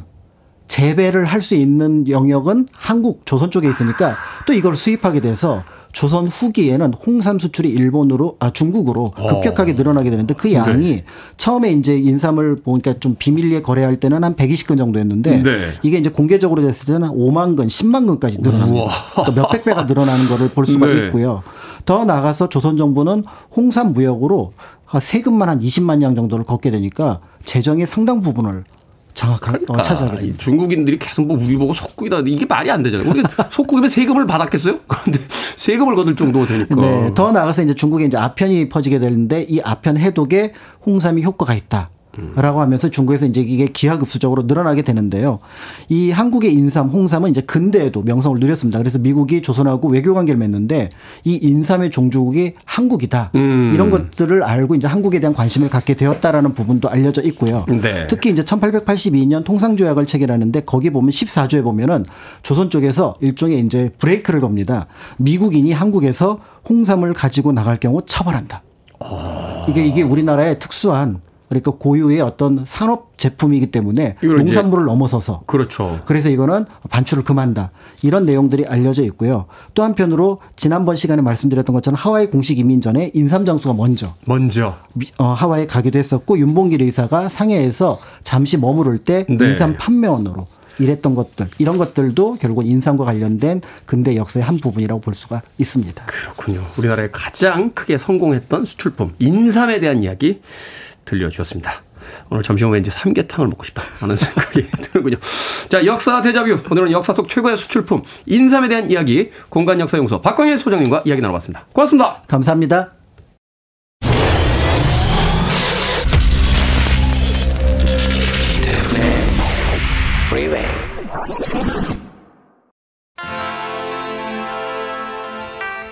재배를 0.68 1.26
할 1.26 1.42
수 1.42 1.56
있는 1.56 2.08
영역은 2.08 2.68
한국 2.74 3.26
조선 3.26 3.52
쪽에 3.52 3.68
있으니까 3.70 4.16
또 4.48 4.54
이걸 4.54 4.76
수입하게 4.76 5.20
돼서 5.20 5.64
조선 5.92 6.28
후기에는 6.28 6.94
홍삼 6.94 7.40
수출이 7.40 7.70
일본으로 7.70 8.38
아 8.40 8.52
중국으로 8.52 9.14
어. 9.16 9.28
급격하게 9.28 9.74
늘어나게 9.74 10.10
되는데 10.10 10.34
그 10.34 10.54
양이 10.54 10.96
네. 10.96 11.06
처음에 11.38 11.72
이제 11.72 11.98
인삼을 11.98 12.58
보니까 12.58 12.96
좀 13.00 13.16
비밀리에 13.18 13.62
거래할 13.62 13.98
때는 13.98 14.24
한 14.24 14.36
120건 14.36 14.78
정도였는데 14.78 15.44
네. 15.44 15.72
이게 15.84 15.98
이제 15.98 16.10
공개적으로 16.10 16.62
됐을 16.62 16.88
때는 16.88 17.10
5만 17.10 17.58
건, 17.58 17.68
10만 17.68 18.08
건까지. 18.08 18.38
우와. 18.42 18.90
그러니까 19.14 19.42
몇백 19.42 19.64
배가 19.66 19.84
늘어나는 19.84 20.28
거를 20.28 20.50
볼 20.50 20.66
수가 20.66 20.88
네. 20.88 21.08
있고요. 21.08 21.44
더 21.86 22.06
나가서 22.06 22.50
조선 22.50 22.78
정부는 22.78 23.24
홍삼 23.56 23.94
무역으로 23.94 24.54
세금만 25.00 25.50
한 25.50 25.60
20만 25.60 26.02
양 26.02 26.16
정도를 26.16 26.46
걷게 26.46 26.72
되니까 26.72 27.20
재정의 27.44 27.88
상당 27.88 28.22
부분을 28.22 28.64
장악한 29.14 29.56
어, 29.68 29.78
아, 29.78 29.82
이 29.82 30.10
됩니다. 30.10 30.38
중국인들이 30.38 31.00
계속 31.00 31.26
뭐 31.28 31.38
우리 31.38 31.58
보고 31.58 31.74
속국이다. 31.74 32.20
이게 32.26 32.46
말이 32.46 32.72
안 32.72 32.84
되잖아요. 32.84 33.10
우리 33.10 33.22
속국이면 33.52 33.90
세금을 33.90 34.28
받았겠어요? 34.28 34.80
그런데 34.88 35.20
세금을 35.56 35.96
거둘 35.96 36.16
정도가 36.16 36.46
되니까. 36.46 36.76
네, 36.76 37.12
더 37.14 37.32
나가서 37.32 37.64
이제 37.64 37.74
중국에 37.74 38.06
이제 38.06 38.18
아편이 38.18 38.70
퍼지게 38.70 39.00
되는데 39.00 39.46
이 39.50 39.60
아편 39.62 39.98
해독에 39.98 40.54
홍삼이 40.86 41.24
효과가 41.24 41.54
있다. 41.54 41.90
라고 42.36 42.60
하면서 42.60 42.90
중국에서 42.90 43.26
이제 43.26 43.40
이게 43.42 43.66
기하급수적으로 43.66 44.44
늘어나게 44.44 44.82
되는데요. 44.82 45.40
이 45.88 46.12
한국의 46.12 46.54
인삼, 46.54 46.90
홍삼은 46.90 47.32
이제 47.32 47.42
근대에도 47.42 48.02
명성을 48.04 48.40
누렸습니다. 48.40 48.80
그래서 48.80 49.00
미국이 49.00 49.42
조선하고 49.42 49.90
외교 49.90 50.14
관계를 50.14 50.38
맺는데 50.38 50.90
이 51.24 51.40
인삼의 51.42 51.92
종주국이 51.92 52.54
한국이다. 52.66 53.32
음. 53.36 53.72
이런 53.74 53.90
것들을 53.90 54.44
알고 54.44 54.76
이제 54.76 54.88
한국에 54.88 55.20
대한 55.20 55.34
관심을 55.34 55.70
갖게 55.70 55.94
되었다라는 55.94 56.54
부분도 56.54 56.90
알려져 56.90 57.22
있고요. 57.24 57.66
네. 57.68 58.08
특히 58.08 58.30
이제 58.30 58.44
1882년 58.44 59.46
통상조약을 59.46 60.06
체결하는데 60.06 60.62
거기 60.62 60.90
보면 60.90 61.12
14조에 61.12 61.64
보면은 61.64 62.06
조선 62.44 62.70
쪽에서 62.70 63.16
일종의 63.22 63.62
이제 63.62 63.90
브레이크를 64.00 64.42
겁니다. 64.42 64.88
미국인이 65.18 65.72
한국에서 65.72 66.40
홍삼을 66.68 67.14
가지고 67.14 67.54
나갈 67.54 67.78
경우 67.78 68.02
처벌한다. 68.06 68.64
이게 69.70 69.86
이게 69.86 70.02
우리나라의 70.02 70.60
특수한 70.60 71.22
그러니까 71.52 71.72
고유의 71.72 72.22
어떤 72.22 72.64
산업 72.66 73.18
제품이기 73.18 73.72
때문에 73.72 74.16
농산물을 74.24 74.86
넘어서서 74.86 75.44
그렇죠. 75.48 76.00
그래서 76.06 76.30
이거는 76.30 76.66
반출을 76.90 77.26
금한다. 77.26 77.72
이런 78.04 78.26
내용들이 78.26 78.66
알려져 78.66 79.04
있고요. 79.04 79.48
또 79.74 79.84
한편으로 79.84 80.40
지난번 80.56 80.96
시간에 80.96 81.22
말씀드렸던 81.22 81.74
것처럼 81.76 81.98
하와이 81.98 82.28
공식 82.28 82.58
이민 82.58 82.80
전에 82.80 83.12
인삼 83.14 83.46
장수가 83.46 83.74
먼저 83.74 84.14
먼저. 84.26 84.78
미- 84.94 85.08
어, 85.18 85.26
하와이에 85.34 85.68
가기도 85.68 86.00
했었고 86.00 86.40
윤봉길 86.40 86.82
의사가 86.84 87.28
상해에서 87.28 88.00
잠시 88.24 88.58
머무를 88.58 88.98
때 89.00 89.26
네. 89.28 89.50
인삼 89.50 89.76
판매원으로 89.78 90.48
일했던 90.80 91.16
것들 91.16 91.48
이런 91.60 91.78
것들도 91.78 92.38
결국 92.40 92.66
인삼과 92.66 93.04
관련된 93.04 93.60
근대 93.86 94.16
역사의 94.16 94.46
한 94.46 94.58
부분이라고 94.58 95.02
볼 95.02 95.14
수가 95.14 95.42
있습니다. 95.58 96.06
그렇군요. 96.06 96.62
우리나라에 96.78 97.10
가장 97.12 97.72
크게 97.72 97.98
성공했던 97.98 98.64
수출품 98.64 99.14
인삼에 99.20 99.82
대한 99.82 100.02
이야기 100.02 100.40
들려주었습니다. 101.06 101.72
오늘 102.30 102.44
점심은 102.44 102.74
왠지 102.74 102.90
삼계탕을 102.92 103.48
먹고 103.50 103.64
싶다 103.64 103.84
하는 104.00 104.16
생각이 104.18 104.68
드는군요. 104.70 105.18
자, 105.70 105.86
역사 105.86 106.22
대자뷰. 106.22 106.60
오늘은 106.70 106.92
역사 106.92 107.14
속 107.14 107.30
최고의 107.30 107.58
수출품 107.58 108.04
인삼에 108.26 108.68
대한 108.68 108.90
이야기 108.90 109.32
공간 109.50 109.80
역사 109.80 109.98
용서 109.98 110.22
박광일 110.22 110.58
소장님과 110.58 111.04
이야기 111.06 111.22
나눠봤습니다. 111.22 111.66
고맙습니다. 111.74 112.24
감사합니다. 112.28 113.01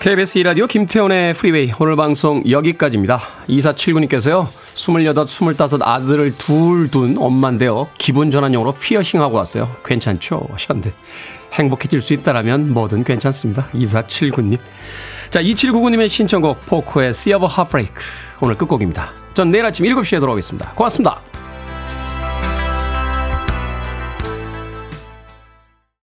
KBS 0.00 0.38
이라디오 0.38 0.66
김태훈의 0.66 1.34
프리웨이 1.34 1.72
오늘 1.78 1.94
방송 1.94 2.42
여기까지입니다. 2.50 3.20
2479님께서요. 3.50 4.48
28, 4.74 5.26
25 5.26 5.78
아들을 5.82 6.38
둘 6.38 6.90
둔 6.90 7.18
엄마인데요. 7.18 7.86
기분 7.98 8.30
전환용으로 8.30 8.72
피어싱하고 8.72 9.36
왔어요. 9.36 9.76
괜찮죠? 9.84 10.48
하셨는데 10.52 10.94
행복해질 11.52 12.00
수 12.00 12.14
있다라면 12.14 12.72
뭐든 12.72 13.04
괜찮습니다. 13.04 13.68
2479님. 13.74 14.58
자, 15.28 15.42
2799님의 15.42 16.08
신청곡 16.08 16.64
포코의 16.64 17.10
Sea 17.10 17.34
of 17.34 17.44
Heartbreak 17.44 17.92
오늘 18.40 18.54
끝곡입니다. 18.54 19.12
전 19.34 19.50
내일 19.50 19.66
아침 19.66 19.84
7시에 19.84 20.18
돌아오겠습니다. 20.18 20.72
고맙습니다. 20.76 21.20